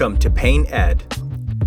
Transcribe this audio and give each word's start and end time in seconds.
Welcome 0.00 0.18
to 0.20 0.30
Paint 0.30 0.72
Ed. 0.72 1.00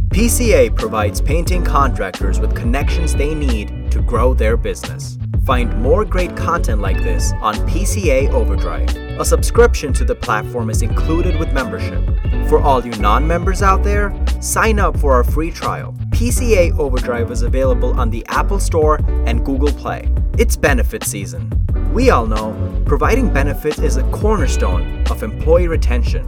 PCA 0.09 0.75
provides 0.75 1.21
painting 1.21 1.63
contractors 1.63 2.39
with 2.39 2.55
connections 2.55 3.13
they 3.13 3.35
need 3.35 3.91
to 3.91 4.01
grow 4.01 4.33
their 4.33 4.57
business. 4.57 5.19
Find 5.45 5.79
more 5.79 6.03
great 6.03 6.35
content 6.35 6.81
like 6.81 6.97
this 6.97 7.31
on 7.41 7.53
PCA 7.69 8.31
Overdrive. 8.31 8.89
A 9.19 9.23
subscription 9.23 9.93
to 9.93 10.03
the 10.03 10.15
platform 10.15 10.71
is 10.71 10.81
included 10.81 11.37
with 11.37 11.53
membership. 11.53 12.03
For 12.49 12.59
all 12.59 12.83
you 12.83 12.91
non 12.93 13.27
members 13.27 13.61
out 13.61 13.83
there, 13.83 14.11
sign 14.41 14.79
up 14.79 14.97
for 14.97 15.13
our 15.13 15.23
free 15.23 15.51
trial. 15.51 15.93
PCA 16.09 16.75
Overdrive 16.79 17.29
is 17.29 17.43
available 17.43 17.99
on 17.99 18.09
the 18.09 18.25
Apple 18.29 18.59
Store 18.59 18.99
and 19.27 19.45
Google 19.45 19.71
Play. 19.73 20.09
It's 20.39 20.55
benefit 20.55 21.03
season. 21.03 21.51
We 21.93 22.09
all 22.09 22.25
know 22.25 22.81
providing 22.87 23.31
benefits 23.31 23.77
is 23.77 23.97
a 23.97 24.03
cornerstone 24.09 25.05
of 25.11 25.21
employee 25.21 25.67
retention. 25.67 26.27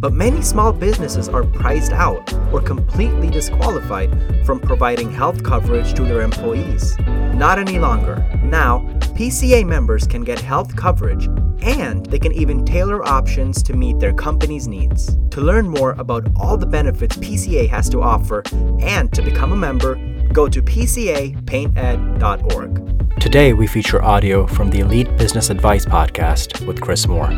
But 0.00 0.12
many 0.14 0.40
small 0.40 0.72
businesses 0.72 1.28
are 1.28 1.44
priced 1.44 1.92
out 1.92 2.32
or 2.54 2.62
completely 2.62 3.28
disqualified 3.28 4.10
from 4.46 4.58
providing 4.58 5.12
health 5.12 5.44
coverage 5.44 5.92
to 5.92 6.04
their 6.04 6.22
employees. 6.22 6.98
Not 7.34 7.58
any 7.58 7.78
longer. 7.78 8.24
Now, 8.42 8.78
PCA 9.14 9.66
members 9.66 10.06
can 10.06 10.24
get 10.24 10.40
health 10.40 10.74
coverage 10.74 11.28
and 11.60 12.06
they 12.06 12.18
can 12.18 12.32
even 12.32 12.64
tailor 12.64 13.06
options 13.06 13.62
to 13.64 13.74
meet 13.74 13.98
their 13.98 14.14
company's 14.14 14.66
needs. 14.66 15.18
To 15.32 15.42
learn 15.42 15.68
more 15.68 15.90
about 15.92 16.26
all 16.34 16.56
the 16.56 16.64
benefits 16.64 17.18
PCA 17.18 17.68
has 17.68 17.90
to 17.90 18.00
offer 18.00 18.42
and 18.80 19.12
to 19.12 19.20
become 19.20 19.52
a 19.52 19.56
member, 19.56 19.96
go 20.32 20.48
to 20.48 20.62
pcapainted.org. 20.62 23.20
Today, 23.20 23.52
we 23.52 23.66
feature 23.66 24.02
audio 24.02 24.46
from 24.46 24.70
the 24.70 24.80
Elite 24.80 25.14
Business 25.18 25.50
Advice 25.50 25.84
Podcast 25.84 26.66
with 26.66 26.80
Chris 26.80 27.06
Moore. 27.06 27.28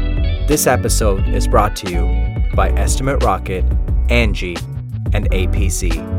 This 0.46 0.68
episode 0.68 1.26
is 1.26 1.48
brought 1.48 1.74
to 1.76 1.90
you 1.90 2.31
by 2.54 2.70
Estimate 2.70 3.22
Rocket, 3.22 3.64
Angie, 4.08 4.56
and 5.12 5.30
APC. 5.30 6.11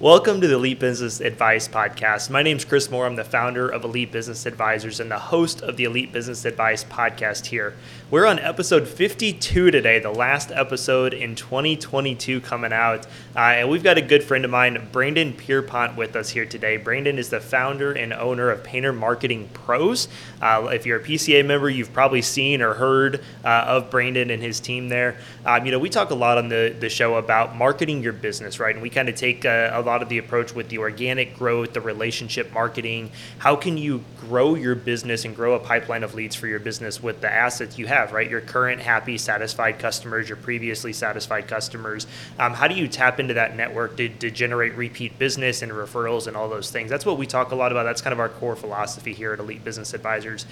Welcome 0.00 0.40
to 0.42 0.46
the 0.46 0.54
Elite 0.54 0.78
Business 0.78 1.18
Advice 1.18 1.66
Podcast. 1.66 2.30
My 2.30 2.44
name 2.44 2.56
is 2.56 2.64
Chris 2.64 2.88
Moore. 2.88 3.04
I'm 3.04 3.16
the 3.16 3.24
founder 3.24 3.68
of 3.68 3.82
Elite 3.82 4.12
Business 4.12 4.46
Advisors 4.46 5.00
and 5.00 5.10
the 5.10 5.18
host 5.18 5.60
of 5.60 5.76
the 5.76 5.82
Elite 5.82 6.12
Business 6.12 6.44
Advice 6.44 6.84
Podcast 6.84 7.46
here. 7.46 7.74
We're 8.08 8.24
on 8.24 8.38
episode 8.38 8.86
52 8.86 9.72
today, 9.72 9.98
the 9.98 10.12
last 10.12 10.52
episode 10.52 11.12
in 11.14 11.34
2022 11.34 12.40
coming 12.42 12.72
out. 12.72 13.06
Uh, 13.34 13.40
and 13.40 13.68
we've 13.68 13.82
got 13.82 13.98
a 13.98 14.00
good 14.00 14.22
friend 14.22 14.44
of 14.44 14.52
mine, 14.52 14.88
Brandon 14.92 15.32
Pierpont, 15.32 15.96
with 15.96 16.14
us 16.14 16.30
here 16.30 16.46
today. 16.46 16.76
Brandon 16.76 17.18
is 17.18 17.30
the 17.30 17.40
founder 17.40 17.90
and 17.92 18.12
owner 18.12 18.50
of 18.50 18.62
Painter 18.62 18.92
Marketing 18.92 19.48
Pros. 19.52 20.06
Uh, 20.40 20.68
if 20.72 20.86
you're 20.86 21.00
a 21.00 21.04
PCA 21.04 21.44
member, 21.44 21.68
you've 21.68 21.92
probably 21.92 22.22
seen 22.22 22.62
or 22.62 22.74
heard 22.74 23.24
uh, 23.44 23.64
of 23.66 23.90
Brandon 23.90 24.30
and 24.30 24.44
his 24.44 24.60
team 24.60 24.88
there. 24.88 25.16
Um, 25.44 25.66
you 25.66 25.72
know, 25.72 25.80
we 25.80 25.90
talk 25.90 26.10
a 26.10 26.14
lot 26.14 26.38
on 26.38 26.48
the, 26.48 26.76
the 26.78 26.88
show 26.88 27.16
about 27.16 27.56
marketing 27.56 28.00
your 28.00 28.12
business, 28.12 28.60
right? 28.60 28.76
And 28.76 28.82
we 28.82 28.90
kind 28.90 29.08
of 29.08 29.16
take 29.16 29.44
a, 29.44 29.72
a 29.74 29.87
lot 29.88 30.02
of 30.02 30.08
the 30.08 30.18
approach 30.18 30.54
with 30.54 30.68
the 30.68 30.78
organic 30.78 31.36
growth, 31.36 31.72
the 31.72 31.80
relationship 31.80 32.52
marketing. 32.52 33.10
How 33.38 33.56
can 33.56 33.76
you 33.76 34.04
grow 34.20 34.54
your 34.54 34.74
business 34.74 35.24
and 35.24 35.34
grow 35.34 35.54
a 35.54 35.58
pipeline 35.58 36.04
of 36.04 36.14
leads 36.14 36.36
for 36.36 36.46
your 36.46 36.58
business 36.58 37.02
with 37.02 37.20
the 37.20 37.32
assets 37.32 37.78
you 37.78 37.86
have, 37.86 38.12
right? 38.12 38.28
Your 38.28 38.40
current 38.40 38.80
happy, 38.80 39.18
satisfied 39.18 39.78
customers, 39.78 40.28
your 40.28 40.36
previously 40.36 40.92
satisfied 40.92 41.48
customers. 41.48 42.06
Um, 42.38 42.54
how 42.54 42.68
do 42.68 42.74
you 42.74 42.86
tap 42.86 43.18
into 43.18 43.34
that 43.34 43.56
network 43.56 43.96
to, 43.96 44.08
to 44.08 44.30
generate 44.30 44.74
repeat 44.74 45.18
business 45.18 45.62
and 45.62 45.72
referrals 45.72 46.26
and 46.26 46.36
all 46.36 46.48
those 46.48 46.70
things? 46.70 46.90
That's 46.90 47.06
what 47.06 47.18
we 47.18 47.26
talk 47.26 47.50
a 47.50 47.56
lot 47.56 47.72
about. 47.72 47.84
That's 47.84 48.02
kind 48.02 48.12
of 48.12 48.20
our 48.20 48.28
core 48.28 48.56
philosophy 48.56 49.14
here 49.14 49.32
at 49.32 49.38
Elite 49.40 49.64
Business 49.64 49.94
Advisors. 49.94 50.46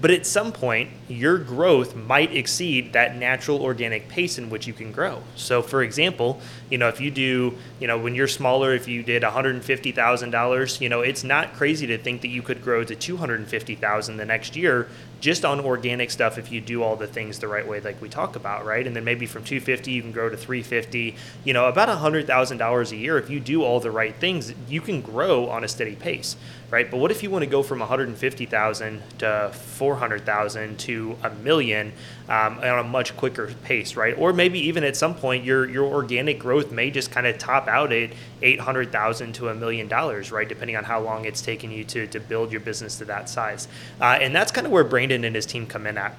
But 0.00 0.10
at 0.10 0.26
some 0.26 0.50
point, 0.50 0.90
your 1.08 1.36
growth 1.36 1.94
might 1.94 2.34
exceed 2.34 2.94
that 2.94 3.16
natural 3.16 3.60
organic 3.60 4.08
pace 4.08 4.38
in 4.38 4.48
which 4.48 4.66
you 4.66 4.72
can 4.72 4.92
grow. 4.92 5.22
So, 5.36 5.60
for 5.60 5.82
example, 5.82 6.40
you 6.70 6.78
know, 6.78 6.88
if 6.88 7.00
you 7.00 7.10
do, 7.10 7.58
you 7.78 7.86
know, 7.86 7.98
when 7.98 8.14
you're 8.14 8.28
smaller, 8.28 8.72
if 8.72 8.88
you 8.88 9.02
did 9.02 9.22
$150,000, 9.22 10.80
you 10.80 10.88
know, 10.88 11.00
it's 11.02 11.22
not 11.22 11.52
crazy 11.52 11.86
to 11.88 11.98
think 11.98 12.22
that 12.22 12.28
you 12.28 12.40
could 12.40 12.62
grow 12.62 12.82
to 12.82 12.94
250,000 12.94 14.16
the 14.16 14.24
next 14.24 14.56
year 14.56 14.88
just 15.20 15.44
on 15.44 15.60
organic 15.60 16.10
stuff 16.10 16.38
if 16.38 16.50
you 16.50 16.60
do 16.60 16.82
all 16.82 16.96
the 16.96 17.06
things 17.06 17.38
the 17.38 17.48
right 17.48 17.66
way 17.66 17.80
like 17.80 18.00
we 18.00 18.08
talk 18.08 18.36
about 18.36 18.64
right? 18.64 18.86
And 18.86 18.96
then 18.96 19.04
maybe 19.04 19.26
from 19.26 19.44
250 19.44 19.90
you 19.90 20.02
can 20.02 20.12
grow 20.12 20.28
to 20.28 20.36
350 20.36 21.16
you 21.44 21.52
know 21.52 21.66
about 21.66 21.88
$100000 21.88 22.92
a 22.92 22.96
year 22.96 23.18
if 23.18 23.30
you 23.30 23.40
do 23.40 23.62
all 23.62 23.80
the 23.80 23.90
right 23.90 24.14
things 24.16 24.52
you 24.68 24.80
can 24.80 25.00
grow 25.00 25.48
on 25.48 25.64
a 25.64 25.68
steady 25.68 25.96
pace 25.96 26.36
right? 26.70 26.90
But 26.90 26.98
what 26.98 27.10
if 27.10 27.22
you 27.22 27.30
want 27.30 27.42
to 27.42 27.50
go 27.50 27.62
from 27.62 27.80
150000 27.80 29.02
to 29.18 29.50
400000 29.52 30.78
to 30.78 31.16
a 31.22 31.30
million 31.30 31.92
um, 32.30 32.58
on 32.58 32.78
a 32.78 32.84
much 32.84 33.16
quicker 33.16 33.52
pace 33.64 33.96
right? 33.96 34.16
Or 34.16 34.32
maybe 34.32 34.58
even 34.60 34.84
at 34.84 34.96
some 34.96 35.14
point 35.14 35.44
your 35.44 35.68
your 35.68 35.84
organic 35.84 36.38
growth 36.38 36.70
may 36.70 36.90
just 36.90 37.10
kind 37.10 37.26
of 37.26 37.36
top 37.36 37.68
out 37.68 37.92
at 37.92 38.12
800000 38.40 39.32
to 39.34 39.48
a 39.48 39.54
million 39.54 39.88
dollars 39.88 40.32
right? 40.32 40.48
Depending 40.48 40.76
on 40.76 40.84
how 40.84 41.00
long 41.00 41.24
it's 41.24 41.42
taken 41.42 41.70
you 41.70 41.84
to, 41.84 42.06
to 42.06 42.20
build 42.20 42.52
your 42.52 42.60
business 42.60 42.96
to 42.98 43.04
that 43.06 43.28
size. 43.28 43.68
Uh, 44.00 44.18
and 44.20 44.34
that's 44.34 44.52
kind 44.52 44.66
of 44.66 44.72
where 44.72 44.84
Brandon 44.84 45.24
and 45.24 45.34
his 45.34 45.44
team 45.44 45.66
come 45.66 45.86
in 45.86 45.98
at. 45.98 46.16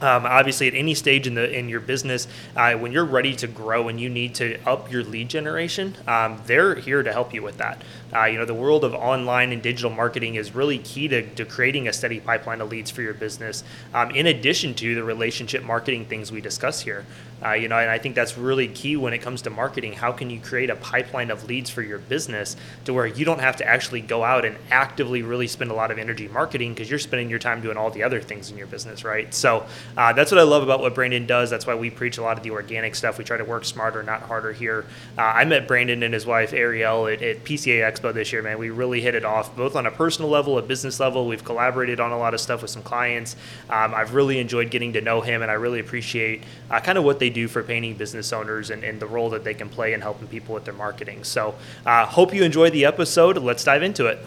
Um, 0.00 0.26
obviously, 0.26 0.68
at 0.68 0.74
any 0.74 0.94
stage 0.94 1.26
in 1.26 1.34
the 1.34 1.50
in 1.50 1.68
your 1.68 1.80
business, 1.80 2.28
uh, 2.54 2.74
when 2.74 2.92
you're 2.92 3.04
ready 3.04 3.34
to 3.36 3.46
grow 3.46 3.88
and 3.88 4.00
you 4.00 4.08
need 4.08 4.34
to 4.36 4.58
up 4.66 4.90
your 4.90 5.02
lead 5.02 5.28
generation, 5.28 5.96
um, 6.06 6.40
they're 6.46 6.74
here 6.74 7.02
to 7.02 7.12
help 7.12 7.32
you 7.32 7.42
with 7.42 7.58
that. 7.58 7.82
Uh, 8.14 8.24
you 8.24 8.38
know, 8.38 8.44
the 8.44 8.54
world 8.54 8.84
of 8.84 8.94
online 8.94 9.52
and 9.52 9.62
digital 9.62 9.90
marketing 9.90 10.34
is 10.34 10.54
really 10.54 10.78
key 10.78 11.08
to, 11.08 11.22
to 11.34 11.44
creating 11.44 11.88
a 11.88 11.92
steady 11.92 12.20
pipeline 12.20 12.60
of 12.60 12.70
leads 12.70 12.90
for 12.90 13.02
your 13.02 13.14
business. 13.14 13.64
Um, 13.94 14.10
in 14.10 14.26
addition 14.26 14.74
to 14.74 14.94
the 14.94 15.02
relationship 15.02 15.64
marketing 15.64 16.04
things 16.04 16.30
we 16.30 16.40
discuss 16.40 16.80
here, 16.80 17.06
uh, 17.44 17.52
you 17.52 17.68
know, 17.68 17.78
and 17.78 17.90
I 17.90 17.98
think 17.98 18.14
that's 18.14 18.38
really 18.38 18.68
key 18.68 18.96
when 18.96 19.12
it 19.12 19.18
comes 19.18 19.42
to 19.42 19.50
marketing. 19.50 19.92
How 19.92 20.12
can 20.12 20.30
you 20.30 20.40
create 20.40 20.70
a 20.70 20.76
pipeline 20.76 21.30
of 21.30 21.44
leads 21.44 21.68
for 21.68 21.82
your 21.82 21.98
business 21.98 22.56
to 22.84 22.94
where 22.94 23.06
you 23.06 23.24
don't 23.24 23.40
have 23.40 23.56
to 23.56 23.66
actually 23.66 24.00
go 24.00 24.24
out 24.24 24.44
and 24.44 24.56
actively 24.70 25.22
really 25.22 25.46
spend 25.46 25.70
a 25.70 25.74
lot 25.74 25.90
of 25.90 25.98
energy 25.98 26.28
marketing 26.28 26.72
because 26.72 26.88
you're 26.88 26.98
spending 26.98 27.28
your 27.28 27.38
time 27.38 27.60
doing 27.60 27.76
all 27.76 27.90
the 27.90 28.02
other 28.02 28.20
things 28.20 28.50
in 28.50 28.56
your 28.56 28.66
business, 28.66 29.04
right? 29.04 29.32
So 29.34 29.66
uh, 29.96 30.12
that's 30.12 30.30
what 30.30 30.38
I 30.38 30.44
love 30.44 30.62
about 30.62 30.80
what 30.80 30.94
Brandon 30.94 31.26
does. 31.26 31.50
That's 31.50 31.66
why 31.66 31.74
we 31.74 31.90
preach 31.90 32.18
a 32.18 32.22
lot 32.22 32.38
of 32.38 32.42
the 32.42 32.50
organic 32.50 32.94
stuff. 32.94 33.18
We 33.18 33.24
try 33.24 33.36
to 33.36 33.44
work 33.44 33.64
smarter, 33.64 34.02
not 34.02 34.22
harder 34.22 34.52
here. 34.52 34.86
Uh, 35.18 35.22
I 35.22 35.44
met 35.44 35.68
Brandon 35.68 36.02
and 36.02 36.14
his 36.14 36.26
wife 36.26 36.52
Ariel 36.52 37.06
at, 37.06 37.22
at, 37.22 37.44
PCA 37.44 37.80
Expo 37.80 38.12
this 38.12 38.32
year, 38.32 38.42
man. 38.42 38.58
We 38.58 38.70
really 38.70 39.00
hit 39.00 39.14
it 39.14 39.24
off 39.24 39.54
both 39.56 39.76
on 39.76 39.86
a 39.86 39.90
personal 39.90 40.30
level, 40.30 40.58
a 40.58 40.62
business 40.62 40.98
level. 40.98 41.26
We've 41.26 41.44
collaborated 41.44 42.00
on 42.00 42.12
a 42.12 42.18
lot 42.18 42.34
of 42.34 42.40
stuff 42.40 42.62
with 42.62 42.70
some 42.70 42.82
clients. 42.82 43.36
Um, 43.70 43.94
I've 43.94 44.14
really 44.14 44.38
enjoyed 44.38 44.70
getting 44.70 44.94
to 44.94 45.00
know 45.00 45.20
him, 45.20 45.42
and 45.42 45.50
I 45.50 45.54
really 45.54 45.80
appreciate 45.80 46.42
uh, 46.70 46.80
kind 46.80 46.98
of 46.98 47.04
what 47.04 47.18
they 47.18 47.25
they 47.26 47.30
do 47.30 47.48
for 47.48 47.62
painting 47.62 47.94
business 47.94 48.32
owners 48.32 48.70
and, 48.70 48.84
and 48.84 49.00
the 49.00 49.06
role 49.06 49.30
that 49.30 49.42
they 49.42 49.54
can 49.54 49.68
play 49.68 49.92
in 49.92 50.00
helping 50.00 50.28
people 50.28 50.54
with 50.54 50.64
their 50.64 50.74
marketing. 50.74 51.24
So, 51.24 51.56
uh, 51.84 52.06
hope 52.06 52.32
you 52.32 52.44
enjoyed 52.44 52.72
the 52.72 52.84
episode. 52.84 53.36
Let's 53.38 53.64
dive 53.64 53.82
into 53.82 54.06
it. 54.06 54.20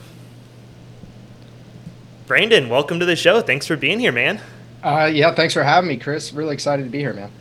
Brandon, 2.28 2.68
welcome 2.68 3.00
to 3.00 3.06
the 3.06 3.16
show. 3.16 3.42
Thanks 3.42 3.66
for 3.66 3.78
being 3.78 4.00
here, 4.00 4.12
man. 4.12 4.42
Uh, 4.84 5.10
yeah, 5.12 5.34
thanks 5.34 5.54
for 5.54 5.64
having 5.64 5.88
me, 5.88 5.98
Chris. 5.98 6.34
Really 6.34 6.54
excited 6.54 6.84
to 6.84 6.90
be 6.90 7.00
here, 7.00 7.14
man. 7.14 7.32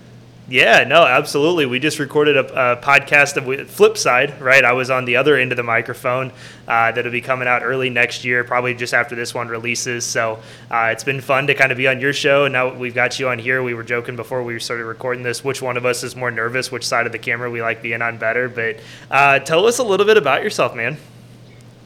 Yeah, 0.50 0.84
no, 0.84 1.04
absolutely. 1.04 1.66
We 1.66 1.78
just 1.78 1.98
recorded 1.98 2.38
a, 2.38 2.72
a 2.72 2.76
podcast 2.78 3.36
of 3.36 3.70
Flip 3.70 3.98
Side, 3.98 4.40
right? 4.40 4.64
I 4.64 4.72
was 4.72 4.88
on 4.88 5.04
the 5.04 5.16
other 5.16 5.36
end 5.36 5.52
of 5.52 5.56
the 5.56 5.62
microphone. 5.62 6.32
Uh, 6.66 6.90
that'll 6.90 7.12
be 7.12 7.20
coming 7.20 7.46
out 7.46 7.62
early 7.62 7.90
next 7.90 8.24
year, 8.24 8.44
probably 8.44 8.72
just 8.72 8.94
after 8.94 9.14
this 9.14 9.34
one 9.34 9.48
releases. 9.48 10.06
So 10.06 10.38
uh, 10.70 10.88
it's 10.90 11.04
been 11.04 11.20
fun 11.20 11.48
to 11.48 11.54
kind 11.54 11.70
of 11.70 11.76
be 11.76 11.86
on 11.86 12.00
your 12.00 12.14
show. 12.14 12.46
And 12.46 12.54
now 12.54 12.74
we've 12.74 12.94
got 12.94 13.18
you 13.18 13.28
on 13.28 13.38
here. 13.38 13.62
We 13.62 13.74
were 13.74 13.84
joking 13.84 14.16
before 14.16 14.42
we 14.42 14.58
started 14.58 14.84
recording 14.86 15.22
this, 15.22 15.44
which 15.44 15.60
one 15.60 15.76
of 15.76 15.84
us 15.84 16.02
is 16.02 16.16
more 16.16 16.30
nervous, 16.30 16.72
which 16.72 16.86
side 16.86 17.04
of 17.04 17.12
the 17.12 17.18
camera 17.18 17.50
we 17.50 17.60
like 17.60 17.82
being 17.82 18.00
on 18.00 18.16
better. 18.16 18.48
But 18.48 18.78
uh, 19.10 19.40
tell 19.40 19.66
us 19.66 19.76
a 19.78 19.84
little 19.84 20.06
bit 20.06 20.16
about 20.16 20.42
yourself, 20.42 20.74
man. 20.74 20.96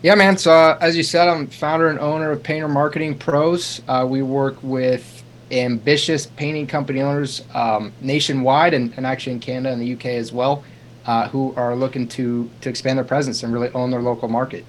Yeah, 0.02 0.14
man. 0.14 0.38
So 0.38 0.52
uh, 0.52 0.78
as 0.80 0.96
you 0.96 1.02
said, 1.02 1.28
I'm 1.28 1.48
founder 1.48 1.88
and 1.88 1.98
owner 1.98 2.30
of 2.30 2.44
Painter 2.44 2.68
Marketing 2.68 3.18
Pros. 3.18 3.82
Uh, 3.88 4.06
we 4.08 4.22
work 4.22 4.56
with 4.62 5.21
ambitious 5.52 6.26
painting 6.26 6.66
company 6.66 7.00
owners 7.00 7.43
um, 7.54 7.93
nationwide 8.00 8.75
and, 8.75 8.93
and 8.96 9.06
actually 9.06 9.32
in 9.32 9.40
Canada 9.40 9.72
and 9.72 9.82
the 9.82 9.93
UK 9.93 10.06
as 10.06 10.32
well, 10.32 10.64
uh, 11.06 11.28
who 11.28 11.54
are 11.56 11.76
looking 11.76 12.08
to 12.08 12.50
to 12.60 12.69
expand 12.69 12.99
their 12.99 13.04
presence 13.04 13.43
and 13.43 13.52
really 13.52 13.70
own 13.70 13.90
their 13.90 14.02
local 14.02 14.28
market. 14.28 14.64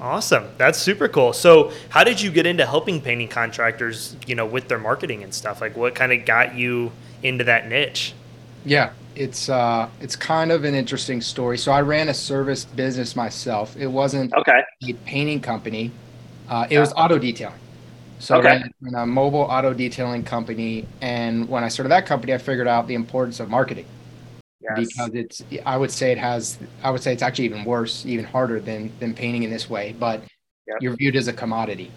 Awesome. 0.00 0.44
That's 0.58 0.78
super 0.78 1.08
cool. 1.08 1.32
So, 1.32 1.72
how 1.88 2.04
did 2.04 2.20
you 2.20 2.30
get 2.30 2.46
into 2.46 2.66
helping 2.66 3.00
painting 3.00 3.28
contractors, 3.28 4.16
you 4.26 4.34
know, 4.34 4.44
with 4.44 4.68
their 4.68 4.78
marketing 4.78 5.22
and 5.22 5.32
stuff? 5.32 5.60
Like 5.60 5.76
what 5.76 5.94
kind 5.94 6.12
of 6.12 6.24
got 6.24 6.54
you 6.54 6.92
into 7.22 7.44
that 7.44 7.68
niche? 7.68 8.12
Yeah, 8.64 8.92
it's 9.14 9.48
uh 9.48 9.88
it's 10.00 10.16
kind 10.16 10.52
of 10.52 10.64
an 10.64 10.74
interesting 10.74 11.20
story. 11.20 11.56
So, 11.56 11.72
I 11.72 11.80
ran 11.80 12.08
a 12.08 12.14
service 12.14 12.64
business 12.64 13.16
myself. 13.16 13.76
It 13.76 13.86
wasn't 13.86 14.34
okay. 14.34 14.62
a 14.86 14.92
painting 14.92 15.40
company. 15.40 15.92
Uh, 16.48 16.66
it 16.70 16.78
was 16.78 16.92
auto 16.92 17.18
detailing. 17.18 17.58
So 18.18 18.36
okay. 18.38 18.48
I 18.48 18.70
ran 18.80 18.94
a 18.94 19.06
mobile 19.06 19.40
auto 19.40 19.74
detailing 19.74 20.24
company, 20.24 20.86
and 21.00 21.48
when 21.48 21.62
I 21.64 21.68
started 21.68 21.90
that 21.90 22.06
company, 22.06 22.32
I 22.32 22.38
figured 22.38 22.66
out 22.66 22.86
the 22.86 22.94
importance 22.94 23.40
of 23.40 23.50
marketing. 23.50 23.86
Yes. 24.60 24.88
Because 24.88 25.10
it's, 25.14 25.42
I 25.64 25.76
would 25.76 25.90
say 25.90 26.12
it 26.12 26.18
has, 26.18 26.58
I 26.82 26.90
would 26.90 27.02
say 27.02 27.12
it's 27.12 27.22
actually 27.22 27.44
even 27.44 27.64
worse, 27.64 28.04
even 28.06 28.24
harder 28.24 28.58
than 28.58 28.90
than 28.98 29.14
painting 29.14 29.42
in 29.42 29.50
this 29.50 29.70
way. 29.70 29.94
But 29.98 30.22
yep. 30.66 30.78
you're 30.80 30.96
viewed 30.96 31.14
as 31.14 31.28
a 31.28 31.32
commodity, 31.32 31.90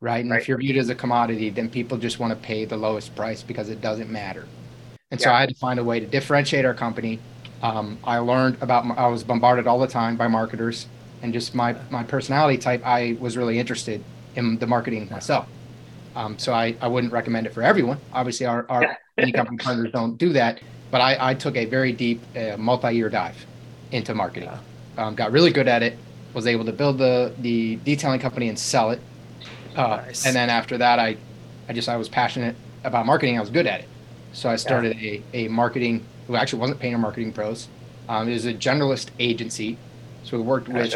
right? 0.00 0.20
And 0.20 0.30
right. 0.30 0.40
if 0.40 0.46
you're 0.46 0.58
viewed 0.58 0.76
as 0.76 0.90
a 0.90 0.94
commodity, 0.94 1.50
then 1.50 1.68
people 1.68 1.98
just 1.98 2.18
want 2.18 2.30
to 2.30 2.46
pay 2.46 2.66
the 2.66 2.76
lowest 2.76 3.16
price 3.16 3.42
because 3.42 3.68
it 3.68 3.80
doesn't 3.80 4.10
matter. 4.10 4.46
And 5.10 5.20
so 5.20 5.30
I 5.30 5.40
had 5.40 5.48
to 5.48 5.54
find 5.54 5.78
a 5.78 5.84
way 5.84 6.00
to 6.00 6.06
differentiate 6.06 6.64
our 6.64 6.74
company. 6.74 7.20
Um, 7.62 7.98
I 8.04 8.18
learned 8.18 8.58
about, 8.60 8.84
I 8.98 9.06
was 9.06 9.22
bombarded 9.22 9.66
all 9.66 9.78
the 9.78 9.86
time 9.86 10.16
by 10.16 10.26
marketers 10.26 10.88
and 11.22 11.32
just 11.32 11.54
my, 11.54 11.76
my 11.88 12.02
personality 12.02 12.58
type. 12.58 12.84
I 12.84 13.16
was 13.20 13.36
really 13.36 13.58
interested 13.58 14.02
in 14.36 14.58
the 14.58 14.66
marketing 14.66 15.08
myself. 15.10 15.46
Um, 16.14 16.38
so 16.38 16.52
I, 16.52 16.76
I 16.80 16.88
wouldn't 16.88 17.12
recommend 17.12 17.46
it 17.46 17.54
for 17.54 17.62
everyone. 17.62 17.98
Obviously, 18.12 18.46
our, 18.46 18.66
our 18.68 18.96
any 19.18 19.32
company 19.32 19.58
partners 19.58 19.90
don't 19.92 20.16
do 20.16 20.32
that. 20.32 20.60
But 20.90 21.00
I, 21.00 21.30
I 21.30 21.34
took 21.34 21.56
a 21.56 21.64
very 21.64 21.92
deep 21.92 22.22
uh, 22.36 22.56
multi-year 22.56 23.08
dive 23.08 23.46
into 23.90 24.14
marketing. 24.14 24.50
Um, 24.96 25.14
got 25.14 25.32
really 25.32 25.50
good 25.50 25.66
at 25.66 25.82
it. 25.82 25.98
Was 26.34 26.46
able 26.46 26.64
to 26.64 26.72
build 26.72 26.98
the 26.98 27.32
the 27.38 27.76
detailing 27.76 28.20
company 28.20 28.48
and 28.48 28.58
sell 28.58 28.90
it. 28.90 29.00
Uh, 29.76 30.02
nice. 30.04 30.26
And 30.26 30.34
then 30.34 30.50
after 30.50 30.78
that, 30.78 30.98
I 30.98 31.16
I 31.68 31.72
just 31.72 31.88
I 31.88 31.96
was 31.96 32.08
passionate 32.08 32.56
about 32.82 33.06
marketing. 33.06 33.36
I 33.36 33.40
was 33.40 33.50
good 33.50 33.66
at 33.66 33.80
it. 33.80 33.88
So 34.32 34.48
I 34.48 34.56
started 34.56 34.98
yeah. 34.98 35.20
a, 35.32 35.46
a 35.46 35.48
marketing. 35.48 36.04
Who 36.26 36.36
actually 36.36 36.60
wasn't 36.60 36.80
Painter 36.80 36.98
Marketing 36.98 37.32
Pros. 37.32 37.68
Um, 38.08 38.28
it 38.28 38.32
was 38.32 38.46
a 38.46 38.54
generalist 38.54 39.10
agency. 39.18 39.78
So 40.24 40.36
we 40.36 40.42
worked 40.42 40.68
with 40.68 40.94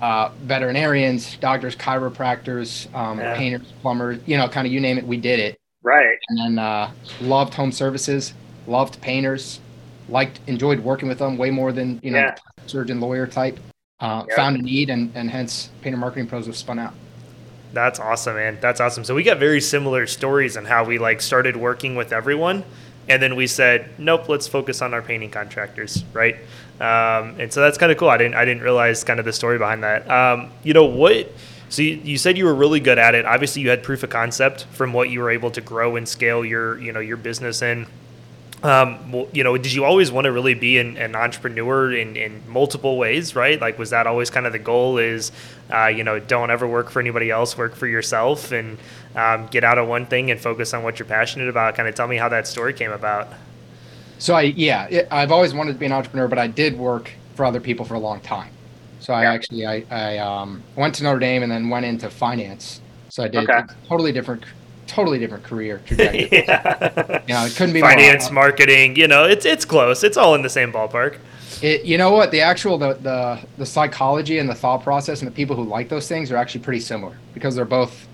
uh, 0.00 0.30
veterinarians, 0.42 1.36
doctors, 1.38 1.74
chiropractors, 1.76 2.92
um, 2.94 3.18
yeah. 3.18 3.36
painters, 3.36 3.72
plumbers, 3.82 4.20
you 4.26 4.36
know, 4.36 4.48
kind 4.48 4.66
of 4.66 4.72
you 4.72 4.80
name 4.80 4.98
it, 4.98 5.06
we 5.06 5.16
did 5.16 5.40
it. 5.40 5.58
Right. 5.82 6.18
And 6.28 6.38
then 6.38 6.58
uh, 6.58 6.90
loved 7.20 7.54
home 7.54 7.72
services, 7.72 8.34
loved 8.66 9.00
painters, 9.00 9.60
liked, 10.08 10.40
enjoyed 10.46 10.80
working 10.80 11.08
with 11.08 11.18
them 11.18 11.36
way 11.36 11.50
more 11.50 11.72
than, 11.72 12.00
you 12.02 12.10
know, 12.10 12.18
yeah. 12.18 12.36
surgeon 12.66 13.00
lawyer 13.00 13.26
type. 13.26 13.58
Uh, 14.00 14.24
yep. 14.28 14.36
Found 14.36 14.56
a 14.56 14.62
need 14.62 14.90
and, 14.90 15.10
and 15.14 15.30
hence 15.30 15.70
Painter 15.80 15.96
Marketing 15.96 16.26
Pros 16.26 16.46
was 16.46 16.58
spun 16.58 16.78
out. 16.78 16.92
That's 17.72 17.98
awesome, 17.98 18.36
man. 18.36 18.58
That's 18.60 18.80
awesome. 18.80 19.04
So 19.04 19.14
we 19.14 19.22
got 19.22 19.38
very 19.38 19.60
similar 19.60 20.06
stories 20.06 20.56
on 20.56 20.64
how 20.64 20.84
we 20.84 20.98
like 20.98 21.20
started 21.22 21.56
working 21.56 21.96
with 21.96 22.12
everyone 22.12 22.64
and 23.08 23.22
then 23.22 23.36
we 23.36 23.46
said, 23.46 23.88
nope, 23.98 24.28
let's 24.28 24.48
focus 24.48 24.82
on 24.82 24.92
our 24.92 25.02
painting 25.02 25.30
contractors, 25.30 26.04
right? 26.12 26.36
Um, 26.80 27.36
and 27.38 27.52
so 27.52 27.60
that's 27.60 27.78
kind 27.78 27.92
of 27.92 27.98
cool. 27.98 28.08
I 28.08 28.16
didn't 28.16 28.34
I 28.34 28.44
didn't 28.44 28.62
realize 28.62 29.04
kind 29.04 29.18
of 29.18 29.24
the 29.24 29.32
story 29.32 29.58
behind 29.58 29.82
that. 29.84 30.10
Um, 30.10 30.50
you 30.62 30.74
know 30.74 30.84
what? 30.84 31.32
So 31.68 31.82
you, 31.82 31.96
you, 31.96 32.18
said 32.18 32.38
you 32.38 32.44
were 32.44 32.54
really 32.54 32.78
good 32.78 32.98
at 32.98 33.14
it. 33.14 33.24
Obviously, 33.24 33.62
you 33.62 33.70
had 33.70 33.82
proof 33.82 34.02
of 34.04 34.10
concept 34.10 34.64
from 34.66 34.92
what 34.92 35.10
you 35.10 35.20
were 35.20 35.30
able 35.30 35.50
to 35.50 35.60
grow 35.60 35.96
and 35.96 36.08
scale 36.08 36.44
your 36.44 36.78
you 36.78 36.92
know 36.92 37.00
your 37.00 37.16
business 37.16 37.62
in. 37.62 37.86
Um, 38.62 39.12
well, 39.12 39.28
you 39.32 39.44
know, 39.44 39.56
did 39.56 39.72
you 39.72 39.84
always 39.84 40.10
want 40.10 40.24
to 40.24 40.32
really 40.32 40.54
be 40.54 40.78
an, 40.78 40.96
an 40.96 41.14
entrepreneur 41.14 41.92
in, 41.92 42.16
in 42.16 42.42
multiple 42.48 42.96
ways, 42.96 43.36
right? 43.36 43.60
Like, 43.60 43.78
was 43.78 43.90
that 43.90 44.06
always 44.06 44.30
kind 44.30 44.46
of 44.46 44.52
the 44.52 44.58
goal? 44.58 44.98
Is, 44.98 45.30
uh, 45.70 45.86
you 45.86 46.04
know, 46.04 46.18
don't 46.18 46.50
ever 46.50 46.66
work 46.66 46.90
for 46.90 47.00
anybody 47.00 47.30
else, 47.30 47.56
work 47.56 47.76
for 47.76 47.86
yourself, 47.86 48.52
and 48.52 48.78
um, 49.16 49.46
get 49.46 49.64
out 49.64 49.78
of 49.78 49.88
one 49.88 50.06
thing 50.06 50.30
and 50.30 50.38
focus 50.38 50.74
on 50.74 50.82
what 50.82 50.98
you're 50.98 51.08
passionate 51.08 51.48
about. 51.48 51.74
Kind 51.74 51.88
of 51.88 51.94
tell 51.94 52.06
me 52.06 52.16
how 52.16 52.28
that 52.28 52.46
story 52.46 52.72
came 52.72 52.92
about. 52.92 53.28
So 54.18 54.34
I, 54.34 54.42
yeah, 54.42 54.86
it, 54.88 55.08
I've 55.10 55.32
always 55.32 55.52
wanted 55.52 55.72
to 55.72 55.78
be 55.78 55.86
an 55.86 55.92
entrepreneur, 55.92 56.28
but 56.28 56.38
I 56.38 56.46
did 56.46 56.78
work 56.78 57.10
for 57.34 57.44
other 57.44 57.60
people 57.60 57.84
for 57.84 57.94
a 57.94 57.98
long 57.98 58.20
time. 58.20 58.50
So 59.00 59.12
I 59.12 59.22
yeah. 59.22 59.32
actually, 59.32 59.66
I, 59.66 59.84
I 59.90 60.18
um, 60.18 60.62
went 60.74 60.94
to 60.96 61.04
Notre 61.04 61.18
Dame 61.18 61.42
and 61.42 61.50
then 61.50 61.68
went 61.68 61.84
into 61.84 62.08
finance. 62.10 62.80
So 63.08 63.24
I 63.24 63.28
did 63.28 63.48
okay. 63.48 63.62
totally 63.88 64.12
different 64.12 64.44
totally 64.86 65.18
different 65.18 65.42
career 65.42 65.82
trajectory. 65.84 66.28
yeah. 66.32 67.22
You 67.26 67.34
know, 67.34 67.44
it 67.44 67.56
couldn't 67.56 67.74
be 67.74 67.80
finance, 67.80 68.30
marketing. 68.30 68.96
You 68.96 69.08
know, 69.08 69.24
it's 69.24 69.44
it's 69.44 69.64
close. 69.64 70.04
It's 70.04 70.16
all 70.16 70.34
in 70.34 70.42
the 70.42 70.50
same 70.50 70.72
ballpark. 70.72 71.18
It, 71.62 71.84
you 71.84 71.98
know 71.98 72.12
what? 72.12 72.30
The 72.30 72.40
actual 72.40 72.78
the, 72.78 72.94
the 72.94 73.40
the 73.58 73.66
psychology 73.66 74.38
and 74.38 74.48
the 74.48 74.54
thought 74.54 74.82
process 74.82 75.22
and 75.22 75.30
the 75.30 75.34
people 75.34 75.56
who 75.56 75.64
like 75.64 75.88
those 75.88 76.08
things 76.08 76.30
are 76.30 76.36
actually 76.36 76.62
pretty 76.62 76.80
similar 76.80 77.16
because 77.34 77.54
they're 77.54 77.64
both 77.64 78.06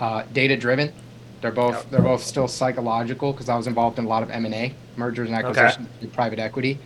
uh, 0.00 0.24
data 0.32 0.56
driven. 0.56 0.92
They're 1.40 1.52
both 1.52 1.74
yep. 1.74 1.90
they're 1.90 2.02
both 2.02 2.22
still 2.22 2.48
psychological 2.48 3.32
because 3.32 3.48
I 3.48 3.56
was 3.56 3.66
involved 3.66 3.98
in 3.98 4.04
a 4.04 4.08
lot 4.08 4.22
of 4.22 4.30
M 4.30 4.44
and 4.44 4.54
A 4.54 4.74
mergers 4.96 5.28
and 5.28 5.38
acquisitions, 5.38 5.88
okay. 5.98 6.06
private 6.08 6.38
equity. 6.38 6.78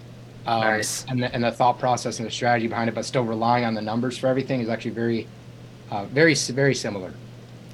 Um, 0.47 0.61
nice. 0.61 1.05
And 1.09 1.23
the, 1.23 1.33
and 1.35 1.45
the 1.45 1.53
thought 1.53 1.79
process 1.79 2.19
and 2.19 2.27
the 2.27 2.31
strategy 2.31 2.67
behind 2.67 2.89
it, 2.89 2.95
but 2.95 3.05
still 3.05 3.23
relying 3.25 3.65
on 3.65 3.75
the 3.75 3.81
numbers 3.81 4.19
for 4.19 4.27
everything 4.27 4.61
is 4.61 4.69
actually 4.69 4.91
very, 4.91 5.27
uh, 5.91 6.05
very 6.07 6.35
very 6.35 6.75
similar. 6.75 7.13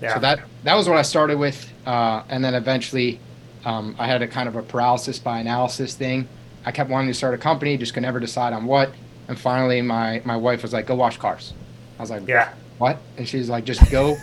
Yeah. 0.01 0.15
So 0.15 0.21
that 0.21 0.41
that 0.65 0.75
was 0.75 0.89
what 0.89 0.99
I 0.99 1.03
started 1.03 1.39
with, 1.39 1.73
uh, 1.87 2.23
and 2.29 2.45
then 2.45 2.55
eventually, 2.55 3.19
um, 3.65 3.97
I 3.99 4.07
had 4.07 4.23
a 4.23 4.29
kind 4.29 4.49
of 4.49 4.55
a 4.55 4.63
paralysis 4.63 5.19
by 5.19 5.41
analysis 5.41 5.95
thing. 5.95 6.29
I 6.65 6.71
kept 6.71 6.91
wanting 6.91 7.09
to 7.09 7.15
start 7.15 7.35
a 7.35 7.39
company, 7.39 7.77
just 7.77 7.95
could 7.95 8.03
never 8.03 8.21
decide 8.21 8.53
on 8.53 8.67
what. 8.67 8.93
And 9.27 9.39
finally, 9.39 9.83
my 9.83 10.23
my 10.25 10.37
wife 10.37 10.63
was 10.63 10.73
like, 10.73 10.87
"Go 10.87 10.95
wash 10.95 11.17
cars." 11.17 11.53
I 11.99 12.03
was 12.03 12.11
like, 12.11 12.29
"Yeah, 12.29 12.53
what?" 12.79 12.99
And 13.17 13.27
she's 13.27 13.49
like, 13.49 13.65
"Just 13.65 13.91
go, 13.91 14.17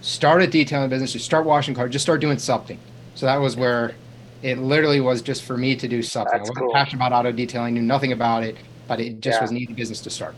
start 0.00 0.42
a 0.42 0.46
detailing 0.46 0.90
business, 0.90 1.12
just 1.12 1.24
start 1.24 1.44
washing 1.44 1.74
cars, 1.74 1.90
just 1.90 2.04
start 2.04 2.20
doing 2.20 2.38
something." 2.38 2.78
So 3.14 3.26
that 3.26 3.36
was 3.36 3.56
where 3.56 3.94
it 4.42 4.58
literally 4.58 5.00
was 5.00 5.22
just 5.22 5.42
for 5.42 5.56
me 5.56 5.74
to 5.76 5.88
do 5.88 6.02
something. 6.02 6.30
That's 6.32 6.48
I 6.48 6.52
wasn't 6.52 6.58
cool. 6.58 6.72
passionate 6.72 7.06
about 7.06 7.12
auto 7.12 7.32
detailing, 7.32 7.74
knew 7.74 7.82
nothing 7.82 8.12
about 8.12 8.42
it, 8.44 8.56
but 8.86 9.00
it 9.00 9.20
just 9.20 9.36
yeah. 9.36 9.42
was 9.42 9.50
an 9.50 9.56
easy 9.56 9.72
business 9.72 10.00
to 10.02 10.10
start. 10.10 10.34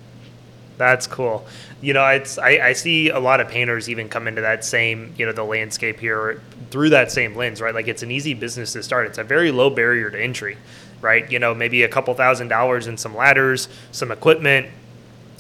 That's 0.81 1.07
cool. 1.07 1.47
You 1.83 1.93
know, 1.93 2.07
it's 2.07 2.39
I, 2.39 2.69
I 2.69 2.73
see 2.73 3.11
a 3.11 3.21
lot 3.21 3.41
of 3.41 3.49
painters 3.49 3.91
even 3.91 4.09
come 4.09 4.27
into 4.27 4.41
that 4.41 4.65
same, 4.65 5.13
you 5.19 5.27
know, 5.27 5.33
the 5.33 5.45
landscape 5.45 6.01
here 6.01 6.41
through 6.71 6.89
that 6.91 7.13
same 7.13 7.37
lens, 7.37 7.61
right? 7.61 7.75
Like 7.75 7.87
it's 7.87 8.03
an 8.03 8.11
easy 8.11 8.33
business 8.33 8.73
to 8.73 8.83
start. 8.83 9.07
It's 9.07 9.19
a 9.19 9.25
very 9.25 9.51
low 9.51 9.69
barrier 9.69 10.09
to 10.09 10.19
entry, 10.19 10.57
right? 11.03 11.31
You 11.31 11.39
know, 11.39 11.55
maybe 11.55 11.83
a 11.83 11.89
couple 11.89 12.15
thousand 12.15 12.49
dollars 12.49 12.87
in 12.87 12.97
some 12.97 13.15
ladders, 13.15 13.69
some 13.93 14.11
equipment, 14.11 14.69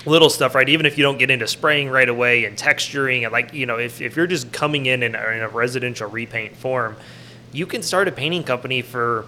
little 0.06 0.30
stuff, 0.30 0.54
right? 0.54 0.68
Even 0.68 0.86
if 0.86 0.96
you 0.96 1.02
don't 1.02 1.18
get 1.18 1.30
into 1.30 1.46
spraying 1.46 1.88
right 1.90 2.08
away 2.08 2.44
and 2.44 2.56
texturing, 2.56 3.24
and 3.24 3.32
like, 3.32 3.52
you 3.52 3.66
know, 3.66 3.78
if, 3.78 4.00
if 4.00 4.16
you're 4.16 4.26
just 4.26 4.52
coming 4.52 4.86
in 4.86 5.02
in 5.02 5.14
in 5.14 5.42
a 5.42 5.48
residential 5.48 6.08
repaint 6.08 6.56
form, 6.56 6.96
you 7.52 7.66
can 7.66 7.82
start 7.82 8.08
a 8.08 8.12
painting 8.12 8.44
company 8.44 8.82
for 8.82 9.26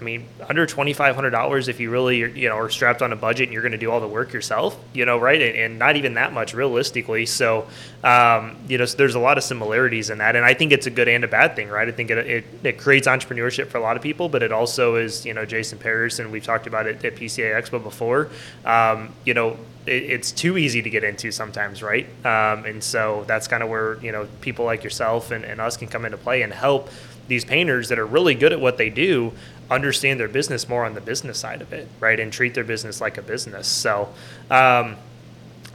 I 0.00 0.04
mean, 0.04 0.26
under 0.48 0.66
twenty 0.66 0.92
five 0.92 1.14
hundred 1.14 1.30
dollars 1.30 1.68
if 1.68 1.78
you 1.80 1.90
really 1.90 2.18
you 2.18 2.48
know 2.48 2.56
are 2.56 2.70
strapped 2.70 3.02
on 3.02 3.12
a 3.12 3.16
budget 3.16 3.48
and 3.48 3.52
you're 3.52 3.62
going 3.62 3.72
to 3.72 3.78
do 3.78 3.90
all 3.90 4.00
the 4.00 4.08
work 4.08 4.32
yourself, 4.32 4.78
you 4.92 5.04
know, 5.04 5.18
right? 5.18 5.40
And, 5.40 5.56
and 5.56 5.78
not 5.78 5.96
even 5.96 6.14
that 6.14 6.32
much 6.32 6.54
realistically. 6.54 7.26
So, 7.26 7.68
um, 8.02 8.56
you 8.68 8.78
know, 8.78 8.84
so 8.84 8.96
there's 8.96 9.14
a 9.14 9.20
lot 9.20 9.38
of 9.38 9.44
similarities 9.44 10.10
in 10.10 10.18
that, 10.18 10.36
and 10.36 10.44
I 10.44 10.54
think 10.54 10.72
it's 10.72 10.86
a 10.86 10.90
good 10.90 11.08
and 11.08 11.24
a 11.24 11.28
bad 11.28 11.56
thing, 11.56 11.68
right? 11.68 11.88
I 11.88 11.92
think 11.92 12.10
it, 12.10 12.18
it, 12.18 12.44
it 12.62 12.78
creates 12.78 13.06
entrepreneurship 13.06 13.68
for 13.68 13.78
a 13.78 13.82
lot 13.82 13.96
of 13.96 14.02
people, 14.02 14.28
but 14.28 14.42
it 14.42 14.52
also 14.52 14.96
is, 14.96 15.26
you 15.26 15.34
know, 15.34 15.44
Jason 15.44 15.78
Paris 15.78 16.18
and 16.18 16.32
we've 16.32 16.44
talked 16.44 16.66
about 16.66 16.86
it 16.86 17.04
at 17.04 17.16
PCA 17.16 17.60
Expo 17.60 17.82
before. 17.82 18.30
Um, 18.64 19.12
you 19.24 19.34
know, 19.34 19.56
it, 19.86 20.02
it's 20.04 20.32
too 20.32 20.56
easy 20.56 20.82
to 20.82 20.90
get 20.90 21.04
into 21.04 21.30
sometimes, 21.30 21.82
right? 21.82 22.06
Um, 22.24 22.64
and 22.64 22.82
so 22.82 23.24
that's 23.26 23.48
kind 23.48 23.62
of 23.62 23.68
where 23.68 24.02
you 24.02 24.12
know 24.12 24.28
people 24.40 24.64
like 24.64 24.84
yourself 24.84 25.30
and, 25.30 25.44
and 25.44 25.60
us 25.60 25.76
can 25.76 25.88
come 25.88 26.04
into 26.04 26.16
play 26.16 26.42
and 26.42 26.52
help 26.52 26.88
these 27.28 27.44
painters 27.44 27.88
that 27.88 27.98
are 27.98 28.06
really 28.06 28.34
good 28.34 28.52
at 28.52 28.60
what 28.60 28.76
they 28.76 28.90
do 28.90 29.32
understand 29.70 30.18
their 30.18 30.28
business 30.28 30.68
more 30.68 30.84
on 30.84 30.94
the 30.94 31.00
business 31.00 31.38
side 31.38 31.62
of 31.62 31.72
it, 31.72 31.88
right? 32.00 32.18
And 32.18 32.32
treat 32.32 32.54
their 32.54 32.64
business 32.64 33.00
like 33.00 33.18
a 33.18 33.22
business. 33.22 33.68
So, 33.68 34.12
um, 34.50 34.96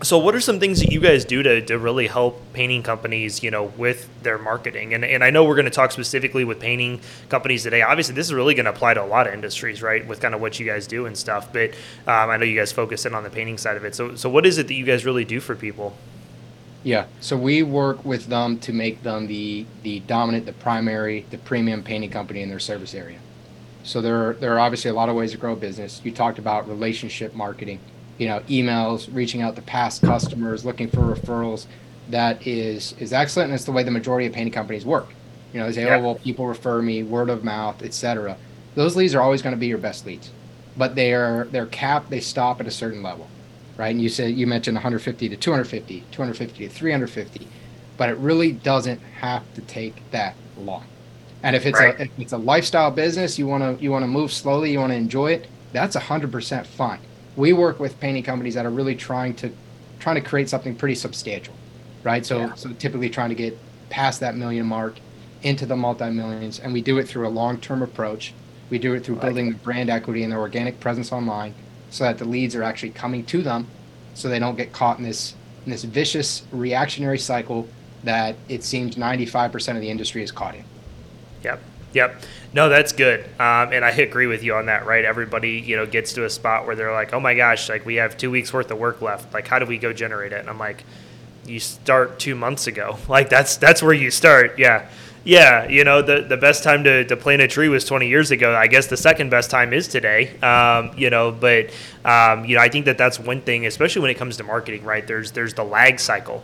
so 0.01 0.17
what 0.17 0.35
are 0.35 0.41
some 0.41 0.59
things 0.59 0.81
that 0.81 0.91
you 0.91 0.99
guys 0.99 1.23
do 1.23 1.41
to, 1.41 1.61
to 1.67 1.79
really 1.79 2.07
help 2.07 2.41
painting 2.51 2.83
companies, 2.83 3.41
you 3.41 3.49
know, 3.49 3.63
with 3.63 4.09
their 4.23 4.37
marketing? 4.37 4.93
And, 4.93 5.05
and 5.05 5.23
I 5.23 5.29
know 5.29 5.45
we're 5.45 5.55
going 5.55 5.65
to 5.65 5.71
talk 5.71 5.93
specifically 5.93 6.43
with 6.43 6.59
painting 6.59 6.99
companies 7.29 7.63
today. 7.63 7.81
Obviously, 7.81 8.13
this 8.13 8.27
is 8.27 8.33
really 8.33 8.53
going 8.53 8.65
to 8.65 8.71
apply 8.71 8.95
to 8.95 9.03
a 9.03 9.05
lot 9.05 9.25
of 9.25 9.33
industries, 9.33 9.81
right? 9.81 10.05
With 10.05 10.19
kind 10.19 10.35
of 10.35 10.41
what 10.41 10.59
you 10.59 10.65
guys 10.65 10.85
do 10.85 11.05
and 11.05 11.17
stuff. 11.17 11.53
But 11.53 11.71
um, 12.07 12.29
I 12.29 12.35
know 12.35 12.43
you 12.43 12.59
guys 12.59 12.73
focus 12.73 13.05
in 13.05 13.15
on 13.15 13.23
the 13.23 13.29
painting 13.29 13.57
side 13.57 13.77
of 13.77 13.85
it. 13.85 13.95
So, 13.95 14.15
so 14.15 14.29
what 14.29 14.45
is 14.45 14.57
it 14.57 14.67
that 14.67 14.73
you 14.73 14.85
guys 14.85 15.05
really 15.05 15.23
do 15.23 15.39
for 15.39 15.55
people? 15.55 15.95
Yeah, 16.83 17.07
so 17.19 17.35
we 17.35 17.63
work 17.63 18.05
with 18.05 18.27
them 18.27 18.59
to 18.59 18.71
make 18.71 19.01
them 19.01 19.25
the 19.25 19.65
the 19.81 20.01
dominant, 20.01 20.45
the 20.45 20.53
primary, 20.53 21.25
the 21.31 21.39
premium 21.39 21.81
painting 21.81 22.11
company 22.11 22.43
in 22.43 22.49
their 22.49 22.59
service 22.59 22.93
area. 22.93 23.17
So 23.85 24.01
there 24.01 24.29
are, 24.29 24.33
there 24.33 24.53
are 24.55 24.59
obviously 24.59 24.89
a 24.89 24.95
lot 24.95 25.09
of 25.09 25.15
ways 25.15 25.31
to 25.31 25.37
grow 25.37 25.53
a 25.53 25.55
business. 25.55 26.01
You 26.03 26.11
talked 26.11 26.39
about 26.39 26.67
relationship 26.67 27.35
marketing, 27.35 27.79
you 28.17 28.27
know, 28.27 28.39
emails, 28.49 29.07
reaching 29.13 29.43
out 29.43 29.55
to 29.55 29.61
past 29.61 30.01
customers, 30.01 30.65
looking 30.65 30.89
for 30.89 31.01
referrals. 31.01 31.67
That 32.09 32.45
is 32.45 32.93
is 32.99 33.13
excellent, 33.13 33.49
and 33.49 33.55
it's 33.55 33.65
the 33.65 33.71
way 33.71 33.83
the 33.83 33.91
majority 33.91 34.25
of 34.25 34.33
painting 34.33 34.53
companies 34.53 34.85
work. 34.85 35.09
You 35.53 35.59
know, 35.59 35.67
they 35.67 35.73
say, 35.73 35.83
oh, 35.83 35.87
yeah. 35.87 35.95
oh 35.97 36.01
well, 36.01 36.15
people 36.15 36.47
refer 36.47 36.81
me, 36.81 37.03
word 37.03 37.29
of 37.29 37.43
mouth, 37.43 37.83
etc. 37.83 38.37
Those 38.73 38.95
leads 38.95 39.13
are 39.13 39.21
always 39.21 39.41
going 39.41 39.55
to 39.55 39.59
be 39.59 39.67
your 39.67 39.77
best 39.77 40.05
leads, 40.05 40.31
but 40.75 40.95
they 40.95 41.13
are 41.13 41.47
they're 41.51 41.67
capped. 41.67 42.09
They 42.09 42.21
stop 42.21 42.59
at 42.59 42.67
a 42.67 42.71
certain 42.71 43.03
level, 43.03 43.27
right? 43.77 43.89
And 43.89 44.01
you 44.01 44.09
said 44.09 44.33
you 44.35 44.47
mentioned 44.47 44.75
150 44.75 45.29
to 45.29 45.35
250, 45.35 46.03
250 46.11 46.67
to 46.67 46.73
350, 46.73 47.47
but 47.97 48.09
it 48.09 48.17
really 48.17 48.51
doesn't 48.51 48.99
have 49.19 49.43
to 49.53 49.61
take 49.61 50.09
that 50.09 50.35
long. 50.57 50.85
And 51.45 51.55
if 51.55 51.67
it's 51.67 51.79
right. 51.79 51.99
a 51.99 52.01
if 52.01 52.09
it's 52.17 52.33
a 52.33 52.39
lifestyle 52.39 52.89
business, 52.89 53.37
you 53.37 53.45
want 53.45 53.77
to 53.77 53.83
you 53.83 53.91
want 53.91 54.01
to 54.01 54.07
move 54.07 54.33
slowly, 54.33 54.71
you 54.71 54.79
want 54.79 54.91
to 54.91 54.97
enjoy 54.97 55.33
it. 55.33 55.47
That's 55.73 55.95
hundred 55.95 56.31
percent 56.31 56.65
fine. 56.65 56.99
We 57.35 57.53
work 57.53 57.79
with 57.79 57.99
painting 57.99 58.23
companies 58.23 58.55
that 58.55 58.65
are 58.65 58.71
really 58.71 58.95
trying 58.95 59.35
to 59.35 59.51
trying 59.99 60.15
to 60.15 60.21
create 60.21 60.49
something 60.49 60.75
pretty 60.75 60.95
substantial, 60.95 61.53
right? 62.03 62.25
So 62.25 62.39
yeah. 62.39 62.53
so 62.55 62.73
typically 62.73 63.11
trying 63.11 63.29
to 63.29 63.35
get 63.35 63.55
past 63.91 64.21
that 64.21 64.35
million 64.35 64.65
mark 64.65 64.95
into 65.43 65.67
the 65.67 65.75
multi 65.75 66.09
millions, 66.09 66.59
and 66.59 66.73
we 66.73 66.81
do 66.81 66.97
it 66.97 67.07
through 67.07 67.27
a 67.27 67.29
long 67.29 67.59
term 67.59 67.83
approach. 67.83 68.33
We 68.71 68.79
do 68.79 68.95
it 68.95 69.05
through 69.05 69.17
building 69.17 69.51
the 69.51 69.57
brand 69.59 69.91
equity 69.91 70.23
and 70.23 70.31
their 70.31 70.39
organic 70.39 70.79
presence 70.79 71.11
online, 71.11 71.53
so 71.91 72.05
that 72.05 72.17
the 72.17 72.25
leads 72.25 72.55
are 72.55 72.63
actually 72.63 72.89
coming 72.89 73.23
to 73.25 73.43
them, 73.43 73.67
so 74.15 74.29
they 74.29 74.39
don't 74.39 74.57
get 74.57 74.73
caught 74.73 74.97
in 74.97 75.03
this 75.03 75.35
in 75.63 75.71
this 75.71 75.83
vicious 75.83 76.41
reactionary 76.51 77.19
cycle 77.19 77.67
that 78.03 78.35
it 78.49 78.63
seems 78.63 78.95
95% 78.95 79.75
of 79.75 79.81
the 79.81 79.89
industry 79.89 80.23
is 80.23 80.31
caught 80.31 80.55
in. 80.55 80.63
Yep. 81.45 81.61
Yep. 81.93 82.21
No, 82.53 82.69
that's 82.69 82.91
good. 82.91 83.23
Um, 83.39 83.71
and 83.71 83.85
I 83.85 83.91
agree 83.91 84.27
with 84.27 84.43
you 84.43 84.55
on 84.55 84.65
that, 84.65 84.85
right? 84.85 85.05
Everybody, 85.05 85.59
you 85.59 85.75
know, 85.75 85.85
gets 85.85 86.13
to 86.13 86.25
a 86.25 86.29
spot 86.29 86.65
where 86.65 86.75
they're 86.75 86.91
like, 86.91 87.13
oh 87.13 87.19
my 87.19 87.35
gosh, 87.35 87.69
like 87.69 87.85
we 87.85 87.95
have 87.95 88.17
two 88.17 88.31
weeks 88.31 88.51
worth 88.51 88.71
of 88.71 88.79
work 88.79 89.01
left. 89.01 89.33
Like, 89.33 89.47
how 89.47 89.59
do 89.59 89.65
we 89.65 89.77
go 89.77 89.93
generate 89.93 90.33
it? 90.33 90.39
And 90.39 90.49
I'm 90.49 90.57
like, 90.57 90.83
you 91.45 91.59
start 91.59 92.17
two 92.19 92.33
months 92.35 92.67
ago. 92.67 92.97
Like 93.07 93.29
that's, 93.29 93.57
that's 93.57 93.83
where 93.83 93.93
you 93.93 94.09
start. 94.09 94.57
Yeah. 94.57 94.89
Yeah. 95.23 95.67
You 95.67 95.83
know, 95.83 96.01
the, 96.01 96.21
the 96.21 96.37
best 96.37 96.63
time 96.63 96.83
to, 96.83 97.05
to 97.05 97.15
plant 97.15 97.41
a 97.41 97.47
tree 97.47 97.69
was 97.69 97.85
20 97.85 98.07
years 98.07 98.31
ago. 98.31 98.55
I 98.55 98.67
guess 98.67 98.87
the 98.87 98.97
second 98.97 99.29
best 99.29 99.51
time 99.51 99.71
is 99.71 99.87
today. 99.87 100.37
Um, 100.39 100.91
you 100.97 101.09
know, 101.09 101.31
but, 101.31 101.71
um, 102.03 102.45
you 102.45 102.55
know, 102.55 102.61
I 102.61 102.69
think 102.69 102.85
that 102.85 102.97
that's 102.97 103.19
one 103.19 103.41
thing, 103.41 103.65
especially 103.67 104.01
when 104.01 104.11
it 104.11 104.15
comes 104.15 104.37
to 104.37 104.43
marketing, 104.43 104.83
right? 104.83 105.05
There's, 105.05 105.31
there's 105.31 105.53
the 105.53 105.63
lag 105.63 105.99
cycle 105.99 106.43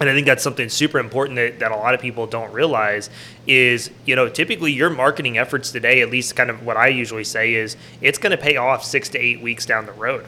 and 0.00 0.10
I 0.10 0.12
think 0.12 0.26
that's 0.26 0.42
something 0.42 0.68
super 0.68 0.98
important 0.98 1.36
that, 1.36 1.60
that 1.60 1.70
a 1.70 1.76
lot 1.76 1.94
of 1.94 2.00
people 2.00 2.26
don't 2.26 2.52
realize 2.52 3.10
is, 3.46 3.90
you 4.04 4.16
know, 4.16 4.28
typically 4.28 4.72
your 4.72 4.90
marketing 4.90 5.38
efforts 5.38 5.70
today, 5.70 6.02
at 6.02 6.10
least 6.10 6.34
kind 6.34 6.50
of 6.50 6.66
what 6.66 6.76
I 6.76 6.88
usually 6.88 7.24
say 7.24 7.54
is 7.54 7.76
it's 8.00 8.18
going 8.18 8.32
to 8.32 8.36
pay 8.36 8.56
off 8.56 8.84
six 8.84 9.08
to 9.10 9.18
eight 9.18 9.40
weeks 9.40 9.66
down 9.66 9.86
the 9.86 9.92
road, 9.92 10.26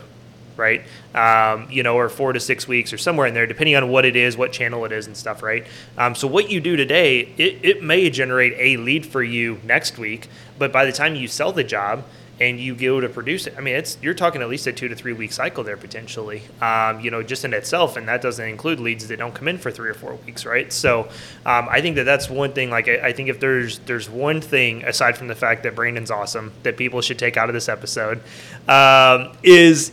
right? 0.57 0.85
Um, 1.17 1.69
you 1.69 1.83
know, 1.83 1.97
or 1.97 2.09
four 2.09 2.33
to 2.33 2.39
six 2.39 2.69
weeks 2.69 2.93
or 2.93 2.99
somewhere 2.99 3.27
in 3.27 3.35
there, 3.35 3.47
depending 3.47 3.75
on 3.75 3.89
what 3.89 4.05
it 4.05 4.15
is, 4.15 4.37
what 4.37 4.53
channel 4.53 4.85
it 4.85 4.93
is 4.93 5.09
and 5.09 5.17
stuff, 5.17 5.43
right? 5.43 5.67
Um, 5.99 6.15
so 6.15 6.29
what 6.29 6.49
you 6.49 6.61
do 6.61 6.77
today, 6.77 7.33
it, 7.37 7.59
it 7.65 7.83
may 7.83 8.09
generate 8.09 8.55
a 8.59 8.77
lead 8.81 9.05
for 9.05 9.23
you 9.23 9.61
next 9.65 9.99
week, 9.99 10.29
but 10.59 10.71
by 10.71 10.85
the 10.85 10.93
time 10.93 11.17
you 11.17 11.27
sell 11.27 11.51
the 11.51 11.65
job, 11.65 12.05
and 12.39 12.61
you 12.61 12.75
go 12.75 13.01
to 13.01 13.09
produce 13.09 13.47
it. 13.47 13.55
I 13.57 13.61
mean, 13.61 13.77
it's 13.77 13.97
you're 14.03 14.15
talking 14.15 14.43
at 14.43 14.49
least 14.49 14.67
a 14.67 14.73
two 14.73 14.89
to 14.89 14.95
three 14.95 15.13
week 15.13 15.33
cycle 15.33 15.65
there 15.65 15.77
potentially. 15.77 16.43
Um, 16.61 17.01
you 17.01 17.11
know, 17.11 17.23
just 17.23 17.45
in 17.45 17.55
itself, 17.55 17.97
and 17.97 18.09
that 18.09 18.21
doesn't 18.21 18.47
include 18.47 18.81
leads 18.81 19.09
that 19.09 19.19
don't 19.19 19.35
come 19.35 19.49
in 19.49 19.59
for 19.59 19.71
three 19.71 19.89
or 19.89 19.95
four 19.95 20.15
weeks, 20.27 20.45
right? 20.45 20.73
So, 20.73 21.09
um, 21.47 21.69
I 21.71 21.81
think 21.81 21.97
that 21.97 22.05
that's 22.05 22.29
one 22.29 22.53
thing. 22.53 22.71
Like, 22.71 22.89
I, 22.89 23.09
I, 23.09 23.13
think 23.13 23.29
if 23.29 23.41
there's 23.41 23.79
there's 23.81 24.11
one 24.11 24.41
thing 24.41 24.85
aside 24.85 25.17
from 25.17 25.29
the 25.29 25.35
fact 25.35 25.63
that 25.63 25.75
Brandon's 25.75 26.11
awesome 26.11 26.53
that 26.63 26.77
people 26.77 27.01
should 27.01 27.19
take 27.19 27.37
out 27.37 27.49
of 27.49 27.55
this 27.55 27.69
episode 27.69 28.21
um, 28.69 29.33
is 29.43 29.93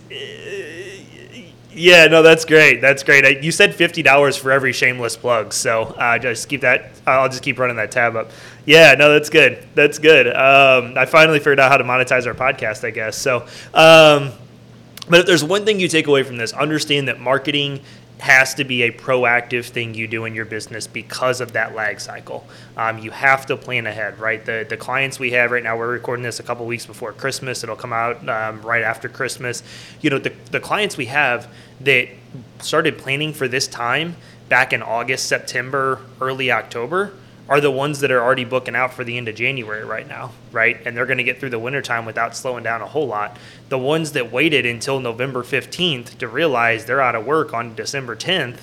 yeah, 1.75 2.05
no, 2.07 2.21
that's 2.21 2.45
great. 2.45 2.81
That's 2.81 3.03
great. 3.03 3.43
You 3.43 3.51
said 3.51 3.73
fifty 3.73 4.03
dollars 4.03 4.38
for 4.38 4.51
every 4.51 4.73
shameless 4.73 5.17
plug, 5.17 5.53
so 5.53 5.83
uh, 5.83 6.19
just 6.19 6.47
keep 6.50 6.62
that. 6.62 6.91
I'll 7.07 7.29
just 7.29 7.43
keep 7.43 7.57
running 7.57 7.77
that 7.77 7.91
tab 7.91 8.15
up. 8.15 8.31
Yeah, 8.65 8.96
no, 8.98 9.12
that's 9.12 9.29
good. 9.29 9.65
That's 9.75 10.00
good. 10.00 10.27
Um, 10.27 10.98
I 10.98 11.05
finally 11.05 11.39
figured 11.39 11.60
out 11.60 11.70
how 11.72 11.77
to 11.77 11.84
monetize 11.84 12.25
our 12.25 12.34
podcast, 12.34 12.86
I 12.86 12.91
guess. 12.91 13.17
So, 13.17 13.41
um, 13.74 14.32
but 15.10 15.20
if 15.20 15.25
there's 15.25 15.43
one 15.43 15.65
thing 15.65 15.79
you 15.82 15.89
take 15.89 16.08
away 16.08 16.24
from 16.24 16.38
this, 16.38 16.53
understand 16.53 17.10
that 17.10 17.20
marketing 17.20 17.82
has 18.20 18.53
to 18.53 18.63
be 18.63 18.84
a 18.84 18.91
proactive 18.91 19.65
thing 19.65 19.93
you 19.93 20.08
do 20.08 20.24
in 20.24 20.34
your 20.34 20.46
business 20.46 20.88
because 20.88 21.41
of 21.41 21.51
that 21.51 21.75
lag 21.75 22.00
cycle. 22.00 22.48
Um, 22.77 23.00
you 23.00 23.12
have 23.12 23.46
to 23.48 23.58
plan 23.58 23.86
ahead, 23.86 24.17
right? 24.17 24.46
The 24.46 24.65
the 24.67 24.77
clients 24.77 25.20
we 25.20 25.32
have 25.32 25.51
right 25.51 25.63
now, 25.63 25.77
we're 25.77 25.91
recording 25.91 26.24
this 26.24 26.39
a 26.39 26.43
couple 26.43 26.65
weeks 26.65 26.86
before 26.86 27.12
Christmas. 27.12 27.63
It'll 27.63 27.75
come 27.75 27.91
out 27.91 28.27
um, 28.29 28.62
right 28.62 28.82
after 28.82 29.10
Christmas. 29.10 29.62
You 30.00 30.10
know, 30.10 30.20
the 30.20 30.32
the 30.51 30.62
clients 30.62 30.96
we 30.96 31.08
have 31.08 31.53
that 31.82 32.08
started 32.60 32.98
planning 32.98 33.34
for 33.34 33.50
this 33.50 33.67
time 33.67 34.15
back 34.48 34.72
in 34.72 34.82
August, 34.82 35.27
September, 35.27 36.00
early 36.22 36.50
October 36.50 37.12
are 37.50 37.59
the 37.59 37.71
ones 37.71 38.00
that 38.00 38.12
are 38.12 38.21
already 38.21 38.45
booking 38.45 38.75
out 38.75 38.93
for 38.93 39.03
the 39.03 39.17
end 39.17 39.27
of 39.27 39.35
January 39.35 39.83
right 39.83 40.07
now, 40.07 40.31
right? 40.51 40.79
And 40.85 40.95
they're 40.95 41.05
going 41.05 41.17
to 41.17 41.23
get 41.23 41.39
through 41.39 41.50
the 41.50 41.59
wintertime 41.59 42.05
without 42.05 42.35
slowing 42.35 42.63
down 42.63 42.81
a 42.81 42.88
whole 42.88 43.07
lot. 43.07 43.38
The 43.69 43.77
ones 43.77 44.13
that 44.13 44.31
waited 44.31 44.65
until 44.65 45.00
November 45.00 45.43
15th 45.43 46.17
to 46.19 46.27
realize 46.27 46.85
they're 46.85 47.01
out 47.01 47.15
of 47.15 47.25
work 47.25 47.53
on 47.53 47.75
December 47.75 48.15
10th, 48.15 48.59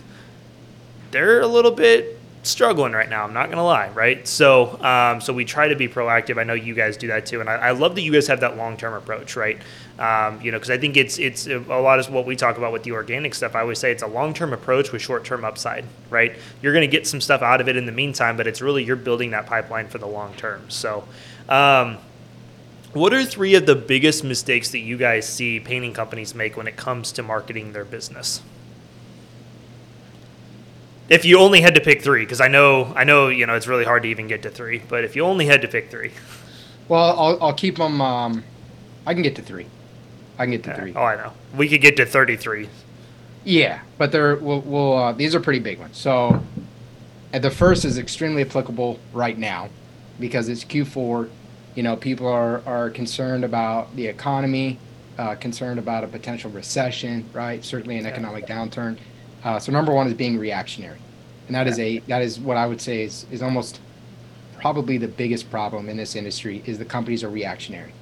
they're 1.10 1.40
a 1.40 1.46
little 1.46 1.72
bit 1.72 2.20
struggling 2.42 2.92
right 2.92 3.09
now. 3.09 3.25
I'm 3.25 3.35
not 3.35 3.50
gonna 3.50 3.64
lie, 3.64 3.90
right? 3.90 4.26
So, 4.26 4.82
um, 4.82 5.20
so 5.20 5.32
we 5.32 5.44
try 5.44 5.68
to 5.68 5.76
be 5.76 5.88
proactive. 5.88 6.38
I 6.38 6.44
know 6.44 6.54
you 6.54 6.75
guys 6.75 6.97
do 6.97 7.09
that 7.09 7.26
too, 7.26 7.40
and 7.40 7.49
I, 7.49 7.54
I 7.54 7.70
love 7.73 7.94
that 7.94 8.02
you 8.02 8.12
guys 8.12 8.26
have 8.28 8.40
that 8.40 8.56
long 8.56 8.76
term 8.76 8.94
approach, 8.94 9.37
right? 9.37 9.59
Um, 9.99 10.40
you 10.40 10.50
know, 10.50 10.59
because 10.59 10.70
I 10.70 10.78
think 10.78 10.97
it's 10.97 11.18
it's 11.18 11.47
a 11.47 11.59
lot 11.59 11.99
of 11.99 12.09
what 12.11 12.26
we 12.26 12.37
talk 12.37 12.56
about 12.56 12.73
with 12.73 12.82
the 12.82 12.92
organic 12.92 13.35
stuff. 13.35 13.54
I 13.54 13.61
always 13.61 13.78
say 13.78 13.92
it's 13.92 14.02
a 14.02 14.06
long 14.06 14.32
term 14.32 14.52
approach 14.52 14.92
with 14.92 15.02
short 15.02 15.25
term 15.25 15.44
upside, 15.44 15.85
right? 16.09 16.35
You're 16.62 16.73
gonna 16.73 16.87
get 16.87 17.06
some 17.06 17.20
stuff 17.20 17.42
out 17.42 17.61
of 17.61 17.68
it 17.68 17.76
in 17.76 17.87
the 17.87 17.92
meantime, 17.92 18.37
but 18.37 18.47
it's 18.47 18.62
really 18.62 18.85
you're 18.85 18.97
building 18.97 19.30
that 19.32 19.47
pipeline 19.47 19.88
for 19.88 19.99
the 19.99 20.09
long 20.09 20.35
term. 20.35 20.68
So. 20.68 21.04
Um, 21.49 21.99
what 22.92 23.14
are 23.14 23.25
three 23.25 23.54
of 23.54 23.66
the 23.66 23.76
biggest 23.76 24.25
mistakes 24.25 24.70
that 24.70 24.80
you 24.80 24.97
guys 24.97 25.28
see 25.28 25.61
painting 25.61 25.92
companies 25.92 26.35
make 26.35 26.56
when 26.56 26.66
it 26.66 26.76
comes 26.76 27.12
to 27.12 27.23
marketing 27.23 27.73
their 27.73 27.85
business? 27.85 28.42
If 31.11 31.25
you 31.25 31.38
only 31.38 31.61
had 31.61 31.75
to 31.75 31.81
pick 31.81 32.00
three, 32.00 32.25
because 32.25 32.40
I 32.40 32.49
know 32.49 32.93
I 32.97 33.05
know 33.05 33.29
you 33.29 33.45
know 33.45 33.55
it's 33.55 33.67
really 33.67 33.85
hard 33.85 34.05
to 34.05 34.09
even 34.09 34.29
get 34.29 34.43
to 34.45 34.50
three, 34.50 34.81
but 34.88 35.05
if 35.05 35.17
you 35.17 35.25
only 35.25 35.45
had 35.45 35.61
to 35.62 35.69
pick 35.69 35.90
three, 35.90 36.12
well, 36.88 37.19
I'll 37.19 37.43
I'll 37.43 37.52
keep 37.52 37.76
them. 37.76 38.00
Um, 38.00 38.45
I 39.07 39.12
can 39.12 39.23
get 39.23 39.37
to 39.37 39.43
three. 39.43 39.67
I 40.38 40.45
can 40.45 40.52
get 40.52 40.62
to 40.64 40.75
three. 40.75 40.95
Oh, 40.95 41.02
I 41.02 41.17
know. 41.17 41.33
We 41.55 41.69
could 41.69 41.83
get 41.83 41.97
to 41.97 42.07
thirty-three. 42.07 42.69
Yeah, 43.45 43.81
but 43.99 44.12
they're 44.12 44.37
we'll, 44.37 44.61
we'll 44.61 44.97
uh, 44.97 45.12
these 45.12 45.35
are 45.35 45.40
pretty 45.40 45.59
big 45.59 45.81
ones. 45.81 45.97
So, 45.99 46.43
the 47.33 47.50
first 47.50 47.85
is 47.85 47.99
extremely 47.99 48.43
applicable 48.43 49.00
right 49.12 49.37
now 49.37 49.69
because 50.21 50.49
it's 50.49 50.64
Q4. 50.64 51.29
You 51.75 51.83
know, 51.83 51.97
people 51.97 52.29
are 52.29 52.62
are 52.67 52.88
concerned 52.88 53.45
about 53.45 53.95
the 53.97 54.07
economy, 54.07 54.79
uh, 55.19 55.35
concerned 55.35 55.81
about 55.81 56.05
a 56.05 56.07
potential 56.07 56.50
recession, 56.52 57.29
right? 57.33 57.64
Certainly 57.64 57.99
an 57.99 58.07
economic 58.07 58.47
downturn. 58.47 58.97
Uh, 59.42 59.59
so 59.59 59.73
number 59.73 59.92
one 59.92 60.06
is 60.06 60.14
being 60.14 60.38
reactionary, 60.38 60.99
and 61.47 61.54
that 61.54 61.66
is 61.66 61.78
a 61.78 61.99
that 62.00 62.23
is 62.23 62.38
what 62.38 62.56
I 62.56 62.66
would 62.66 62.80
say 62.80 63.02
is 63.02 63.26
is 63.30 63.42
almost 63.42 63.80
probably 64.61 64.99
the 64.99 65.09
biggest 65.09 65.50
problem 65.50 65.88
in 65.88 65.97
this 65.97 66.14
industry 66.14 66.62
is 66.66 66.78
the 66.78 66.85
companies 66.85 67.25
are 67.25 67.30
reactionary, 67.30 67.92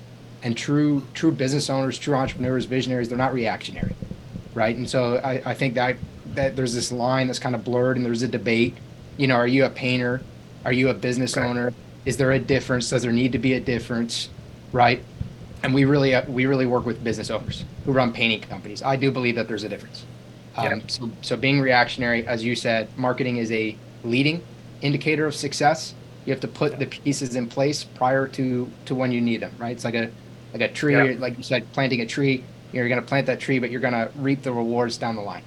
and 0.42 0.56
true 0.56 1.02
true 1.14 1.30
business 1.30 1.70
owners, 1.70 1.98
true 1.98 2.14
entrepreneurs, 2.14 2.64
visionaries, 2.64 3.08
they're 3.08 3.18
not 3.18 3.32
reactionary, 3.32 3.94
right? 4.54 4.76
And 4.76 4.88
so 4.88 5.18
I, 5.18 5.50
I 5.50 5.54
think 5.54 5.74
that 5.74 5.96
that 6.34 6.56
there's 6.56 6.74
this 6.74 6.90
line 6.90 7.26
that's 7.28 7.38
kind 7.38 7.54
of 7.54 7.64
blurred, 7.64 7.96
and 7.96 8.04
there's 8.04 8.22
a 8.22 8.28
debate. 8.28 8.76
You 9.16 9.26
know, 9.28 9.36
are 9.36 9.48
you 9.48 9.64
a 9.64 9.70
painter? 9.70 10.22
Are 10.64 10.72
you 10.72 10.88
a 10.88 10.94
business 10.94 11.36
okay. 11.36 11.46
owner? 11.46 11.72
Is 12.04 12.16
there 12.16 12.32
a 12.32 12.38
difference? 12.38 12.90
Does 12.90 13.02
there 13.02 13.12
need 13.12 13.32
to 13.32 13.38
be 13.38 13.54
a 13.54 13.60
difference? 13.60 14.28
Right? 14.72 15.02
And 15.62 15.72
we 15.74 15.84
really 15.84 16.14
uh, 16.14 16.24
we 16.28 16.46
really 16.46 16.66
work 16.66 16.84
with 16.84 17.02
business 17.02 17.30
owners 17.30 17.64
who 17.84 17.92
run 17.92 18.12
painting 18.12 18.40
companies. 18.40 18.82
I 18.82 18.96
do 18.96 19.10
believe 19.10 19.36
that 19.36 19.48
there's 19.48 19.64
a 19.64 19.68
difference. 19.68 20.04
Um, 20.58 20.88
so, 20.88 21.10
so 21.22 21.36
being 21.36 21.60
reactionary, 21.60 22.26
as 22.26 22.44
you 22.44 22.54
said, 22.54 22.88
marketing 22.96 23.36
is 23.36 23.50
a 23.52 23.76
leading 24.04 24.42
indicator 24.82 25.26
of 25.26 25.34
success. 25.34 25.94
You 26.24 26.32
have 26.32 26.40
to 26.40 26.48
put 26.48 26.78
the 26.78 26.86
pieces 26.86 27.36
in 27.36 27.46
place 27.46 27.84
prior 27.84 28.28
to 28.28 28.70
to 28.86 28.94
when 28.94 29.12
you 29.12 29.20
need 29.20 29.40
them, 29.40 29.52
right? 29.58 29.72
It's 29.72 29.84
like 29.84 29.94
a 29.94 30.10
like 30.52 30.62
a 30.62 30.72
tree, 30.72 30.94
yeah. 30.94 31.18
like 31.18 31.36
you 31.36 31.42
said, 31.42 31.70
planting 31.72 32.00
a 32.00 32.06
tree. 32.06 32.44
You're 32.72 32.88
going 32.88 33.00
to 33.00 33.06
plant 33.06 33.26
that 33.26 33.40
tree, 33.40 33.58
but 33.58 33.70
you're 33.70 33.80
going 33.80 33.94
to 33.94 34.10
reap 34.16 34.42
the 34.42 34.52
rewards 34.52 34.98
down 34.98 35.16
the 35.16 35.22
line. 35.22 35.42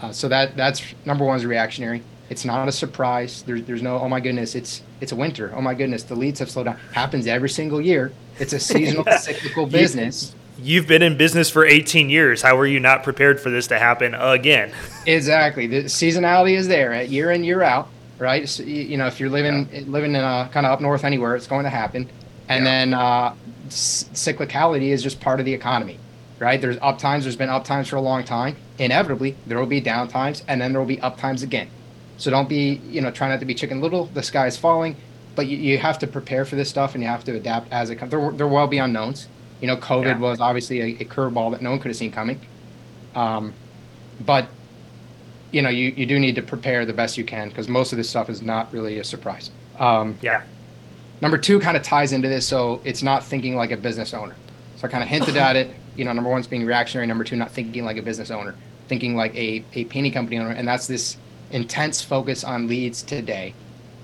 Uh, 0.00 0.12
so 0.12 0.28
that 0.28 0.56
that's 0.56 0.82
number 1.04 1.24
one 1.24 1.36
is 1.36 1.44
reactionary. 1.44 2.02
It's 2.30 2.44
not 2.44 2.68
a 2.68 2.72
surprise. 2.72 3.42
There's 3.42 3.64
there's 3.64 3.82
no 3.82 3.98
oh 3.98 4.08
my 4.08 4.20
goodness, 4.20 4.54
it's 4.54 4.82
it's 5.00 5.12
a 5.12 5.16
winter. 5.16 5.52
Oh 5.54 5.60
my 5.60 5.74
goodness, 5.74 6.04
the 6.04 6.14
leads 6.14 6.38
have 6.38 6.50
slowed 6.50 6.66
down. 6.66 6.78
Happens 6.92 7.26
every 7.26 7.50
single 7.50 7.80
year. 7.80 8.12
It's 8.38 8.52
a 8.52 8.60
seasonal 8.72 9.04
cyclical 9.18 9.66
business 9.66 10.34
you've 10.58 10.86
been 10.86 11.02
in 11.02 11.16
business 11.16 11.50
for 11.50 11.64
18 11.64 12.10
years. 12.10 12.42
How 12.42 12.58
are 12.58 12.66
you 12.66 12.80
not 12.80 13.02
prepared 13.02 13.40
for 13.40 13.50
this 13.50 13.66
to 13.68 13.78
happen 13.78 14.14
again? 14.14 14.72
exactly. 15.06 15.66
The 15.66 15.84
seasonality 15.84 16.56
is 16.56 16.68
there 16.68 16.92
at 16.92 17.08
year 17.08 17.30
in 17.30 17.44
year 17.44 17.62
out, 17.62 17.88
right? 18.18 18.48
So, 18.48 18.62
you 18.62 18.96
know, 18.96 19.06
if 19.06 19.20
you're 19.20 19.30
living 19.30 19.68
yeah. 19.72 19.82
living 19.86 20.14
in 20.14 20.22
a 20.22 20.48
kind 20.52 20.66
of 20.66 20.72
up 20.72 20.80
north 20.80 21.04
anywhere, 21.04 21.36
it's 21.36 21.46
going 21.46 21.64
to 21.64 21.70
happen. 21.70 22.08
And 22.48 22.64
yeah. 22.64 22.70
then 22.70 22.94
uh, 22.94 23.34
cyclicality 23.68 24.90
is 24.90 25.02
just 25.02 25.20
part 25.20 25.40
of 25.40 25.46
the 25.46 25.54
economy, 25.54 25.98
right? 26.38 26.60
There's 26.60 26.78
up 26.82 26.98
times. 26.98 27.24
There's 27.24 27.36
been 27.36 27.48
up 27.48 27.64
times 27.64 27.88
for 27.88 27.96
a 27.96 28.02
long 28.02 28.24
time. 28.24 28.56
Inevitably, 28.78 29.36
there 29.46 29.58
will 29.58 29.66
be 29.66 29.80
down 29.80 30.08
times, 30.08 30.42
and 30.48 30.60
then 30.60 30.72
there 30.72 30.80
will 30.80 30.88
be 30.88 31.00
up 31.00 31.16
times 31.16 31.42
again. 31.42 31.68
So 32.16 32.30
don't 32.30 32.48
be, 32.48 32.80
you 32.88 33.00
know, 33.00 33.10
try 33.10 33.28
not 33.28 33.40
to 33.40 33.46
be 33.46 33.54
chicken 33.54 33.80
little. 33.80 34.06
The 34.06 34.22
sky 34.22 34.46
is 34.46 34.56
falling, 34.56 34.96
but 35.34 35.46
you, 35.46 35.56
you 35.56 35.78
have 35.78 35.98
to 36.00 36.06
prepare 36.06 36.44
for 36.44 36.56
this 36.56 36.68
stuff, 36.68 36.94
and 36.94 37.02
you 37.02 37.08
have 37.08 37.24
to 37.24 37.34
adapt 37.34 37.72
as 37.72 37.90
it 37.90 37.96
comes. 37.96 38.10
There, 38.10 38.30
there 38.32 38.48
will 38.48 38.66
be 38.66 38.78
unknowns 38.78 39.28
you 39.60 39.66
know, 39.66 39.76
COVID 39.76 40.04
yeah. 40.04 40.18
was 40.18 40.40
obviously 40.40 40.80
a, 40.80 40.86
a 41.00 41.04
curveball 41.04 41.52
that 41.52 41.62
no 41.62 41.70
one 41.70 41.78
could 41.78 41.88
have 41.88 41.96
seen 41.96 42.12
coming. 42.12 42.40
Um, 43.14 43.52
but 44.20 44.48
you 45.52 45.62
know, 45.62 45.68
you, 45.68 45.94
you 45.96 46.04
do 46.04 46.18
need 46.18 46.34
to 46.34 46.42
prepare 46.42 46.84
the 46.84 46.92
best 46.92 47.16
you 47.16 47.24
can 47.24 47.48
because 47.48 47.68
most 47.68 47.92
of 47.92 47.96
this 47.96 48.10
stuff 48.10 48.28
is 48.28 48.42
not 48.42 48.72
really 48.72 48.98
a 48.98 49.04
surprise. 49.04 49.50
Um, 49.78 50.18
yeah. 50.20 50.42
Number 51.20 51.38
two 51.38 51.60
kind 51.60 51.76
of 51.76 51.82
ties 51.84 52.12
into 52.12 52.28
this, 52.28 52.46
so 52.46 52.80
it's 52.84 53.02
not 53.02 53.24
thinking 53.24 53.54
like 53.54 53.70
a 53.70 53.76
business 53.76 54.12
owner. 54.12 54.34
So 54.76 54.88
I 54.88 54.90
kind 54.90 55.02
of 55.02 55.08
hinted 55.08 55.36
at 55.36 55.54
it. 55.54 55.70
You 55.96 56.04
know, 56.04 56.12
number 56.12 56.28
one 56.28 56.40
is 56.40 56.48
being 56.48 56.66
reactionary. 56.66 57.06
Number 57.06 57.22
two, 57.22 57.36
not 57.36 57.52
thinking 57.52 57.84
like 57.84 57.96
a 57.96 58.02
business 58.02 58.32
owner, 58.32 58.56
thinking 58.88 59.14
like 59.14 59.34
a, 59.36 59.64
a 59.74 59.84
painting 59.84 60.12
company 60.12 60.38
owner, 60.38 60.50
and 60.50 60.66
that's 60.66 60.88
this 60.88 61.16
intense 61.52 62.02
focus 62.02 62.42
on 62.42 62.66
leads 62.66 63.02
today. 63.02 63.54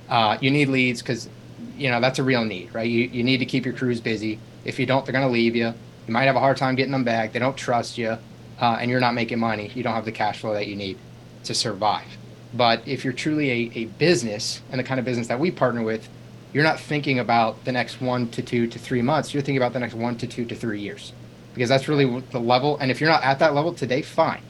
Uh, 0.09 0.39
you 0.41 0.51
need 0.53 0.69
leads 0.69 1.03
because 1.03 1.29
you 1.77 1.91
know 1.91 2.01
that's 2.01 2.21
a 2.21 2.23
real 2.23 2.45
need, 2.45 2.73
right? 2.73 2.89
You 2.89 3.03
you 3.13 3.25
need 3.25 3.39
to 3.39 3.47
keep 3.47 3.65
your 3.65 3.75
crews 3.75 4.01
busy. 4.01 4.39
If 4.65 4.79
you 4.79 4.87
don't, 4.87 5.05
they're 5.05 5.13
going 5.13 5.27
to 5.27 5.33
leave 5.33 5.57
you. 5.57 5.75
You 6.07 6.13
might 6.13 6.25
have 6.25 6.37
a 6.37 6.41
hard 6.41 6.57
time 6.57 6.75
getting 6.75 6.93
them 6.93 7.05
back. 7.05 7.33
They 7.33 7.39
don't 7.39 7.57
trust 7.57 7.99
you, 7.99 8.19
uh, 8.61 8.79
and 8.81 8.91
you're 8.91 9.01
not 9.01 9.15
making 9.15 9.39
money. 9.39 9.71
You 9.75 9.83
don't 9.83 9.95
have 9.95 10.05
the 10.05 10.13
cash 10.13 10.41
flow 10.41 10.55
that 10.55 10.67
you 10.67 10.77
need 10.77 10.99
to 11.45 11.55
survive. 11.55 12.07
But 12.53 12.87
if 12.87 13.05
you're 13.05 13.13
truly 13.13 13.51
a, 13.51 13.71
a 13.75 13.85
business 13.85 14.61
and 14.71 14.79
the 14.79 14.85
kind 14.85 14.99
of 14.99 15.07
business 15.07 15.29
that 15.29 15.39
we 15.39 15.51
partner 15.51 15.83
with, 15.83 16.09
you're 16.53 16.65
not 16.65 16.81
thinking 16.81 17.19
about 17.19 17.65
the 17.65 17.73
next 17.73 18.01
one 18.01 18.29
to 18.31 18.43
two 18.43 18.67
to 18.67 18.79
three 18.79 19.03
months. 19.03 19.33
You're 19.33 19.43
thinking 19.43 19.59
about 19.59 19.73
the 19.73 19.79
next 19.79 19.95
one 19.95 20.17
to 20.19 20.27
two 20.27 20.45
to 20.47 20.55
three 20.55 20.81
years 20.81 21.13
because 21.55 21.69
that's 21.69 21.89
really 21.89 22.21
the 22.33 22.41
level. 22.41 22.77
And 22.79 22.91
if 22.91 23.01
you're 23.01 23.11
not 23.11 23.23
at 23.23 23.39
that 23.39 23.55
level 23.55 23.73
today, 23.73 24.03
fine, 24.03 24.43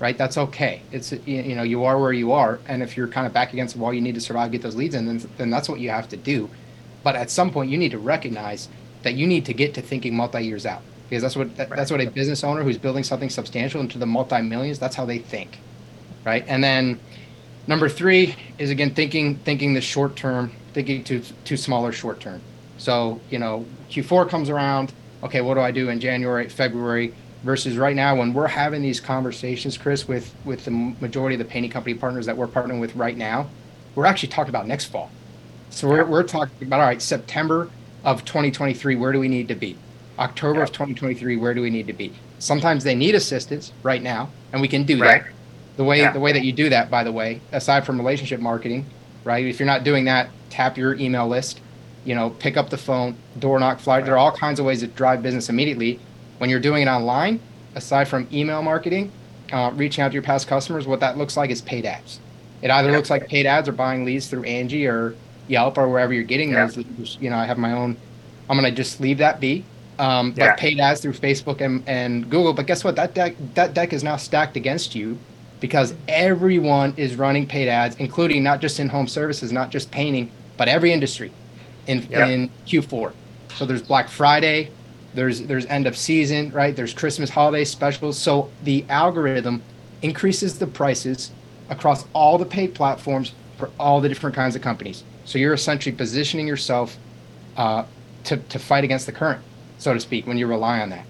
right? 0.00 0.18
That's 0.18 0.36
okay. 0.36 0.82
It's 0.90 1.12
you 1.12 1.54
know 1.54 1.62
you 1.62 1.84
are 1.84 1.98
where 1.98 2.12
you 2.12 2.32
are, 2.32 2.58
and 2.66 2.82
if 2.82 2.96
you're 2.96 3.08
kind 3.08 3.26
of 3.26 3.32
back 3.32 3.52
against 3.52 3.76
the 3.76 3.80
wall, 3.80 3.94
you 3.94 4.00
need 4.00 4.16
to 4.16 4.20
survive, 4.20 4.50
get 4.50 4.62
those 4.62 4.76
leads 4.76 4.94
in, 4.94 5.06
then 5.06 5.30
then 5.36 5.50
that's 5.50 5.68
what 5.68 5.80
you 5.80 5.90
have 5.90 6.08
to 6.08 6.16
do. 6.16 6.50
But 7.04 7.16
at 7.16 7.30
some 7.30 7.50
point, 7.50 7.70
you 7.70 7.78
need 7.78 7.92
to 7.92 7.98
recognize 7.98 8.68
that 9.04 9.14
you 9.14 9.26
need 9.26 9.46
to 9.46 9.54
get 9.54 9.74
to 9.74 9.82
thinking 9.82 10.14
multi 10.16 10.42
years 10.42 10.66
out 10.66 10.82
because 11.08 11.22
that's 11.22 11.36
what 11.36 11.56
that, 11.56 11.70
that's 11.70 11.90
what 11.90 12.00
a 12.00 12.10
business 12.10 12.42
owner 12.42 12.62
who's 12.62 12.78
building 12.78 13.04
something 13.04 13.30
substantial 13.30 13.80
into 13.80 13.98
the 13.98 14.06
multi 14.06 14.42
millions. 14.42 14.78
That's 14.78 14.96
how 14.96 15.04
they 15.04 15.18
think, 15.18 15.58
right? 16.24 16.44
And 16.48 16.64
then 16.64 16.98
number 17.66 17.88
three 17.88 18.34
is 18.58 18.70
again 18.70 18.94
thinking 18.94 19.36
thinking 19.36 19.74
the 19.74 19.80
short 19.80 20.16
term, 20.16 20.52
thinking 20.72 21.04
to 21.04 21.20
too 21.44 21.56
smaller 21.56 21.92
short 21.92 22.20
term. 22.20 22.40
So 22.78 23.20
you 23.30 23.38
know 23.38 23.64
Q4 23.90 24.28
comes 24.28 24.50
around. 24.50 24.92
Okay, 25.22 25.40
what 25.40 25.54
do 25.54 25.60
I 25.60 25.70
do 25.70 25.88
in 25.88 26.00
January, 26.00 26.48
February? 26.48 27.14
Versus 27.44 27.76
right 27.76 27.94
now, 27.94 28.16
when 28.16 28.32
we're 28.32 28.46
having 28.46 28.80
these 28.80 29.00
conversations, 29.00 29.76
Chris, 29.76 30.08
with 30.08 30.34
with 30.46 30.64
the 30.64 30.70
majority 30.70 31.34
of 31.34 31.38
the 31.40 31.44
painting 31.44 31.70
company 31.70 31.94
partners 31.94 32.24
that 32.24 32.36
we're 32.36 32.48
partnering 32.48 32.80
with 32.80 32.96
right 32.96 33.18
now, 33.18 33.50
we're 33.94 34.06
actually 34.06 34.30
talking 34.30 34.48
about 34.48 34.66
next 34.66 34.86
fall. 34.86 35.10
So 35.68 35.88
we're, 35.88 36.04
we're 36.06 36.22
talking 36.22 36.66
about 36.66 36.80
all 36.80 36.86
right, 36.86 37.02
September 37.02 37.68
of 38.04 38.24
2023, 38.24 38.96
where 38.96 39.12
do 39.12 39.18
we 39.18 39.28
need 39.28 39.48
to 39.48 39.54
be? 39.54 39.76
October 40.18 40.62
of 40.62 40.70
2023, 40.70 41.36
where 41.36 41.54
do 41.54 41.62
we 41.62 41.70
need 41.70 41.86
to 41.86 41.92
be? 41.92 42.12
Sometimes 42.38 42.84
they 42.84 42.94
need 42.94 43.14
assistance 43.14 43.72
right 43.82 44.02
now, 44.02 44.30
and 44.52 44.60
we 44.60 44.68
can 44.68 44.84
do 44.84 45.00
right. 45.00 45.22
that. 45.22 45.30
The 45.76 45.84
way 45.84 45.98
yeah. 46.00 46.12
the 46.12 46.20
way 46.20 46.32
that 46.32 46.44
you 46.44 46.52
do 46.52 46.68
that, 46.68 46.90
by 46.90 47.02
the 47.02 47.10
way, 47.10 47.40
aside 47.50 47.84
from 47.84 47.98
relationship 47.98 48.38
marketing, 48.38 48.86
right? 49.24 49.44
If 49.44 49.58
you're 49.58 49.66
not 49.66 49.82
doing 49.82 50.04
that, 50.04 50.28
tap 50.50 50.78
your 50.78 50.94
email 50.94 51.26
list. 51.26 51.60
You 52.04 52.14
know, 52.14 52.30
pick 52.30 52.56
up 52.56 52.70
the 52.70 52.76
phone, 52.76 53.16
door 53.38 53.58
knock, 53.58 53.80
fly. 53.80 53.96
Right. 53.96 54.04
There 54.04 54.14
are 54.14 54.18
all 54.18 54.30
kinds 54.30 54.60
of 54.60 54.66
ways 54.66 54.80
to 54.80 54.86
drive 54.86 55.22
business 55.22 55.48
immediately. 55.48 55.98
When 56.38 56.50
you're 56.50 56.60
doing 56.60 56.82
it 56.82 56.88
online, 56.88 57.40
aside 57.74 58.06
from 58.06 58.28
email 58.32 58.62
marketing, 58.62 59.10
uh, 59.52 59.72
reaching 59.74 60.04
out 60.04 60.08
to 60.08 60.14
your 60.14 60.22
past 60.22 60.46
customers, 60.46 60.86
what 60.86 61.00
that 61.00 61.16
looks 61.16 61.36
like 61.36 61.50
is 61.50 61.62
paid 61.62 61.86
ads. 61.86 62.20
It 62.62 62.70
either 62.70 62.90
yeah. 62.90 62.96
looks 62.96 63.10
like 63.10 63.26
paid 63.26 63.46
ads 63.46 63.68
or 63.68 63.72
buying 63.72 64.04
leads 64.04 64.28
through 64.28 64.44
Angie 64.44 64.86
or 64.86 65.16
Yelp 65.48 65.78
or 65.78 65.88
wherever 65.88 66.12
you're 66.12 66.22
getting 66.22 66.52
yeah. 66.52 66.66
those. 66.66 67.18
You 67.20 67.30
know, 67.30 67.36
I 67.36 67.44
have 67.44 67.58
my 67.58 67.72
own. 67.72 67.96
I'm 68.48 68.56
gonna 68.56 68.70
just 68.70 69.00
leave 69.00 69.18
that 69.18 69.40
be. 69.40 69.64
Um, 69.98 70.32
but 70.32 70.38
yeah. 70.38 70.56
paid 70.56 70.80
ads 70.80 71.00
through 71.00 71.12
Facebook 71.12 71.60
and, 71.60 71.88
and 71.88 72.28
Google. 72.28 72.52
But 72.52 72.66
guess 72.66 72.82
what? 72.82 72.96
That 72.96 73.14
deck 73.14 73.36
that 73.54 73.74
deck 73.74 73.92
is 73.92 74.02
now 74.02 74.16
stacked 74.16 74.56
against 74.56 74.94
you 74.94 75.18
because 75.60 75.94
everyone 76.08 76.94
is 76.96 77.16
running 77.16 77.46
paid 77.46 77.68
ads, 77.68 77.96
including 77.96 78.42
not 78.42 78.60
just 78.60 78.80
in 78.80 78.88
home 78.88 79.06
services, 79.06 79.52
not 79.52 79.70
just 79.70 79.90
painting, 79.90 80.30
but 80.56 80.68
every 80.68 80.92
industry 80.92 81.32
in 81.86 82.06
yeah. 82.10 82.26
in 82.26 82.50
Q4. 82.66 83.12
So 83.54 83.64
there's 83.64 83.82
Black 83.82 84.08
Friday, 84.08 84.70
there's 85.14 85.42
there's 85.42 85.64
end 85.66 85.86
of 85.86 85.96
season, 85.96 86.50
right? 86.50 86.74
There's 86.74 86.92
Christmas 86.92 87.30
holiday 87.30 87.64
specials. 87.64 88.18
So 88.18 88.50
the 88.64 88.84
algorithm 88.88 89.62
increases 90.02 90.58
the 90.58 90.66
prices 90.66 91.30
across 91.70 92.04
all 92.12 92.36
the 92.36 92.44
paid 92.44 92.74
platforms 92.74 93.32
for 93.56 93.70
all 93.78 94.00
the 94.00 94.08
different 94.08 94.34
kinds 94.34 94.56
of 94.56 94.62
companies. 94.62 95.04
So 95.24 95.38
you're 95.38 95.54
essentially 95.54 95.94
positioning 95.94 96.46
yourself 96.46 96.96
uh, 97.56 97.84
to, 98.24 98.36
to 98.36 98.58
fight 98.58 98.84
against 98.84 99.06
the 99.06 99.12
current, 99.12 99.42
so 99.78 99.94
to 99.94 100.00
speak, 100.00 100.26
when 100.26 100.38
you 100.38 100.46
rely 100.46 100.80
on 100.80 100.90
that. 100.90 101.06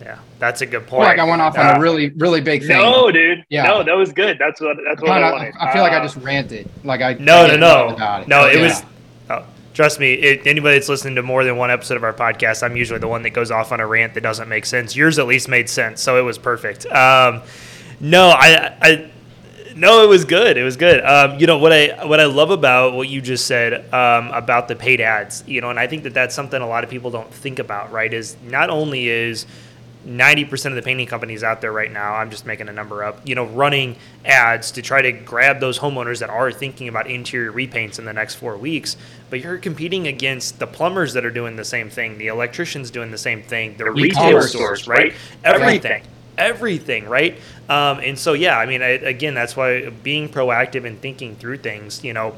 Yeah, 0.00 0.18
that's 0.38 0.60
a 0.60 0.66
good 0.66 0.86
point. 0.86 1.04
like 1.04 1.18
I 1.18 1.24
went 1.24 1.42
off 1.42 1.56
uh, 1.56 1.62
on 1.62 1.76
a 1.76 1.80
really, 1.80 2.10
really 2.10 2.40
big 2.40 2.60
thing. 2.60 2.78
No, 2.78 3.10
dude. 3.10 3.44
Yeah. 3.48 3.64
No, 3.64 3.82
that 3.82 3.96
was 3.96 4.12
good. 4.12 4.38
That's 4.38 4.60
what 4.60 4.76
that's 4.86 5.00
what 5.00 5.10
I, 5.10 5.32
wanted. 5.32 5.54
I, 5.58 5.72
feel 5.72 5.82
like 5.82 5.92
I 5.92 5.98
uh, 5.98 6.02
just 6.02 6.16
ranted. 6.18 6.68
Like 6.84 7.00
I 7.00 7.14
No, 7.14 7.46
no, 7.46 7.56
no. 7.56 7.88
It. 8.20 8.28
No, 8.28 8.46
it 8.46 8.56
yeah. 8.56 8.62
was 8.62 8.82
oh, 9.30 9.44
trust 9.74 9.98
me, 9.98 10.14
it, 10.14 10.46
anybody 10.46 10.76
that's 10.76 10.88
listening 10.88 11.14
to 11.16 11.22
more 11.22 11.44
than 11.44 11.56
one 11.56 11.70
episode 11.70 11.96
of 11.96 12.04
our 12.04 12.12
podcast, 12.12 12.62
I'm 12.62 12.76
usually 12.76 13.00
the 13.00 13.08
one 13.08 13.22
that 13.22 13.30
goes 13.30 13.50
off 13.50 13.72
on 13.72 13.80
a 13.80 13.86
rant 13.86 14.14
that 14.14 14.22
doesn't 14.22 14.48
make 14.48 14.66
sense. 14.66 14.94
Yours 14.94 15.18
at 15.18 15.26
least 15.26 15.48
made 15.48 15.68
sense, 15.68 16.02
so 16.02 16.18
it 16.18 16.22
was 16.22 16.38
perfect. 16.38 16.86
Um, 16.86 17.42
no, 17.98 18.28
I, 18.28 18.76
I 18.80 19.10
no, 19.76 20.02
it 20.02 20.08
was 20.08 20.24
good. 20.24 20.56
It 20.56 20.62
was 20.62 20.76
good. 20.76 21.04
Um, 21.04 21.38
you 21.38 21.46
know 21.46 21.58
what 21.58 21.72
I 21.72 22.06
what 22.06 22.18
I 22.18 22.24
love 22.24 22.50
about 22.50 22.94
what 22.94 23.08
you 23.08 23.20
just 23.20 23.46
said 23.46 23.92
um, 23.92 24.30
about 24.30 24.68
the 24.68 24.76
paid 24.76 25.00
ads. 25.00 25.44
You 25.46 25.60
know, 25.60 25.70
and 25.70 25.78
I 25.78 25.86
think 25.86 26.04
that 26.04 26.14
that's 26.14 26.34
something 26.34 26.60
a 26.60 26.66
lot 26.66 26.82
of 26.82 26.90
people 26.90 27.10
don't 27.10 27.32
think 27.32 27.58
about. 27.58 27.92
Right? 27.92 28.12
Is 28.12 28.36
not 28.42 28.70
only 28.70 29.08
is 29.08 29.46
90% 30.06 30.66
of 30.66 30.76
the 30.76 30.82
painting 30.82 31.06
companies 31.06 31.42
out 31.42 31.60
there 31.60 31.72
right 31.72 31.90
now, 31.90 32.14
I'm 32.14 32.30
just 32.30 32.46
making 32.46 32.68
a 32.68 32.72
number 32.72 33.02
up, 33.02 33.20
you 33.28 33.34
know, 33.34 33.44
running 33.44 33.96
ads 34.24 34.70
to 34.72 34.82
try 34.82 35.02
to 35.02 35.12
grab 35.12 35.58
those 35.58 35.80
homeowners 35.80 36.20
that 36.20 36.30
are 36.30 36.52
thinking 36.52 36.88
about 36.88 37.10
interior 37.10 37.52
repaints 37.52 37.98
in 37.98 38.04
the 38.04 38.12
next 38.12 38.36
four 38.36 38.56
weeks. 38.56 38.96
But 39.30 39.40
you're 39.40 39.58
competing 39.58 40.06
against 40.06 40.60
the 40.60 40.66
plumbers 40.66 41.12
that 41.14 41.26
are 41.26 41.30
doing 41.30 41.56
the 41.56 41.64
same 41.64 41.90
thing, 41.90 42.18
the 42.18 42.28
electricians 42.28 42.90
doing 42.90 43.10
the 43.10 43.18
same 43.18 43.42
thing, 43.42 43.76
the 43.76 43.90
retail 43.90 44.40
stores, 44.42 44.86
right? 44.86 45.12
right? 45.12 45.14
Everything 45.44 46.02
everything, 46.38 47.08
right? 47.08 47.38
Um, 47.68 47.98
and 48.00 48.18
so, 48.18 48.32
yeah, 48.32 48.58
I 48.58 48.66
mean, 48.66 48.82
I, 48.82 48.90
again, 48.90 49.34
that's 49.34 49.56
why 49.56 49.90
being 49.90 50.28
proactive 50.28 50.84
and 50.84 51.00
thinking 51.00 51.36
through 51.36 51.58
things, 51.58 52.04
you 52.04 52.12
know, 52.12 52.36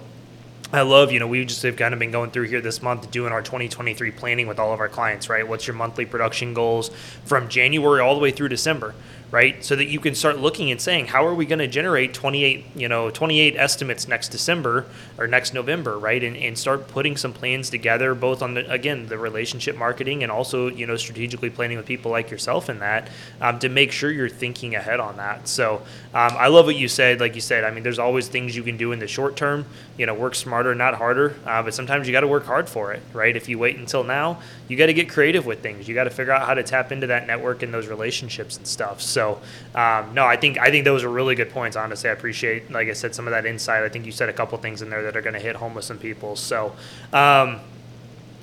I 0.73 0.83
love, 0.83 1.13
you 1.13 1.19
know, 1.19 1.27
we 1.27 1.45
just 1.47 1.63
have 1.63 1.77
kind 1.77 1.95
of 1.95 2.01
been 2.01 2.11
going 2.11 2.31
through 2.31 2.45
here 2.45 2.61
this 2.61 2.83
month 2.83 3.11
doing 3.11 3.33
our 3.33 3.41
2023 3.41 4.11
planning 4.11 4.47
with 4.47 4.59
all 4.59 4.73
of 4.73 4.81
our 4.81 4.89
clients, 4.89 5.31
right? 5.31 5.47
What's 5.47 5.67
your 5.67 5.77
monthly 5.77 6.05
production 6.05 6.53
goals 6.53 6.91
from 7.25 7.49
January 7.49 8.01
all 8.01 8.15
the 8.15 8.21
way 8.21 8.31
through 8.31 8.51
December? 8.51 8.95
Right? 9.31 9.63
So 9.63 9.77
that 9.77 9.87
you 9.87 10.01
can 10.01 10.15
start 10.15 10.39
looking 10.39 10.71
and 10.71 10.81
saying, 10.81 11.07
how 11.09 11.27
are 11.27 11.35
we 11.35 11.45
going 11.45 11.59
to 11.59 11.67
generate 11.67 12.15
28, 12.15 12.65
you 12.75 12.89
know, 12.89 13.11
28 13.11 13.57
estimates 13.57 14.09
next 14.09 14.29
December 14.29 14.87
or 15.19 15.27
next 15.27 15.53
November, 15.53 15.99
right? 15.99 16.23
And, 16.25 16.37
and 16.37 16.57
start 16.57 16.89
putting 16.89 17.17
some 17.17 17.35
plans 17.35 17.69
together, 17.69 18.15
both 18.15 18.41
on 18.41 18.55
the, 18.55 18.71
again, 18.71 19.07
the 19.07 19.19
relationship 19.19 19.77
marketing 19.77 20.23
and 20.23 20.33
also, 20.33 20.69
you 20.69 20.87
know, 20.87 20.97
strategically 20.97 21.51
planning 21.51 21.77
with 21.77 21.87
people 21.87 22.11
like 22.11 22.31
yourself 22.31 22.71
in 22.71 22.79
that 22.79 23.09
um, 23.41 23.59
to 23.59 23.69
make 23.69 23.93
sure 23.93 24.11
you're 24.11 24.31
thinking 24.31 24.75
ahead 24.75 24.99
on 24.99 25.17
that. 25.19 25.47
So 25.47 25.83
um, 26.15 26.33
I 26.33 26.49
love 26.49 26.65
what 26.65 26.77
you 26.77 26.89
said. 26.89 27.21
Like 27.21 27.35
you 27.35 27.43
said, 27.43 27.65
I 27.65 27.71
mean, 27.71 27.83
there's 27.83 27.99
always 27.99 28.29
things 28.29 28.57
you 28.57 28.63
can 28.63 28.79
do 28.79 28.93
in 28.93 28.99
the 28.99 29.07
short 29.07 29.37
term, 29.37 29.67
you 29.99 30.07
know, 30.07 30.15
work 30.15 30.35
smarter, 30.35 30.75
not 30.75 30.95
harder. 30.95 31.37
Uh, 31.45 31.63
but 31.63 31.75
sometimes 31.75 32.07
you 32.07 32.13
got 32.13 32.21
to 32.21 32.29
work 32.29 32.47
hard 32.47 32.67
for 32.67 32.95
it, 32.95 33.03
right? 33.13 33.37
If 33.37 33.47
you 33.47 33.59
wait 33.59 33.77
until 33.77 34.05
now, 34.05 34.41
you 34.69 34.77
got 34.79 34.87
to 34.87 34.95
get 34.95 35.11
creative 35.11 35.45
with 35.45 35.61
things. 35.63 35.87
You 35.87 35.95
got 35.95 36.05
to 36.05 36.11
figure 36.11 36.33
out 36.33 36.47
how 36.47 36.55
to 36.55 36.63
tap 36.63 36.93
into 36.93 37.09
that 37.09 37.27
network 37.27 37.63
and 37.63 37.75
those 37.75 37.89
relationships 37.89 38.57
and 38.57 38.67
stuff. 38.67 39.03
So 39.03 39.18
so 39.19 39.41
um, 39.75 40.15
no, 40.15 40.25
I 40.25 40.37
think 40.37 40.59
I 40.59 40.71
think 40.71 40.85
those 40.85 41.03
are 41.03 41.09
really 41.09 41.35
good 41.35 41.51
points. 41.51 41.77
Honestly, 41.77 42.09
I 42.09 42.13
appreciate, 42.13 42.71
like 42.71 42.87
I 42.87 42.93
said, 42.93 43.17
some 43.17 43.27
of 43.27 43.33
that 43.33 43.47
insight. 43.47 43.83
I 43.83 43.89
think 43.89 44.07
you 44.07 44.13
said 44.13 44.29
a 44.29 44.33
couple 44.33 44.57
things 44.59 44.81
in 44.81 44.91
there 44.91 45.03
that 45.03 45.17
are 45.17 45.23
going 45.23 45.35
to 45.35 45.41
hit 45.41 45.57
home 45.57 45.75
with 45.75 45.85
some 45.85 45.99
people. 45.99 46.37
So. 46.37 46.73
Um, 47.13 47.61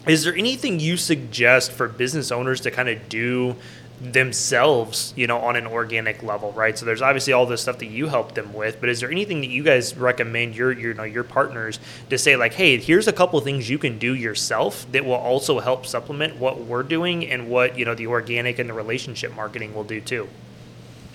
is 0.06 0.24
there 0.24 0.36
anything 0.36 0.80
you 0.80 0.98
suggest 0.98 1.72
for 1.72 1.88
business 1.88 2.32
owners 2.32 2.62
to 2.62 2.70
kind 2.70 2.90
of 2.90 3.10
do 3.10 3.56
themselves, 4.00 5.14
you 5.16 5.26
know, 5.26 5.40
on 5.40 5.56
an 5.56 5.66
organic 5.66 6.22
level, 6.22 6.52
right? 6.52 6.78
So 6.78 6.86
there's 6.86 7.02
obviously 7.02 7.34
all 7.34 7.46
this 7.46 7.62
stuff 7.62 7.80
that 7.80 7.88
you 7.88 8.08
help 8.08 8.36
them 8.36 8.54
with, 8.54 8.80
but 8.80 8.90
is 8.90 9.00
there 9.00 9.10
anything 9.10 9.42
that 9.42 9.50
you 9.50 9.64
guys 9.64 9.96
recommend 9.96 10.56
your, 10.56 10.72
your 10.72 10.92
you 10.92 10.94
know 10.94 11.04
your 11.04 11.24
partners 11.24 11.80
to 12.10 12.18
say 12.18 12.36
like, 12.36 12.54
hey, 12.54 12.78
here's 12.78 13.08
a 13.08 13.14
couple 13.14 13.40
things 13.42 13.68
you 13.68 13.80
can 13.80 13.98
do 13.98 14.14
yourself 14.14 14.86
that 14.92 15.06
will 15.06 15.14
also 15.14 15.60
help 15.60 15.88
supplement 15.88 16.36
what 16.38 16.60
we're 16.60 16.84
doing 16.84 17.26
and 17.28 17.50
what 17.50 17.80
you 17.80 17.86
know 17.86 17.96
the 17.96 18.08
organic 18.08 18.60
and 18.60 18.70
the 18.70 18.74
relationship 18.74 19.36
marketing 19.36 19.74
will 19.74 19.84
do 19.84 20.02
too. 20.02 20.28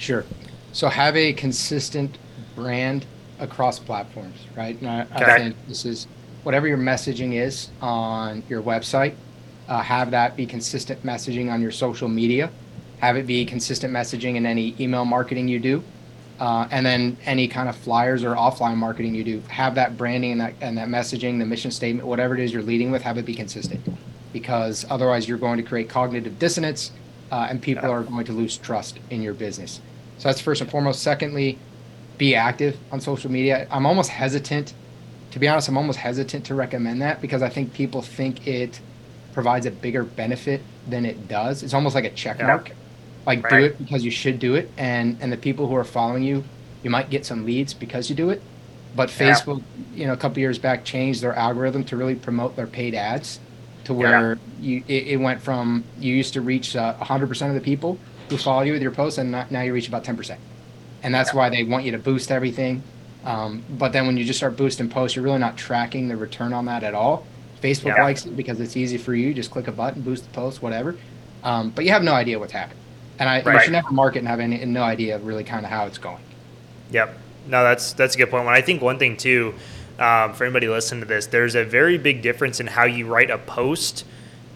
Sure. 0.01 0.25
So 0.73 0.89
have 0.89 1.17
a 1.17 1.33
consistent 1.33 2.19
brand 2.57 3.07
across 3.39 3.79
platforms, 3.79 4.47
right? 4.57 4.79
And 4.81 4.89
I, 4.89 5.01
okay. 5.03 5.33
I 5.33 5.39
think 5.39 5.57
this 5.69 5.85
is 5.85 6.07
whatever 6.43 6.67
your 6.67 6.79
messaging 6.79 7.35
is 7.35 7.69
on 7.81 8.43
your 8.49 8.63
website. 8.63 9.15
Uh, 9.69 9.81
have 9.83 10.11
that 10.11 10.37
be 10.37 10.47
consistent 10.47 11.03
messaging 11.05 11.53
on 11.53 11.61
your 11.61 11.71
social 11.71 12.09
media 12.09 12.51
have 13.01 13.17
it 13.17 13.27
be 13.27 13.45
consistent 13.45 13.93
messaging 13.93 14.37
in 14.37 14.47
any 14.47 14.77
email 14.79 15.05
marketing 15.05 15.49
you 15.49 15.59
do. 15.59 15.83
Uh, 16.39 16.67
and 16.71 16.87
then 16.87 17.17
any 17.27 17.49
kind 17.49 17.69
of 17.69 17.77
flyers 17.77 18.25
or 18.25 18.35
offline 18.35 18.77
marketing 18.77 19.15
you 19.15 19.25
do, 19.25 19.41
have 19.49 19.75
that 19.75 19.99
branding 19.99 20.33
and 20.33 20.41
that 20.41 20.55
and 20.63 20.79
that 20.79 20.89
messaging, 20.89 21.39
the 21.39 21.45
mission 21.45 21.71
statement, 21.71 22.07
whatever 22.07 22.35
it 22.35 22.41
is 22.41 22.51
you're 22.51 22.63
leading 22.63 22.91
with, 22.91 23.03
have 23.03 23.19
it 23.19 23.27
be 23.27 23.35
consistent, 23.35 23.81
because 24.33 24.87
otherwise 24.89 25.29
you're 25.29 25.37
going 25.37 25.59
to 25.59 25.63
create 25.63 25.91
cognitive 25.91 26.39
dissonance, 26.39 26.93
uh, 27.31 27.47
and 27.51 27.61
people 27.61 27.85
yeah. 27.85 27.95
are 27.95 28.03
going 28.03 28.25
to 28.25 28.33
lose 28.33 28.57
trust 28.57 28.99
in 29.11 29.21
your 29.21 29.35
business. 29.35 29.83
So 30.21 30.29
that's 30.29 30.41
first 30.41 30.61
and 30.61 30.71
foremost. 30.71 31.03
Secondly, 31.03 31.59
be 32.19 32.37
active 32.37 32.79
on 32.93 33.01
social 33.01 33.31
media. 33.31 33.67
I'm 33.71 33.87
almost 33.87 34.11
hesitant, 34.11 34.75
to 35.33 35.39
be 35.39 35.49
honest, 35.49 35.69
I'm 35.69 35.77
almost 35.77 35.99
hesitant 35.99 36.45
to 36.47 36.55
recommend 36.55 37.03
that 37.03 37.21
because 37.21 37.43
I 37.43 37.49
think 37.49 37.73
people 37.73 38.03
think 38.03 38.47
it 38.47 38.81
provides 39.33 39.67
a 39.67 39.71
bigger 39.71 40.05
benefit 40.05 40.63
than 40.89 41.05
it 41.05 41.27
does. 41.27 41.63
It's 41.63 41.75
almost 41.75 41.95
like 41.95 42.05
a 42.05 42.11
check 42.11 42.41
mark. 42.41 42.69
Yeah 42.69 42.75
like 43.27 43.43
right. 43.45 43.51
do 43.51 43.65
it 43.67 43.79
because 43.79 44.05
you 44.05 44.11
should 44.11 44.39
do 44.39 44.55
it 44.55 44.71
and 44.77 45.17
and 45.21 45.33
the 45.33 45.37
people 45.37 45.67
who 45.67 45.77
are 45.77 45.85
following 45.85 46.23
you 46.23 46.45
you 46.83 46.91
might 46.91 47.11
get 47.11 47.27
some 47.27 47.45
leads 47.45 47.75
because 47.75 48.09
you 48.09 48.17
do 48.17 48.31
it 48.31 48.41
but 48.97 49.09
facebook 49.09 49.63
yeah. 49.93 50.01
you 50.01 50.07
know 50.07 50.13
a 50.13 50.17
couple 50.17 50.39
years 50.39 50.59
back 50.59 50.85
changed 50.85 51.23
their 51.23 51.35
algorithm 51.35 51.85
to 51.85 51.97
really 51.97 52.15
promote 52.15 52.57
their 52.57 52.67
paid 52.67 52.95
ads 52.95 53.41
to 53.85 53.95
where 53.95 54.39
yeah. 54.61 54.61
you 54.61 54.85
it, 54.89 55.09
it, 55.09 55.17
went 55.17 55.41
from 55.41 55.85
you 55.99 56.15
used 56.15 56.33
to 56.35 56.41
reach 56.41 56.77
uh, 56.77 56.95
100% 57.01 57.49
of 57.49 57.55
the 57.55 57.61
people 57.61 57.99
who 58.31 58.39
follow 58.39 58.63
you 58.63 58.73
with 58.73 58.83
your 58.83 58.93
posts 58.93 59.19
and 59.19 59.31
now 59.31 59.61
you 59.61 59.75
reach 59.75 59.89
about 59.89 60.05
10% 60.05 60.39
and 61.03 61.15
that's 61.15 61.31
yeah. 61.31 61.37
why 61.37 61.51
they 61.51 61.65
want 61.65 61.85
you 61.85 61.93
to 61.93 61.99
boost 61.99 62.31
everything 62.31 62.83
um, 63.25 63.63
but 63.71 63.93
then 63.93 64.07
when 64.07 64.17
you 64.17 64.25
just 64.25 64.39
start 64.39 64.57
boosting 64.57 64.89
posts 64.89 65.17
you're 65.17 65.25
really 65.25 65.39
not 65.39 65.57
tracking 65.57 66.09
the 66.09 66.17
return 66.17 66.55
on 66.55 66.65
that 66.65 66.83
at 66.83 66.95
all 66.95 67.27
Facebook 67.61 67.97
yeah. 67.97 68.03
likes 68.03 68.27
it 68.27 68.37
because 68.37 68.61
it's 68.61 68.77
easy 68.77 68.99
for 68.99 69.15
you. 69.15 69.35
Just 69.35 69.51
click 69.51 69.69
a 69.69 69.73
button, 69.73 70.03
boost 70.03 70.25
the 70.25 70.31
post, 70.31 70.63
whatever. 70.63 70.97
Um, 71.43 71.71
but 71.71 71.85
you 71.85 71.91
have 71.93 72.03
no 72.03 72.13
idea 72.13 72.39
what's 72.39 72.53
happening, 72.53 72.79
and 73.19 73.29
I 73.29 73.43
right. 73.43 73.55
you 73.55 73.61
should 73.63 73.73
never 73.73 73.91
market 73.91 74.21
and 74.21 74.29
have 74.29 74.41
any 74.41 74.65
no 74.65 74.83
idea 74.83 75.19
really 75.19 75.45
kind 75.45 75.65
of 75.65 75.71
how 75.71 75.87
it's 75.87 75.99
going. 75.99 76.23
Yep. 76.91 77.19
No, 77.49 77.65
that's 77.65 77.93
that's 77.95 78.15
a 78.15 78.19
good 78.19 78.31
point. 78.31 78.45
When 78.45 78.55
I 78.55 78.61
think 78.61 78.83
one 78.83 78.99
thing 78.99 79.17
too, 79.17 79.55
um, 79.99 80.35
for 80.35 80.45
anybody 80.45 80.69
listening 80.69 81.01
to 81.01 81.07
this, 81.07 81.27
there's 81.27 81.55
a 81.55 81.65
very 81.65 81.97
big 81.97 82.23
difference 82.23 82.61
in 82.61 82.67
how 82.67 82.85
you 82.85 83.07
write 83.07 83.31
a 83.31 83.39
post 83.39 84.05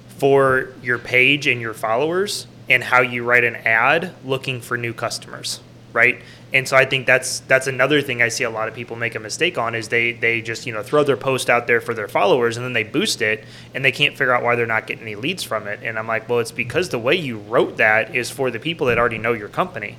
for 0.08 0.72
your 0.82 0.98
page 0.98 1.46
and 1.46 1.60
your 1.60 1.74
followers, 1.74 2.46
and 2.68 2.82
how 2.84 3.00
you 3.00 3.24
write 3.24 3.44
an 3.44 3.56
ad 3.56 4.14
looking 4.24 4.60
for 4.60 4.76
new 4.76 4.92
customers 4.92 5.60
right? 5.94 6.20
And 6.52 6.68
so 6.68 6.76
I 6.76 6.84
think 6.84 7.06
that's 7.06 7.40
that's 7.40 7.66
another 7.66 8.02
thing 8.02 8.20
I 8.20 8.28
see 8.28 8.44
a 8.44 8.50
lot 8.50 8.68
of 8.68 8.74
people 8.74 8.96
make 8.96 9.14
a 9.14 9.20
mistake 9.20 9.56
on 9.56 9.74
is 9.74 9.88
they 9.88 10.12
they 10.12 10.42
just 10.42 10.66
you 10.66 10.72
know 10.72 10.82
throw 10.82 11.04
their 11.04 11.16
post 11.16 11.48
out 11.48 11.66
there 11.66 11.80
for 11.80 11.94
their 11.94 12.08
followers 12.08 12.56
and 12.56 12.66
then 12.66 12.74
they 12.74 12.82
boost 12.82 13.22
it 13.22 13.44
and 13.74 13.82
they 13.84 13.92
can't 13.92 14.16
figure 14.16 14.34
out 14.34 14.42
why 14.42 14.56
they're 14.56 14.66
not 14.66 14.86
getting 14.86 15.04
any 15.04 15.14
leads 15.14 15.42
from 15.42 15.66
it. 15.66 15.80
And 15.82 15.98
I'm 15.98 16.06
like, 16.06 16.28
well, 16.28 16.40
it's 16.40 16.52
because 16.52 16.90
the 16.90 16.98
way 16.98 17.14
you 17.14 17.38
wrote 17.38 17.78
that 17.78 18.14
is 18.14 18.28
for 18.28 18.50
the 18.50 18.58
people 18.58 18.88
that 18.88 18.98
already 18.98 19.18
know 19.18 19.32
your 19.32 19.48
company. 19.48 19.96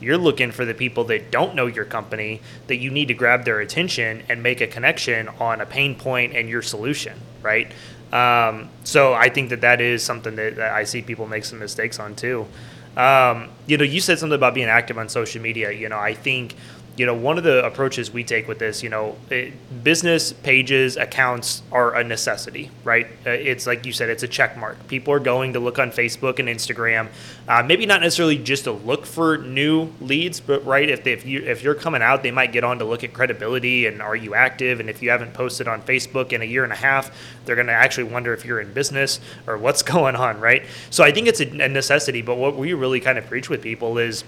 You're 0.00 0.18
looking 0.18 0.50
for 0.50 0.64
the 0.64 0.74
people 0.74 1.04
that 1.04 1.30
don't 1.30 1.54
know 1.54 1.66
your 1.66 1.84
company 1.84 2.42
that 2.66 2.76
you 2.76 2.90
need 2.90 3.08
to 3.08 3.14
grab 3.14 3.44
their 3.44 3.60
attention 3.60 4.22
and 4.28 4.42
make 4.42 4.60
a 4.60 4.66
connection 4.66 5.28
on 5.40 5.60
a 5.60 5.66
pain 5.66 5.94
point 5.94 6.34
and 6.34 6.48
your 6.48 6.62
solution, 6.62 7.18
right? 7.42 7.70
Um, 8.14 8.68
so 8.84 9.12
I 9.12 9.28
think 9.28 9.50
that 9.50 9.60
that 9.62 9.80
is 9.80 10.02
something 10.02 10.36
that, 10.36 10.56
that 10.56 10.72
I 10.72 10.84
see 10.84 11.02
people 11.02 11.26
make 11.26 11.44
some 11.44 11.58
mistakes 11.58 11.98
on 11.98 12.14
too. 12.14 12.46
Um, 12.96 13.48
you 13.66 13.76
know, 13.76 13.82
you 13.82 14.00
said 14.00 14.20
something 14.20 14.36
about 14.36 14.54
being 14.54 14.68
active 14.68 14.98
on 14.98 15.08
social 15.08 15.42
media. 15.42 15.72
You 15.72 15.88
know, 15.88 15.98
I 15.98 16.14
think 16.14 16.54
you 16.96 17.06
know, 17.06 17.14
one 17.14 17.38
of 17.38 17.44
the 17.44 17.64
approaches 17.64 18.12
we 18.12 18.22
take 18.22 18.46
with 18.46 18.58
this, 18.58 18.82
you 18.82 18.88
know, 18.88 19.16
it, 19.30 19.52
business 19.82 20.32
pages, 20.32 20.96
accounts 20.96 21.62
are 21.72 21.94
a 21.94 22.04
necessity, 22.04 22.70
right? 22.84 23.06
Uh, 23.26 23.30
it's 23.30 23.66
like 23.66 23.84
you 23.84 23.92
said, 23.92 24.08
it's 24.08 24.22
a 24.22 24.28
check 24.28 24.56
mark. 24.56 24.86
People 24.86 25.12
are 25.12 25.20
going 25.20 25.54
to 25.54 25.60
look 25.60 25.78
on 25.78 25.90
Facebook 25.90 26.38
and 26.38 26.48
Instagram, 26.48 27.08
uh, 27.48 27.62
maybe 27.62 27.84
not 27.84 28.00
necessarily 28.00 28.38
just 28.38 28.64
to 28.64 28.72
look 28.72 29.06
for 29.06 29.38
new 29.38 29.90
leads, 30.00 30.38
but 30.38 30.64
right, 30.64 30.88
if, 30.88 31.02
they, 31.02 31.12
if 31.12 31.26
you 31.26 31.42
if 31.44 31.62
you're 31.62 31.74
coming 31.74 32.02
out, 32.02 32.22
they 32.22 32.30
might 32.30 32.52
get 32.52 32.62
on 32.62 32.78
to 32.78 32.84
look 32.84 33.02
at 33.02 33.12
credibility 33.12 33.86
and 33.86 34.00
are 34.00 34.16
you 34.16 34.34
active, 34.34 34.78
and 34.78 34.88
if 34.88 35.02
you 35.02 35.10
haven't 35.10 35.34
posted 35.34 35.66
on 35.66 35.82
Facebook 35.82 36.32
in 36.32 36.42
a 36.42 36.44
year 36.44 36.64
and 36.64 36.72
a 36.72 36.76
half, 36.76 37.10
they're 37.44 37.56
going 37.56 37.66
to 37.66 37.72
actually 37.72 38.04
wonder 38.04 38.32
if 38.32 38.44
you're 38.44 38.60
in 38.60 38.72
business 38.72 39.20
or 39.46 39.58
what's 39.58 39.82
going 39.94 40.14
on, 40.14 40.38
right? 40.40 40.64
So 40.90 41.02
I 41.02 41.10
think 41.10 41.26
it's 41.26 41.40
a, 41.40 41.48
a 41.48 41.68
necessity. 41.68 42.22
But 42.22 42.36
what 42.36 42.56
we 42.56 42.72
really 42.72 43.00
kind 43.00 43.18
of 43.18 43.26
preach 43.26 43.48
with 43.48 43.62
people 43.62 43.98
is 43.98 44.24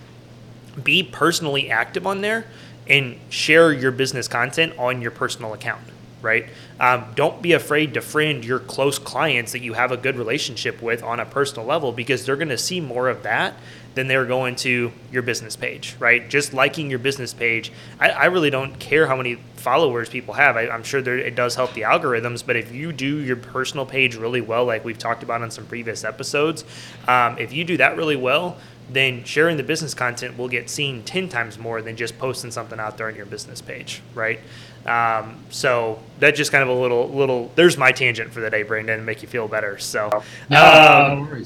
be 0.83 1.03
personally 1.03 1.71
active 1.71 2.07
on 2.07 2.21
there 2.21 2.47
and 2.89 3.19
share 3.31 3.73
your 3.73 3.91
business 3.91 4.29
content 4.29 4.73
on 4.79 5.03
your 5.03 5.11
personal 5.11 5.53
account 5.53 5.83
right? 6.23 6.47
Um, 6.81 7.05
don't 7.15 7.41
be 7.41 7.53
afraid 7.53 7.95
to 7.95 8.01
friend 8.01 8.45
your 8.45 8.59
close 8.59 8.99
clients 8.99 9.53
that 9.53 9.61
you 9.61 9.75
have 9.75 9.93
a 9.93 9.97
good 9.97 10.17
relationship 10.17 10.83
with 10.83 11.03
on 11.03 11.21
a 11.21 11.25
personal 11.25 11.65
level 11.65 11.93
because 11.93 12.27
they're 12.27 12.37
going 12.37 12.49
to 12.49 12.59
see 12.59 12.81
more 12.81 13.09
of 13.09 13.23
that 13.23 13.55
than 13.95 14.09
they're 14.09 14.27
going 14.27 14.57
to 14.57 14.93
your 15.13 15.23
business 15.23 15.57
page 15.57 15.95
right? 15.99 16.29
Just 16.29 16.53
liking 16.53 16.91
your 16.91 16.99
business 16.99 17.33
page 17.33 17.73
i, 18.01 18.11
I 18.11 18.25
really 18.27 18.51
don't 18.51 18.79
care 18.79 19.07
how 19.07 19.17
many 19.17 19.37
followers 19.57 20.09
people 20.09 20.35
have. 20.35 20.57
I, 20.57 20.67
am 20.73 20.85
sure 20.85 21.03
there, 21.03 21.19
it 21.19 21.35
does 21.35 21.55
help 21.55 21.75
the 21.75 21.83
algorithms 21.83 22.45
but 22.45 22.57
if 22.57 22.73
you 22.73 22.93
do 22.93 23.19
your 23.19 23.37
personal 23.37 23.87
page 23.87 24.17
really 24.17 24.41
well 24.41 24.65
like 24.65 24.85
we've 24.85 24.99
talked 24.99 25.23
about 25.23 25.43
on 25.43 25.51
some 25.51 25.67
previous 25.67 26.05
episodes 26.05 26.65
um, 27.09 27.39
if 27.39 27.53
you 27.53 27.65
do 27.65 27.77
that 27.77 27.97
really 27.97 28.17
well 28.17 28.59
then 28.89 29.25
sharing 29.25 29.57
the 29.57 29.63
business 29.63 29.95
content 29.95 30.39
will 30.39 30.49
get 30.49 30.71
seen 30.71 31.03
10 31.03 31.29
times 31.29 31.59
more 31.59 31.83
than 31.83 31.97
just 31.97 32.19
posting 32.19 32.51
something 32.51 32.79
out 32.79 32.97
there 32.97 33.09
on 33.09 33.17
your 33.17 33.27
business 33.27 33.61
page, 33.61 34.03
right? 34.15 34.41
Um, 34.87 35.39
so 35.51 36.01
that's 36.21 36.37
just 36.37 36.53
kind 36.53 36.63
of 36.63 36.69
a 36.69 36.81
little, 36.81 37.09
little, 37.09 37.51
there's 37.57 37.77
my 37.77 37.91
tangent 37.91 38.33
for 38.33 38.41
the 38.41 38.49
day, 38.49 38.63
Brandon, 38.63 38.99
to 38.99 39.05
make 39.05 39.23
you 39.23 39.29
feel 39.29 39.49
better. 39.49 39.79
So, 39.79 40.09
um, 40.13 40.23
no 40.51 41.43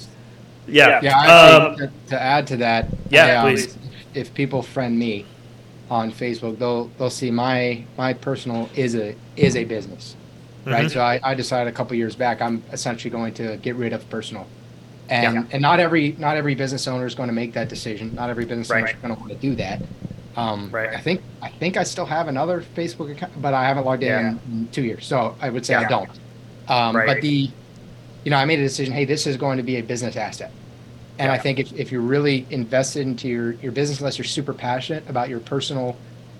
yeah. 0.66 1.00
Yeah. 1.02 1.18
Um, 1.18 1.76
to, 1.76 1.90
to, 2.08 2.20
add 2.20 2.46
to 2.48 2.58
that, 2.58 2.88
yeah, 3.08 3.24
I, 3.24 3.36
um, 3.36 3.54
please. 3.54 3.76
If 4.12 4.34
people 4.34 4.62
friend 4.62 4.98
me 4.98 5.24
on 5.90 6.12
Facebook, 6.12 6.58
they'll, 6.58 6.86
they'll 6.98 7.08
see 7.08 7.30
my, 7.30 7.84
my 7.96 8.12
personal 8.12 8.68
is 8.74 8.94
a, 8.94 9.16
is 9.36 9.56
a 9.56 9.64
business, 9.64 10.14
right? 10.66 10.84
Mm-hmm. 10.84 10.88
So 10.88 11.00
I, 11.00 11.20
I 11.22 11.34
decided 11.34 11.72
a 11.72 11.74
couple 11.74 11.96
years 11.96 12.14
back, 12.14 12.42
I'm 12.42 12.62
essentially 12.72 13.10
going 13.10 13.32
to 13.34 13.56
get 13.56 13.76
rid 13.76 13.94
of 13.94 14.08
personal 14.10 14.46
and 15.10 15.34
yeah. 15.34 15.44
and 15.52 15.60
not 15.60 15.80
every 15.80 16.12
not 16.18 16.36
every 16.36 16.54
business 16.54 16.86
owner 16.86 17.04
is 17.04 17.14
going 17.14 17.28
to 17.28 17.34
make 17.34 17.52
that 17.54 17.68
decision. 17.68 18.14
Not 18.14 18.30
every 18.30 18.44
business 18.44 18.70
right. 18.70 18.82
owner 18.82 18.90
is 18.90 18.96
going 18.96 19.14
to 19.14 19.20
want 19.20 19.32
to 19.32 19.38
do 19.38 19.54
that. 19.56 19.82
Um, 20.36 20.70
right. 20.70 20.90
I 20.90 21.00
think 21.00 21.20
I 21.42 21.50
think 21.50 21.76
I 21.76 21.82
still 21.82 22.06
have 22.06 22.28
another 22.28 22.64
Facebook 22.76 23.10
account, 23.10 23.40
but 23.42 23.52
I 23.52 23.64
haven't 23.64 23.84
logged 23.84 24.02
yeah. 24.02 24.20
in 24.20 24.40
in 24.50 24.68
two 24.68 24.82
years, 24.82 25.04
so 25.04 25.36
I 25.40 25.50
would 25.50 25.66
say 25.66 25.74
yeah. 25.74 25.80
I 25.80 25.88
don't. 25.88 26.10
Um, 26.68 26.96
right. 26.96 27.06
But 27.06 27.20
the, 27.20 27.50
you 28.24 28.30
know, 28.30 28.36
I 28.36 28.44
made 28.44 28.60
a 28.60 28.62
decision. 28.62 28.94
Hey, 28.94 29.04
this 29.04 29.26
is 29.26 29.36
going 29.36 29.56
to 29.56 29.64
be 29.64 29.76
a 29.76 29.82
business 29.82 30.16
asset, 30.16 30.52
and. 31.18 31.30
I 31.30 31.38
think 31.38 31.58
if, 31.58 31.72
if 31.72 31.92
you're 31.92 32.00
really 32.00 32.46
invested 32.50 33.02
into 33.02 33.28
your 33.28 33.52
your 33.54 33.72
business, 33.72 33.98
unless 33.98 34.18
you're 34.18 34.24
super 34.24 34.54
passionate 34.54 35.08
about 35.08 35.28
your 35.28 35.40
personal 35.40 35.96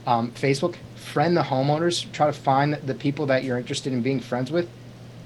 um, 0.07 0.31
Facebook, 0.33 0.77
friend 0.95 1.37
the 1.37 1.43
homeowners. 1.43 2.11
Try 2.13 2.27
to 2.27 2.33
find 2.33 2.75
the 2.75 2.95
people 2.95 3.27
that 3.27 3.45
you're 3.45 3.59
interested 3.59 3.93
in 3.93 4.03
being 4.03 4.21
friends 4.21 4.51
with, 4.51 4.69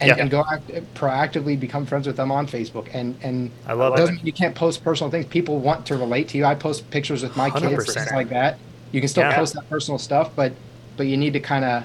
and, 0.01 0.09
yeah. 0.09 0.17
and 0.17 0.31
go 0.31 0.45
act, 0.51 0.69
proactively 0.95 1.59
become 1.59 1.87
friends 1.87 2.07
with 2.07 2.17
them 2.17 2.33
on 2.33 2.47
Facebook. 2.47 2.89
And 2.93 3.17
and 3.23 3.51
I 3.67 3.73
love 3.75 3.99
it. 3.99 4.25
You 4.25 4.33
can't 4.33 4.55
post 4.55 4.83
personal 4.83 5.11
things. 5.11 5.27
People 5.27 5.59
want 5.59 5.87
to 5.87 5.97
relate 5.97 6.29
to 6.29 6.39
you. 6.39 6.45
I 6.45 6.55
post 6.55 6.89
pictures 6.91 7.23
with 7.23 7.37
my 7.37 7.51
100%. 7.51 7.69
kids, 7.69 7.95
things 7.95 8.13
like 8.13 8.29
that. 8.31 8.59
You 8.93 9.01
can 9.01 9.09
still 9.09 9.25
yeah. 9.25 9.37
post 9.37 9.55
that 9.55 9.69
personal 9.69 9.99
stuff, 9.99 10.31
but 10.35 10.53
but 10.97 11.07
you 11.07 11.17
need 11.17 11.33
to 11.33 11.41
kind 11.41 11.65
of 11.65 11.85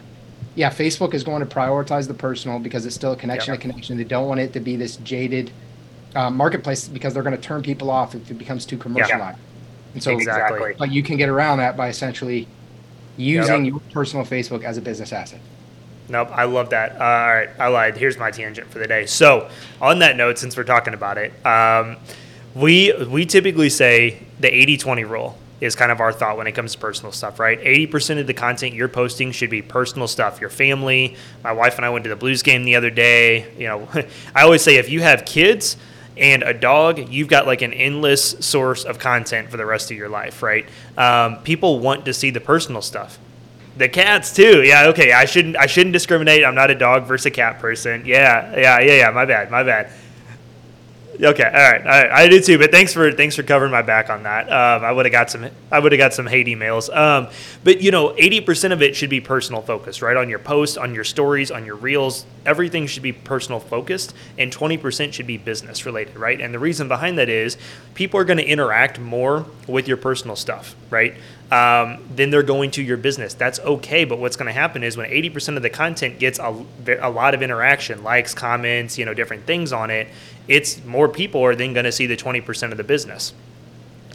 yeah. 0.56 0.70
Facebook 0.70 1.14
is 1.14 1.24
going 1.24 1.46
to 1.46 1.56
prioritize 1.56 2.08
the 2.08 2.14
personal 2.14 2.60
because 2.60 2.86
it's 2.86 2.96
still 2.96 3.14
a 3.14 3.16
connection 3.16 3.54
to 3.54 3.60
connection. 3.60 3.98
They 3.98 4.04
don't 4.04 4.28
want 4.28 4.40
it 4.40 4.54
to 4.54 4.60
be 4.60 4.76
this 4.76 4.98
jaded 4.98 5.52
uh, 6.16 6.30
marketplace 6.30 6.88
because 6.88 7.14
they're 7.14 7.24
going 7.24 7.36
to 7.36 7.42
turn 7.42 7.62
people 7.62 7.90
off 7.90 8.16
if 8.16 8.30
it 8.30 8.36
becomes 8.36 8.66
too 8.66 8.78
commercialized. 8.78 9.40
And 9.94 10.04
so 10.04 10.12
exactly, 10.12 10.76
but 10.78 10.92
you 10.92 11.02
can 11.02 11.18
get 11.18 11.30
around 11.30 11.58
that 11.60 11.76
by 11.76 11.90
essentially 11.90 12.48
using 13.18 13.66
yep. 13.66 13.74
your 13.74 13.82
personal 13.92 14.26
Facebook 14.26 14.64
as 14.64 14.78
a 14.78 14.82
business 14.82 15.12
asset. 15.12 15.42
Nope, 16.10 16.30
I 16.32 16.46
love 16.46 16.72
that. 16.72 16.94
Uh, 16.94 17.04
all 17.04 17.36
right, 17.36 17.50
I 17.60 17.68
lied. 17.68 17.98
Here's 17.98 18.18
my 18.18 18.32
tangent 18.32 18.68
for 18.68 18.80
the 18.80 18.88
day. 18.88 19.06
So, 19.06 19.50
on 19.80 20.00
that 20.00 20.18
note, 20.18 20.40
since 20.40 20.58
we're 20.58 20.64
talking 20.64 20.94
about 20.94 21.18
it, 21.18 21.34
um, 21.46 21.98
we 22.56 22.94
we 23.06 23.26
typically 23.26 23.70
say 23.70 24.24
the 24.40 24.50
80-20 24.50 25.08
rule 25.08 25.38
is 25.62 25.76
kind 25.76 25.92
of 25.92 26.00
our 26.00 26.12
thought 26.12 26.38
when 26.38 26.48
it 26.48 26.54
comes 26.54 26.72
to 26.74 26.80
personal 26.80 27.12
stuff, 27.12 27.38
right? 27.38 27.60
80% 27.62 28.20
of 28.20 28.28
the 28.28 28.34
content 28.34 28.74
you're 28.74 28.88
posting 28.88 29.32
should 29.32 29.50
be 29.50 29.62
personal 29.62 30.08
stuff. 30.08 30.40
Your 30.40 30.50
family. 30.50 31.18
My 31.44 31.52
wife 31.52 31.76
and 31.76 31.86
I 31.86 31.90
went 31.90 32.04
to 32.06 32.10
the 32.10 32.16
Blues 32.16 32.44
game 32.44 32.64
the 32.64 32.76
other 32.76 32.90
day. 32.90 33.52
You 33.58 33.68
know, 33.68 33.88
I 34.36 34.44
always 34.44 34.62
say 34.62 34.78
if 34.78 34.90
you 34.90 35.02
have 35.02 35.26
kids 35.26 35.78
and 36.18 36.44
a 36.44 36.54
dog, 36.54 37.10
you've 37.10 37.28
got 37.28 37.46
like 37.46 37.62
an 37.62 37.74
endless 37.74 38.32
source 38.46 38.84
of 38.84 39.00
content 39.00 39.50
for 39.50 39.58
the 39.58 39.66
rest 39.66 39.92
of 39.92 39.98
your 39.98 40.10
life, 40.10 40.42
right? 40.42 40.66
Um, 40.98 41.38
people 41.44 41.80
want 41.80 42.06
to 42.06 42.14
see 42.14 42.30
the 42.30 42.42
personal 42.42 42.82
stuff 42.82 43.20
the 43.80 43.90
cats 43.90 44.36
too. 44.36 44.62
Yeah, 44.62 44.88
okay. 44.88 45.14
I 45.14 45.26
shouldn't 45.26 45.58
I 45.58 45.66
shouldn't 45.66 45.94
discriminate. 45.94 46.44
I'm 46.44 46.54
not 46.54 46.70
a 46.70 46.76
dog 46.76 47.06
versus 47.06 47.28
a 47.28 47.32
cat 47.32 47.60
person. 47.60 48.06
Yeah, 48.06 48.56
yeah, 48.56 48.80
yeah, 48.80 48.94
yeah. 48.94 49.10
My 49.12 49.26
bad. 49.26 49.50
My 49.50 49.64
bad. 49.64 49.92
Okay, 51.22 51.44
all 51.44 51.52
right, 51.52 51.82
all 51.82 51.88
right. 51.88 52.12
I 52.12 52.30
did 52.30 52.46
too, 52.46 52.58
but 52.58 52.72
thanks 52.72 52.94
for 52.94 53.12
thanks 53.12 53.36
for 53.36 53.44
covering 53.44 53.72
my 53.72 53.82
back 53.82 54.10
on 54.10 54.24
that. 54.24 54.46
Um, 54.48 54.86
I 54.86 54.92
would 54.92 55.06
have 55.06 55.12
got 55.12 55.30
some 55.30 55.50
I 55.70 55.80
would 55.80 55.92
have 55.92 56.00
got 56.00 56.14
some 56.14 56.28
hate 56.28 56.48
emails. 56.48 56.94
Um, 56.96 57.28
but 57.62 57.82
you 57.82 57.92
know, 57.92 58.14
eighty 58.18 58.40
percent 58.40 58.72
of 58.72 58.82
it 58.82 58.96
should 58.96 59.10
be 59.10 59.20
personal 59.20 59.62
focused, 59.62 60.02
right? 60.02 60.16
On 60.16 60.30
your 60.30 60.40
posts, 60.40 60.78
on 60.78 60.94
your 60.96 61.04
stories, 61.04 61.52
on 61.52 61.66
your 61.66 61.76
reels, 61.76 62.26
everything 62.46 62.88
should 62.88 63.04
be 63.04 63.12
personal 63.12 63.60
focused, 63.60 64.14
and 64.38 64.50
twenty 64.50 64.78
percent 64.78 65.14
should 65.14 65.28
be 65.28 65.36
business 65.36 65.86
related, 65.86 66.16
right? 66.16 66.40
And 66.40 66.54
the 66.54 66.60
reason 66.60 66.88
behind 66.88 67.18
that 67.18 67.28
is 67.28 67.58
people 67.96 68.18
are 68.18 68.26
going 68.26 68.38
to 68.38 68.48
interact 68.48 68.98
more 68.98 69.46
with 69.68 69.90
your 69.90 69.98
personal 69.98 70.38
stuff, 70.38 70.74
right? 70.90 71.16
Um, 71.52 71.98
then 72.16 72.30
they're 72.30 72.44
going 72.44 72.70
to 72.72 72.84
your 72.84 72.98
business. 72.98 73.34
That's 73.34 73.60
okay, 73.60 74.06
but 74.06 74.20
what's 74.20 74.36
going 74.36 74.48
to 74.48 74.54
happen 74.54 74.84
is 74.84 74.96
when 74.96 75.10
80% 75.10 75.58
of 75.58 75.64
the 75.64 75.70
content 75.70 76.20
gets 76.20 76.38
a, 76.38 76.66
a 77.02 77.10
lot 77.10 77.34
of 77.34 77.42
interaction, 77.42 78.04
likes, 78.04 78.36
comments, 78.36 79.00
you 79.00 79.06
know, 79.06 79.16
different 79.16 79.46
things 79.46 79.74
on 79.74 79.90
it, 79.90 80.10
it's 80.48 80.84
more 80.86 81.08
people 81.08 81.44
are 81.44 81.56
then 81.56 81.74
going 81.74 81.86
to 81.86 81.92
see 81.92 82.06
the 82.06 82.18
20% 82.18 82.72
of 82.72 82.78
the 82.78 82.84
business. 82.84 83.34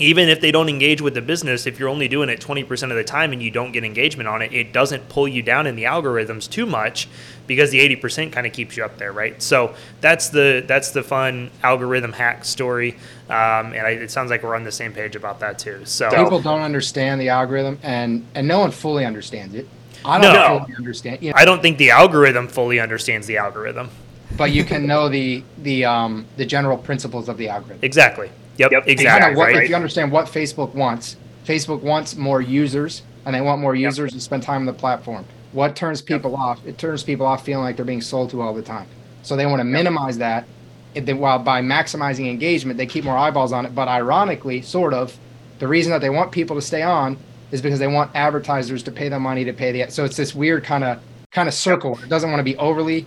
Even 0.00 0.28
if 0.28 0.40
they 0.40 0.50
don't 0.50 0.68
engage 0.68 1.00
with 1.00 1.14
the 1.14 1.22
business, 1.22 1.66
if 1.66 1.78
you're 1.78 1.88
only 1.88 2.08
doing 2.08 2.28
it 2.28 2.40
20% 2.40 2.90
of 2.90 2.96
the 2.96 3.04
time 3.04 3.32
and 3.32 3.40
you 3.40 3.50
don't 3.50 3.70
get 3.70 3.84
engagement 3.84 4.28
on 4.28 4.42
it, 4.42 4.52
it 4.52 4.72
doesn't 4.72 5.08
pull 5.08 5.28
you 5.28 5.40
down 5.40 5.68
in 5.68 5.76
the 5.76 5.84
algorithms 5.84 6.50
too 6.50 6.66
much 6.66 7.08
because 7.46 7.70
the 7.70 7.96
80% 7.96 8.32
kind 8.32 8.46
of 8.46 8.52
keeps 8.52 8.76
you 8.76 8.84
up 8.84 8.98
there, 8.98 9.12
right? 9.12 9.40
So 9.40 9.76
that's 10.00 10.30
the 10.30 10.64
that's 10.66 10.90
the 10.90 11.04
fun 11.04 11.50
algorithm 11.62 12.12
hack 12.12 12.44
story, 12.44 12.96
um, 13.28 13.72
and 13.72 13.86
I, 13.86 13.90
it 13.90 14.10
sounds 14.10 14.30
like 14.30 14.42
we're 14.42 14.54
on 14.54 14.64
the 14.64 14.72
same 14.72 14.92
page 14.92 15.16
about 15.16 15.40
that 15.40 15.58
too. 15.58 15.84
So 15.84 16.10
people 16.10 16.40
don't 16.40 16.62
understand 16.62 17.20
the 17.20 17.28
algorithm, 17.30 17.78
and 17.82 18.26
and 18.34 18.46
no 18.46 18.58
one 18.60 18.70
fully 18.70 19.04
understands 19.04 19.54
it. 19.54 19.68
I 20.04 20.20
don't 20.20 20.34
no. 20.34 20.60
fully 20.60 20.76
understand. 20.76 21.22
You 21.22 21.30
know, 21.30 21.36
I 21.36 21.44
don't 21.44 21.62
think 21.62 21.78
the 21.78 21.90
algorithm 21.90 22.48
fully 22.48 22.80
understands 22.80 23.26
the 23.26 23.38
algorithm 23.38 23.90
but 24.36 24.52
you 24.52 24.64
can 24.64 24.86
know 24.86 25.08
the 25.08 25.42
the 25.58 25.84
um, 25.84 26.26
the 26.36 26.44
general 26.44 26.76
principles 26.76 27.28
of 27.28 27.36
the 27.36 27.48
algorithm. 27.48 27.78
Exactly. 27.82 28.30
Yep. 28.58 28.72
yep. 28.72 28.84
Exactly. 28.86 29.36
What, 29.36 29.52
right. 29.52 29.64
If 29.64 29.68
you 29.68 29.74
understand 29.74 30.12
what 30.12 30.26
Facebook 30.26 30.74
wants, 30.74 31.16
Facebook 31.44 31.80
wants 31.82 32.16
more 32.16 32.40
users, 32.40 33.02
and 33.26 33.34
they 33.34 33.40
want 33.40 33.60
more 33.60 33.74
users 33.74 34.12
yep. 34.12 34.18
to 34.18 34.20
spend 34.20 34.42
time 34.42 34.62
on 34.62 34.66
the 34.66 34.72
platform. 34.72 35.24
What 35.52 35.76
turns 35.76 36.02
people 36.02 36.32
yep. 36.32 36.40
off? 36.40 36.66
It 36.66 36.78
turns 36.78 37.02
people 37.02 37.26
off 37.26 37.44
feeling 37.44 37.64
like 37.64 37.76
they're 37.76 37.84
being 37.84 38.00
sold 38.00 38.30
to 38.30 38.42
all 38.42 38.54
the 38.54 38.62
time. 38.62 38.86
So 39.22 39.36
they 39.36 39.46
want 39.46 39.60
to 39.60 39.64
minimize 39.64 40.18
that. 40.18 40.46
Then 40.94 41.18
while 41.18 41.38
by 41.38 41.60
maximizing 41.60 42.28
engagement, 42.28 42.78
they 42.78 42.86
keep 42.86 43.04
more 43.04 43.16
eyeballs 43.16 43.52
on 43.52 43.66
it. 43.66 43.74
But 43.74 43.88
ironically, 43.88 44.62
sort 44.62 44.94
of, 44.94 45.16
the 45.58 45.68
reason 45.68 45.90
that 45.92 46.00
they 46.00 46.10
want 46.10 46.32
people 46.32 46.56
to 46.56 46.62
stay 46.62 46.82
on 46.82 47.16
is 47.50 47.62
because 47.62 47.78
they 47.78 47.86
want 47.86 48.10
advertisers 48.14 48.82
to 48.84 48.92
pay 48.92 49.08
them 49.08 49.22
money 49.22 49.44
to 49.44 49.52
pay 49.52 49.72
the. 49.72 49.90
So 49.90 50.04
it's 50.04 50.16
this 50.16 50.34
weird 50.34 50.64
kind 50.64 50.84
of 50.84 51.00
kind 51.30 51.48
of 51.48 51.54
circle. 51.54 51.98
It 52.02 52.08
doesn't 52.08 52.30
want 52.30 52.40
to 52.40 52.44
be 52.44 52.56
overly 52.56 53.06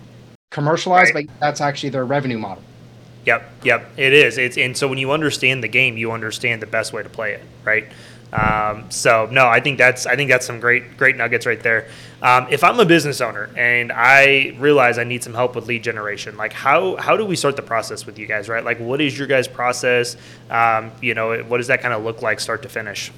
commercialized, 0.50 1.14
right. 1.14 1.26
but 1.26 1.40
that's 1.40 1.60
actually 1.60 1.90
their 1.90 2.04
revenue 2.04 2.38
model. 2.38 2.62
Yep, 3.26 3.50
yep, 3.64 3.90
it 3.98 4.12
is. 4.12 4.38
It's 4.38 4.56
and 4.56 4.76
so 4.76 4.88
when 4.88 4.98
you 4.98 5.10
understand 5.10 5.62
the 5.62 5.68
game, 5.68 5.96
you 5.96 6.12
understand 6.12 6.62
the 6.62 6.66
best 6.66 6.92
way 6.92 7.02
to 7.02 7.08
play 7.08 7.34
it, 7.34 7.42
right? 7.64 7.86
Um, 8.32 8.90
so 8.90 9.26
no, 9.30 9.46
I 9.46 9.60
think 9.60 9.78
that's 9.78 10.06
I 10.06 10.16
think 10.16 10.30
that's 10.30 10.46
some 10.46 10.60
great 10.60 10.96
great 10.96 11.16
nuggets 11.16 11.46
right 11.46 11.62
there. 11.62 11.88
Um, 12.20 12.46
if 12.50 12.62
I'm 12.62 12.78
a 12.78 12.84
business 12.84 13.20
owner 13.20 13.48
and 13.56 13.90
I 13.92 14.54
realize 14.58 14.98
I 14.98 15.04
need 15.04 15.22
some 15.22 15.34
help 15.34 15.54
with 15.54 15.66
lead 15.66 15.82
generation, 15.82 16.36
like 16.36 16.52
how 16.52 16.96
how 16.96 17.16
do 17.16 17.24
we 17.24 17.36
start 17.36 17.56
the 17.56 17.62
process 17.62 18.04
with 18.04 18.18
you 18.18 18.26
guys, 18.26 18.48
right? 18.48 18.64
Like 18.64 18.78
what 18.80 19.00
is 19.00 19.16
your 19.16 19.26
guys' 19.26 19.48
process? 19.48 20.16
Um, 20.50 20.92
you 21.00 21.14
know, 21.14 21.38
what 21.44 21.58
does 21.58 21.68
that 21.68 21.80
kind 21.80 21.94
of 21.94 22.04
look 22.04 22.20
like, 22.20 22.40
start 22.40 22.62
to 22.62 22.68
finish? 22.68 23.10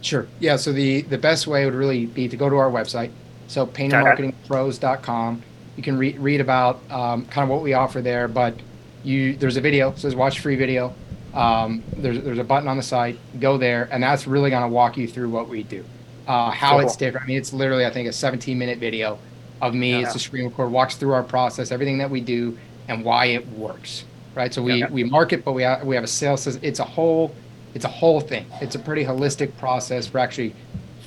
Sure. 0.00 0.28
Yeah. 0.38 0.56
So 0.56 0.72
the 0.72 1.02
the 1.02 1.18
best 1.18 1.46
way 1.46 1.64
would 1.64 1.74
really 1.74 2.06
be 2.06 2.28
to 2.28 2.36
go 2.36 2.48
to 2.48 2.56
our 2.56 2.70
website. 2.70 3.10
So 3.48 3.66
paintermarketingpros.com. 3.66 5.42
You 5.76 5.82
can 5.82 5.98
re- 5.98 6.16
read 6.18 6.40
about 6.40 6.80
um, 6.90 7.26
kind 7.26 7.44
of 7.44 7.48
what 7.48 7.62
we 7.62 7.74
offer 7.74 8.00
there, 8.00 8.28
but 8.28 8.54
you 9.02 9.36
there's 9.36 9.56
a 9.56 9.60
video 9.60 9.92
so 9.92 9.98
says 9.98 10.14
watch 10.16 10.40
free 10.40 10.56
video 10.56 10.92
um, 11.36 11.82
there's 11.96 12.20
there's 12.22 12.38
a 12.38 12.44
button 12.44 12.68
on 12.68 12.76
the 12.76 12.82
site. 12.82 13.18
Go 13.40 13.58
there, 13.58 13.88
and 13.92 14.02
that's 14.02 14.26
really 14.26 14.50
going 14.50 14.62
to 14.62 14.68
walk 14.68 14.96
you 14.96 15.06
through 15.06 15.30
what 15.30 15.48
we 15.48 15.62
do, 15.62 15.84
uh, 16.26 16.50
how 16.50 16.72
cool. 16.72 16.80
it's 16.80 16.96
different. 16.96 17.24
I 17.24 17.28
mean, 17.28 17.38
it's 17.38 17.52
literally 17.52 17.84
I 17.84 17.90
think 17.90 18.08
a 18.08 18.12
17 18.12 18.58
minute 18.58 18.78
video 18.78 19.18
of 19.60 19.74
me. 19.74 19.92
Yeah. 19.92 20.00
It's 20.00 20.14
a 20.14 20.18
screen 20.18 20.46
record, 20.46 20.70
walks 20.70 20.96
through 20.96 21.12
our 21.12 21.22
process, 21.22 21.70
everything 21.70 21.98
that 21.98 22.10
we 22.10 22.20
do, 22.20 22.56
and 22.88 23.04
why 23.04 23.26
it 23.26 23.46
works. 23.50 24.04
Right. 24.34 24.52
So 24.52 24.62
we 24.62 24.76
yeah. 24.76 24.90
we 24.90 25.04
market, 25.04 25.44
but 25.44 25.52
we 25.52 25.62
have, 25.62 25.84
we 25.84 25.94
have 25.94 26.04
a 26.04 26.08
sales. 26.08 26.46
It's 26.46 26.80
a 26.80 26.84
whole 26.84 27.34
it's 27.74 27.84
a 27.84 27.88
whole 27.88 28.20
thing. 28.20 28.46
It's 28.62 28.74
a 28.74 28.78
pretty 28.78 29.04
holistic 29.04 29.54
process 29.58 30.06
for 30.06 30.18
actually 30.18 30.54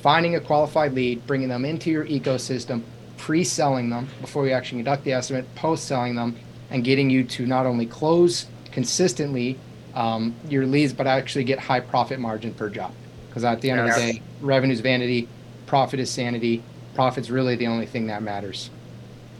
finding 0.02 0.36
a 0.36 0.40
qualified 0.40 0.92
lead, 0.92 1.26
bringing 1.26 1.48
them 1.48 1.64
into 1.64 1.90
your 1.90 2.06
ecosystem, 2.06 2.82
pre-selling 3.16 3.90
them 3.90 4.08
before 4.20 4.46
you 4.46 4.52
actually 4.52 4.78
conduct 4.78 5.02
the 5.02 5.12
estimate, 5.12 5.52
post-selling 5.56 6.14
them, 6.14 6.36
and 6.70 6.84
getting 6.84 7.10
you 7.10 7.24
to 7.24 7.44
not 7.44 7.66
only 7.66 7.86
close 7.86 8.46
consistently 8.70 9.58
um, 9.94 10.34
your 10.48 10.66
leads, 10.66 10.92
but 10.92 11.06
actually 11.06 11.44
get 11.44 11.58
high 11.58 11.80
profit 11.80 12.20
margin 12.20 12.54
per 12.54 12.68
job. 12.68 12.92
Because 13.28 13.44
at 13.44 13.60
the 13.60 13.70
end 13.70 13.86
yes. 13.86 13.96
of 13.96 14.02
the 14.02 14.12
day, 14.12 14.22
revenue 14.40 14.72
is 14.72 14.80
vanity, 14.80 15.28
profit 15.66 16.00
is 16.00 16.10
sanity. 16.10 16.62
Profit's 16.94 17.30
really 17.30 17.54
the 17.54 17.68
only 17.68 17.86
thing 17.86 18.08
that 18.08 18.22
matters. 18.22 18.68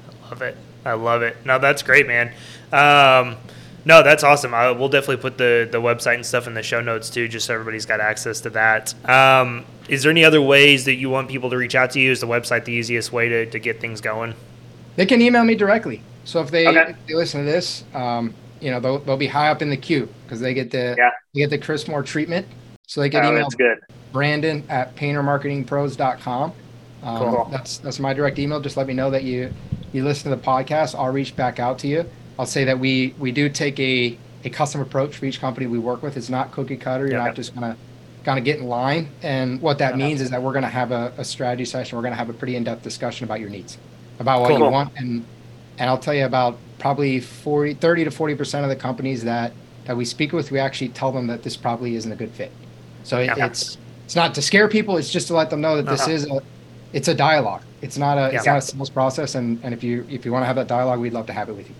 I 0.08 0.28
love 0.28 0.42
it. 0.42 0.56
I 0.84 0.92
love 0.92 1.22
it. 1.22 1.36
No, 1.44 1.58
that's 1.58 1.82
great, 1.82 2.06
man. 2.06 2.28
Um, 2.72 3.36
no, 3.84 4.02
that's 4.02 4.22
awesome. 4.22 4.54
I, 4.54 4.70
we'll 4.70 4.88
definitely 4.88 5.16
put 5.16 5.38
the, 5.38 5.68
the 5.70 5.80
website 5.80 6.14
and 6.14 6.24
stuff 6.24 6.46
in 6.46 6.54
the 6.54 6.62
show 6.62 6.80
notes 6.80 7.10
too, 7.10 7.26
just 7.28 7.46
so 7.46 7.54
everybody's 7.54 7.86
got 7.86 8.00
access 8.00 8.40
to 8.42 8.50
that. 8.50 8.94
Um, 9.08 9.66
is 9.88 10.04
there 10.04 10.10
any 10.10 10.24
other 10.24 10.40
ways 10.40 10.84
that 10.84 10.94
you 10.94 11.10
want 11.10 11.28
people 11.28 11.50
to 11.50 11.56
reach 11.56 11.74
out 11.74 11.90
to 11.92 12.00
you? 12.00 12.12
Is 12.12 12.20
the 12.20 12.26
website 12.26 12.64
the 12.64 12.72
easiest 12.72 13.12
way 13.12 13.28
to, 13.28 13.46
to 13.46 13.58
get 13.58 13.80
things 13.80 14.00
going? 14.00 14.34
They 14.96 15.06
can 15.06 15.20
email 15.20 15.44
me 15.44 15.54
directly. 15.54 16.02
So 16.24 16.40
if 16.40 16.50
they, 16.50 16.68
okay. 16.68 16.90
if 16.90 17.06
they 17.06 17.14
listen 17.14 17.44
to 17.44 17.50
this, 17.50 17.84
um, 17.92 18.34
you 18.60 18.70
know 18.70 18.80
they'll, 18.80 18.98
they'll 19.00 19.16
be 19.16 19.26
high 19.26 19.48
up 19.48 19.62
in 19.62 19.70
the 19.70 19.76
queue 19.76 20.08
because 20.24 20.40
they 20.40 20.54
get 20.54 20.70
the 20.70 20.94
yeah. 20.98 21.10
they 21.34 21.40
get 21.40 21.50
the 21.50 21.58
Chris 21.58 21.86
Moore 21.88 22.02
treatment. 22.02 22.46
So 22.86 23.00
they 23.00 23.08
can 23.08 23.24
oh, 23.24 23.30
email 23.30 23.48
good. 23.50 23.78
Brandon 24.12 24.64
at 24.68 24.96
paintermarketingpros.com. 24.96 26.52
Um, 27.02 27.18
cool. 27.18 27.48
That's 27.50 27.78
that's 27.78 28.00
my 28.00 28.12
direct 28.12 28.38
email. 28.38 28.60
Just 28.60 28.76
let 28.76 28.86
me 28.86 28.94
know 28.94 29.10
that 29.10 29.24
you 29.24 29.52
you 29.92 30.04
listen 30.04 30.30
to 30.30 30.36
the 30.36 30.42
podcast. 30.42 30.98
I'll 30.98 31.12
reach 31.12 31.36
back 31.36 31.58
out 31.58 31.78
to 31.80 31.86
you. 31.88 32.04
I'll 32.38 32.46
say 32.46 32.64
that 32.64 32.78
we 32.78 33.14
we 33.18 33.32
do 33.32 33.48
take 33.48 33.78
a 33.78 34.18
a 34.44 34.50
custom 34.50 34.80
approach 34.80 35.16
for 35.16 35.26
each 35.26 35.40
company 35.40 35.66
we 35.66 35.78
work 35.78 36.02
with. 36.02 36.16
It's 36.16 36.30
not 36.30 36.52
cookie 36.52 36.76
cutter. 36.76 37.06
You're 37.06 37.18
not 37.18 37.34
just 37.34 37.54
gonna 37.54 37.76
kind 38.24 38.38
of 38.38 38.44
get 38.44 38.58
in 38.58 38.66
line. 38.66 39.08
And 39.22 39.60
what 39.60 39.78
that 39.78 39.94
uh-huh. 39.94 39.98
means 39.98 40.20
is 40.20 40.30
that 40.30 40.42
we're 40.42 40.52
gonna 40.52 40.68
have 40.68 40.92
a, 40.92 41.12
a 41.16 41.24
strategy 41.24 41.64
session. 41.64 41.96
We're 41.96 42.02
gonna 42.02 42.16
have 42.16 42.30
a 42.30 42.34
pretty 42.34 42.56
in 42.56 42.64
depth 42.64 42.82
discussion 42.82 43.24
about 43.24 43.40
your 43.40 43.50
needs, 43.50 43.78
about 44.18 44.40
what 44.40 44.48
cool. 44.48 44.58
you 44.58 44.64
want, 44.64 44.92
and 44.96 45.24
and 45.78 45.88
I'll 45.88 45.98
tell 45.98 46.14
you 46.14 46.26
about 46.26 46.58
probably 46.80 47.20
40, 47.20 47.74
30 47.74 48.04
to 48.04 48.10
40% 48.10 48.62
of 48.62 48.68
the 48.68 48.76
companies 48.76 49.22
that, 49.24 49.52
that 49.84 49.96
we 49.96 50.04
speak 50.04 50.32
with, 50.32 50.50
we 50.50 50.58
actually 50.58 50.88
tell 50.88 51.12
them 51.12 51.26
that 51.28 51.42
this 51.42 51.56
probably 51.56 51.94
isn't 51.94 52.10
a 52.10 52.16
good 52.16 52.30
fit. 52.32 52.50
So 53.04 53.18
it, 53.18 53.26
yeah. 53.26 53.46
it's, 53.46 53.78
it's 54.04 54.16
not 54.16 54.34
to 54.34 54.42
scare 54.42 54.68
people. 54.68 54.96
It's 54.96 55.10
just 55.10 55.28
to 55.28 55.34
let 55.34 55.50
them 55.50 55.60
know 55.60 55.76
that 55.76 55.86
this 55.86 56.02
uh-huh. 56.02 56.10
is 56.10 56.26
a, 56.26 56.42
it's 56.92 57.08
a 57.08 57.14
dialogue. 57.14 57.62
It's 57.82 57.96
not 57.96 58.18
a, 58.18 58.32
yeah. 58.32 58.38
it's 58.38 58.46
not 58.46 58.58
a 58.58 58.62
sales 58.62 58.90
process. 58.90 59.34
And, 59.36 59.60
and 59.62 59.72
if 59.72 59.84
you, 59.84 60.06
if 60.10 60.24
you 60.24 60.32
want 60.32 60.42
to 60.42 60.46
have 60.46 60.56
that 60.56 60.68
dialogue, 60.68 60.98
we'd 60.98 61.12
love 61.12 61.26
to 61.26 61.32
have 61.32 61.48
it 61.48 61.52
with 61.52 61.68
you. 61.68 61.74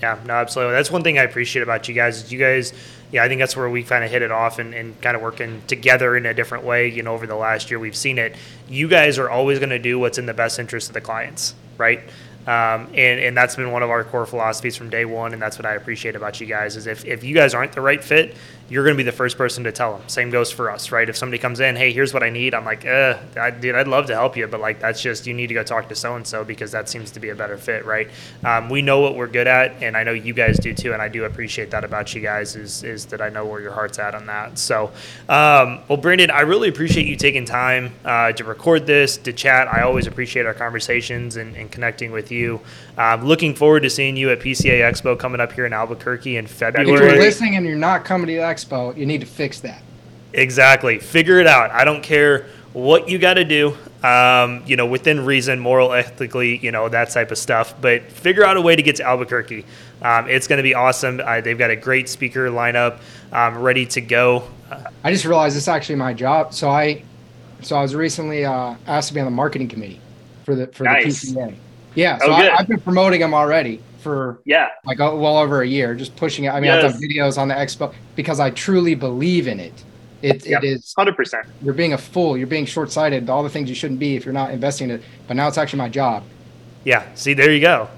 Yeah, 0.00 0.18
no, 0.26 0.34
absolutely. 0.34 0.74
That's 0.74 0.90
one 0.90 1.02
thing 1.02 1.18
I 1.18 1.22
appreciate 1.22 1.62
about 1.62 1.88
you 1.88 1.94
guys 1.94 2.22
is 2.22 2.32
you 2.32 2.38
guys, 2.38 2.72
yeah, 3.10 3.24
I 3.24 3.28
think 3.28 3.40
that's 3.40 3.56
where 3.56 3.68
we 3.68 3.82
kind 3.82 4.04
of 4.04 4.10
hit 4.10 4.22
it 4.22 4.30
off 4.30 4.58
and, 4.58 4.74
and 4.74 5.00
kind 5.00 5.16
of 5.16 5.22
working 5.22 5.62
together 5.66 6.16
in 6.16 6.26
a 6.26 6.34
different 6.34 6.64
way. 6.64 6.88
You 6.88 7.02
know, 7.02 7.14
over 7.14 7.26
the 7.26 7.34
last 7.34 7.70
year, 7.70 7.80
we've 7.80 7.96
seen 7.96 8.18
it. 8.18 8.36
You 8.68 8.86
guys 8.86 9.18
are 9.18 9.28
always 9.28 9.58
going 9.58 9.70
to 9.70 9.78
do 9.78 9.98
what's 9.98 10.18
in 10.18 10.26
the 10.26 10.34
best 10.34 10.58
interest 10.58 10.88
of 10.88 10.94
the 10.94 11.00
clients, 11.00 11.54
right? 11.78 12.00
Um, 12.48 12.86
and, 12.94 13.20
and 13.20 13.36
that's 13.36 13.56
been 13.56 13.70
one 13.70 13.82
of 13.82 13.90
our 13.90 14.02
core 14.04 14.24
philosophies 14.24 14.74
from 14.74 14.88
day 14.88 15.04
one. 15.04 15.34
And 15.34 15.42
that's 15.42 15.58
what 15.58 15.66
I 15.66 15.74
appreciate 15.74 16.16
about 16.16 16.40
you 16.40 16.46
guys 16.46 16.76
is 16.76 16.86
if, 16.86 17.04
if 17.04 17.22
you 17.22 17.34
guys 17.34 17.52
aren't 17.52 17.72
the 17.72 17.82
right 17.82 18.02
fit, 18.02 18.36
you're 18.68 18.84
going 18.84 18.94
to 18.94 18.98
be 18.98 19.02
the 19.04 19.16
first 19.16 19.38
person 19.38 19.64
to 19.64 19.72
tell 19.72 19.96
them. 19.96 20.08
Same 20.08 20.30
goes 20.30 20.50
for 20.50 20.70
us, 20.70 20.92
right? 20.92 21.08
If 21.08 21.16
somebody 21.16 21.38
comes 21.38 21.60
in, 21.60 21.76
hey, 21.76 21.92
here's 21.92 22.12
what 22.12 22.22
I 22.22 22.30
need, 22.30 22.54
I'm 22.54 22.64
like, 22.64 22.84
uh, 22.84 23.18
I, 23.36 23.50
dude, 23.50 23.74
I'd 23.74 23.88
love 23.88 24.06
to 24.06 24.14
help 24.14 24.36
you, 24.36 24.46
but 24.46 24.60
like 24.60 24.80
that's 24.80 25.00
just 25.00 25.26
you 25.26 25.34
need 25.34 25.46
to 25.46 25.54
go 25.54 25.62
talk 25.62 25.88
to 25.88 25.94
so 25.94 26.16
and 26.16 26.26
so 26.26 26.44
because 26.44 26.72
that 26.72 26.88
seems 26.88 27.10
to 27.12 27.20
be 27.20 27.30
a 27.30 27.34
better 27.34 27.56
fit, 27.56 27.84
right? 27.84 28.10
Um, 28.44 28.68
we 28.68 28.82
know 28.82 29.00
what 29.00 29.16
we're 29.16 29.26
good 29.26 29.46
at, 29.46 29.82
and 29.82 29.96
I 29.96 30.04
know 30.04 30.12
you 30.12 30.34
guys 30.34 30.58
do 30.58 30.74
too, 30.74 30.92
and 30.92 31.00
I 31.00 31.08
do 31.08 31.24
appreciate 31.24 31.70
that 31.70 31.84
about 31.84 32.14
you 32.14 32.20
guys 32.20 32.56
is 32.56 32.82
is 32.82 33.06
that 33.06 33.20
I 33.20 33.28
know 33.30 33.46
where 33.46 33.60
your 33.60 33.72
heart's 33.72 33.98
at 33.98 34.14
on 34.14 34.26
that. 34.26 34.58
So, 34.58 34.92
um, 35.28 35.80
well, 35.88 35.96
Brandon, 35.96 36.30
I 36.30 36.40
really 36.40 36.68
appreciate 36.68 37.06
you 37.06 37.16
taking 37.16 37.44
time 37.44 37.94
uh, 38.04 38.32
to 38.32 38.44
record 38.44 38.86
this, 38.86 39.16
to 39.18 39.32
chat. 39.32 39.68
I 39.68 39.82
always 39.82 40.06
appreciate 40.06 40.46
our 40.46 40.54
conversations 40.54 41.36
and, 41.36 41.56
and 41.56 41.70
connecting 41.70 42.12
with 42.12 42.30
you. 42.30 42.60
Um, 42.98 43.24
looking 43.24 43.54
forward 43.54 43.84
to 43.84 43.90
seeing 43.90 44.16
you 44.16 44.30
at 44.30 44.40
PCA 44.40 44.80
Expo 44.80 45.16
coming 45.16 45.40
up 45.40 45.52
here 45.52 45.64
in 45.64 45.72
Albuquerque 45.72 46.36
in 46.36 46.48
February. 46.48 46.92
If 46.92 47.00
you're 47.00 47.22
listening 47.22 47.54
and 47.54 47.64
you're 47.64 47.76
not 47.76 48.04
coming 48.04 48.26
to 48.26 48.32
the 48.32 48.40
expo, 48.40 48.96
you 48.96 49.06
need 49.06 49.20
to 49.20 49.26
fix 49.26 49.60
that. 49.60 49.80
Exactly. 50.32 50.98
Figure 50.98 51.38
it 51.38 51.46
out. 51.46 51.70
I 51.70 51.84
don't 51.84 52.02
care 52.02 52.46
what 52.72 53.08
you 53.08 53.18
got 53.18 53.34
to 53.34 53.44
do, 53.44 53.76
um, 54.02 54.64
you 54.66 54.74
know, 54.74 54.84
within 54.84 55.24
reason, 55.24 55.60
moral, 55.60 55.92
ethically, 55.92 56.58
you 56.58 56.72
know, 56.72 56.88
that 56.88 57.10
type 57.10 57.30
of 57.30 57.38
stuff. 57.38 57.80
But 57.80 58.02
figure 58.10 58.44
out 58.44 58.56
a 58.56 58.60
way 58.60 58.74
to 58.74 58.82
get 58.82 58.96
to 58.96 59.04
Albuquerque. 59.04 59.64
Um, 60.02 60.28
it's 60.28 60.48
going 60.48 60.58
to 60.58 60.64
be 60.64 60.74
awesome. 60.74 61.20
Uh, 61.24 61.40
they've 61.40 61.58
got 61.58 61.70
a 61.70 61.76
great 61.76 62.08
speaker 62.08 62.50
lineup 62.50 62.98
um, 63.32 63.58
ready 63.58 63.86
to 63.86 64.00
go. 64.00 64.48
I 65.04 65.12
just 65.12 65.24
realized 65.24 65.56
it's 65.56 65.68
actually 65.68 65.96
my 65.96 66.12
job. 66.12 66.52
So 66.52 66.68
I, 66.68 67.04
so 67.62 67.76
I 67.76 67.82
was 67.82 67.94
recently 67.94 68.44
uh, 68.44 68.74
asked 68.88 69.08
to 69.08 69.14
be 69.14 69.20
on 69.20 69.26
the 69.26 69.30
marketing 69.30 69.68
committee 69.68 70.00
for 70.44 70.56
the 70.56 70.66
for 70.66 70.82
nice. 70.82 71.22
the 71.22 71.36
PCA. 71.36 71.56
Yeah, 71.98 72.18
so 72.18 72.26
oh, 72.28 72.32
I, 72.32 72.56
have 72.56 72.68
been 72.68 72.80
promoting 72.80 73.20
them 73.20 73.34
already 73.34 73.82
for 73.98 74.40
yeah 74.44 74.68
like 74.84 75.00
well 75.00 75.36
over 75.38 75.62
a 75.62 75.66
year, 75.66 75.96
just 75.96 76.14
pushing 76.14 76.44
it. 76.44 76.50
I 76.50 76.60
mean, 76.60 76.66
yes. 76.66 76.84
I've 76.84 76.92
done 76.92 77.02
videos 77.02 77.38
on 77.38 77.48
the 77.48 77.54
expo 77.54 77.92
because 78.14 78.38
I 78.38 78.50
truly 78.50 78.94
believe 78.94 79.48
in 79.48 79.58
it. 79.58 79.84
It, 80.22 80.46
yep. 80.46 80.62
it 80.62 80.68
is 80.68 80.94
hundred 80.96 81.16
percent. 81.16 81.46
You're 81.60 81.74
being 81.74 81.94
a 81.94 81.98
fool. 81.98 82.38
You're 82.38 82.46
being 82.46 82.66
short 82.66 82.92
sighted. 82.92 83.28
All 83.28 83.42
the 83.42 83.50
things 83.50 83.68
you 83.68 83.74
shouldn't 83.74 83.98
be 83.98 84.14
if 84.14 84.24
you're 84.24 84.32
not 84.32 84.52
investing 84.52 84.90
in 84.90 84.96
it. 84.96 85.02
But 85.26 85.34
now 85.34 85.48
it's 85.48 85.58
actually 85.58 85.78
my 85.78 85.88
job. 85.88 86.22
Yeah. 86.84 87.04
See, 87.16 87.34
there 87.34 87.52
you 87.52 87.60
go. 87.60 87.88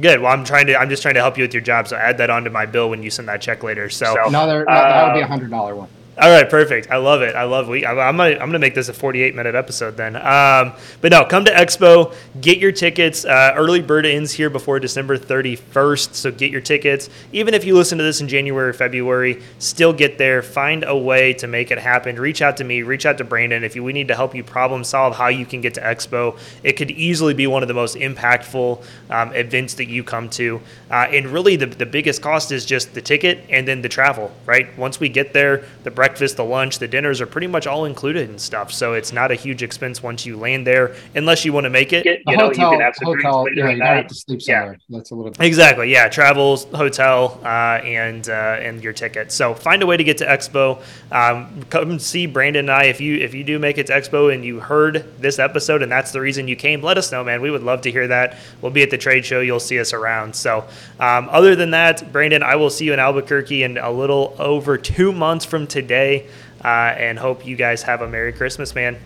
Good. 0.00 0.20
Well, 0.20 0.32
I'm 0.32 0.44
trying 0.44 0.68
to. 0.68 0.76
I'm 0.76 0.88
just 0.88 1.02
trying 1.02 1.14
to 1.14 1.20
help 1.20 1.36
you 1.36 1.42
with 1.42 1.52
your 1.52 1.62
job. 1.62 1.88
So 1.88 1.96
add 1.96 2.18
that 2.18 2.30
onto 2.30 2.50
my 2.50 2.66
bill 2.66 2.88
when 2.88 3.02
you 3.02 3.10
send 3.10 3.26
that 3.26 3.40
check 3.40 3.64
later. 3.64 3.90
So, 3.90 4.14
so 4.14 4.28
another 4.28 4.68
uh, 4.70 4.74
that 4.74 5.06
would 5.08 5.18
be 5.18 5.22
a 5.22 5.26
hundred 5.26 5.50
dollar 5.50 5.74
one. 5.74 5.88
All 6.18 6.28
right, 6.28 6.50
perfect. 6.50 6.90
I 6.90 6.96
love 6.96 7.22
it. 7.22 7.34
I 7.34 7.44
love. 7.44 7.68
We. 7.68 7.86
I'm 7.86 8.16
gonna. 8.16 8.32
I'm 8.32 8.38
gonna 8.38 8.58
make 8.58 8.74
this 8.74 8.88
a 8.88 8.92
48 8.92 9.34
minute 9.34 9.54
episode 9.54 9.96
then. 9.96 10.16
Um, 10.16 10.74
but 11.00 11.12
no, 11.12 11.24
come 11.24 11.46
to 11.46 11.52
Expo. 11.52 12.14
Get 12.40 12.58
your 12.58 12.72
tickets. 12.72 13.24
Uh, 13.24 13.54
early 13.56 13.80
bird 13.80 14.04
ends 14.04 14.32
here 14.32 14.50
before 14.50 14.80
December 14.80 15.16
31st. 15.16 16.14
So 16.14 16.30
get 16.30 16.50
your 16.50 16.60
tickets. 16.60 17.08
Even 17.32 17.54
if 17.54 17.64
you 17.64 17.74
listen 17.74 17.96
to 17.98 18.04
this 18.04 18.20
in 18.20 18.28
January 18.28 18.68
or 18.68 18.72
February, 18.72 19.40
still 19.60 19.92
get 19.92 20.18
there. 20.18 20.42
Find 20.42 20.84
a 20.84 20.96
way 20.96 21.32
to 21.34 21.46
make 21.46 21.70
it 21.70 21.78
happen. 21.78 22.16
Reach 22.16 22.42
out 22.42 22.58
to 22.58 22.64
me. 22.64 22.82
Reach 22.82 23.06
out 23.06 23.16
to 23.18 23.24
Brandon 23.24 23.64
if 23.64 23.74
you, 23.74 23.82
we 23.82 23.94
need 23.94 24.08
to 24.08 24.16
help 24.16 24.34
you 24.34 24.44
problem 24.44 24.84
solve 24.84 25.16
how 25.16 25.28
you 25.28 25.46
can 25.46 25.62
get 25.62 25.74
to 25.74 25.80
Expo. 25.80 26.38
It 26.62 26.72
could 26.72 26.90
easily 26.90 27.32
be 27.32 27.46
one 27.46 27.62
of 27.62 27.68
the 27.68 27.74
most 27.74 27.96
impactful 27.96 28.84
um, 29.08 29.32
events 29.32 29.74
that 29.74 29.88
you 29.88 30.04
come 30.04 30.28
to. 30.30 30.60
Uh, 30.90 31.06
and 31.10 31.28
really, 31.28 31.56
the 31.56 31.66
the 31.66 31.86
biggest 31.86 32.20
cost 32.20 32.52
is 32.52 32.66
just 32.66 32.92
the 32.92 33.00
ticket 33.00 33.46
and 33.48 33.66
then 33.66 33.80
the 33.80 33.88
travel. 33.88 34.32
Right. 34.44 34.76
Once 34.76 35.00
we 35.00 35.08
get 35.08 35.32
there, 35.32 35.64
the 35.84 35.90
breakfast 35.90 36.09
breakfast, 36.10 36.36
the 36.36 36.44
lunch, 36.44 36.80
the 36.80 36.88
dinners 36.88 37.20
are 37.20 37.26
pretty 37.26 37.46
much 37.46 37.68
all 37.68 37.84
included 37.84 38.28
and 38.28 38.40
stuff. 38.40 38.72
So 38.72 38.94
it's 38.94 39.12
not 39.12 39.30
a 39.30 39.36
huge 39.36 39.62
expense 39.62 40.02
once 40.02 40.26
you 40.26 40.36
land 40.36 40.66
there, 40.66 40.96
unless 41.14 41.44
you 41.44 41.52
want 41.52 41.64
to 41.64 41.70
make 41.70 41.92
it. 41.92 42.04
You 42.04 42.36
know, 42.36 42.46
hotel, 42.46 42.72
you 42.72 42.78
can 42.78 42.80
have 42.80 42.94
some 42.96 43.14
hotel, 43.14 43.46
yeah, 43.54 43.70
you 43.70 43.82
have 43.82 44.08
to 44.08 44.14
sleep 44.14 44.42
somewhere. 44.42 44.78
Yeah. 44.88 44.98
That's 44.98 45.12
a 45.12 45.14
little 45.14 45.30
bit. 45.30 45.46
Exactly. 45.46 45.92
Yeah, 45.92 46.08
travels, 46.08 46.64
hotel, 46.64 47.40
uh, 47.44 47.80
and 47.84 48.28
uh, 48.28 48.58
and 48.60 48.82
your 48.82 48.92
ticket. 48.92 49.30
So 49.30 49.54
find 49.54 49.84
a 49.84 49.86
way 49.86 49.96
to 49.96 50.02
get 50.02 50.18
to 50.18 50.26
Expo. 50.26 50.82
Um, 51.12 51.62
come 51.70 52.00
see 52.00 52.26
Brandon 52.26 52.60
and 52.60 52.70
I 52.70 52.84
if 52.84 53.00
you 53.00 53.16
if 53.18 53.32
you 53.32 53.44
do 53.44 53.60
make 53.60 53.78
it 53.78 53.86
to 53.86 53.92
Expo 53.92 54.34
and 54.34 54.44
you 54.44 54.58
heard 54.58 55.04
this 55.20 55.38
episode 55.38 55.82
and 55.82 55.92
that's 55.92 56.10
the 56.10 56.20
reason 56.20 56.48
you 56.48 56.56
came. 56.56 56.82
Let 56.82 56.98
us 56.98 57.12
know, 57.12 57.22
man. 57.22 57.40
We 57.40 57.52
would 57.52 57.62
love 57.62 57.82
to 57.82 57.90
hear 57.92 58.08
that. 58.08 58.36
We'll 58.60 58.72
be 58.72 58.82
at 58.82 58.90
the 58.90 58.98
trade 58.98 59.24
show. 59.24 59.40
You'll 59.40 59.60
see 59.60 59.78
us 59.78 59.92
around. 59.92 60.34
So 60.34 60.64
um, 60.98 61.28
other 61.30 61.54
than 61.54 61.70
that, 61.70 62.12
Brandon, 62.12 62.42
I 62.42 62.56
will 62.56 62.70
see 62.70 62.86
you 62.86 62.92
in 62.92 62.98
Albuquerque 62.98 63.62
in 63.62 63.78
a 63.78 63.90
little 63.90 64.34
over 64.38 64.76
two 64.76 65.12
months 65.12 65.44
from 65.44 65.66
today, 65.66 65.89
uh, 65.90 66.66
and 66.66 67.18
hope 67.18 67.46
you 67.46 67.56
guys 67.56 67.82
have 67.82 68.02
a 68.02 68.08
Merry 68.08 68.32
Christmas, 68.32 68.74
man. 68.74 68.98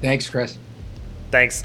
Thanks, 0.00 0.28
Chris. 0.28 0.58
Thanks. 1.30 1.62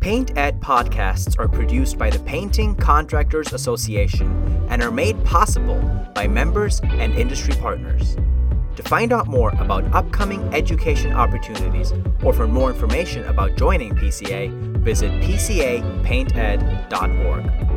Paint 0.00 0.36
Ed 0.36 0.60
podcasts 0.60 1.38
are 1.38 1.48
produced 1.48 1.96
by 1.96 2.10
the 2.10 2.18
Painting 2.20 2.74
Contractors 2.74 3.52
Association 3.52 4.66
and 4.68 4.82
are 4.82 4.90
made 4.90 5.22
possible 5.24 5.80
by 6.14 6.26
members 6.26 6.80
and 6.80 7.14
industry 7.14 7.54
partners. 7.54 8.16
To 8.76 8.82
find 8.82 9.12
out 9.12 9.28
more 9.28 9.50
about 9.58 9.84
upcoming 9.94 10.42
education 10.54 11.12
opportunities 11.12 11.92
or 12.24 12.32
for 12.32 12.48
more 12.48 12.70
information 12.70 13.24
about 13.26 13.56
joining 13.56 13.94
PCA, 13.94 14.50
visit 14.78 15.12
pcapainted.org. 15.20 17.71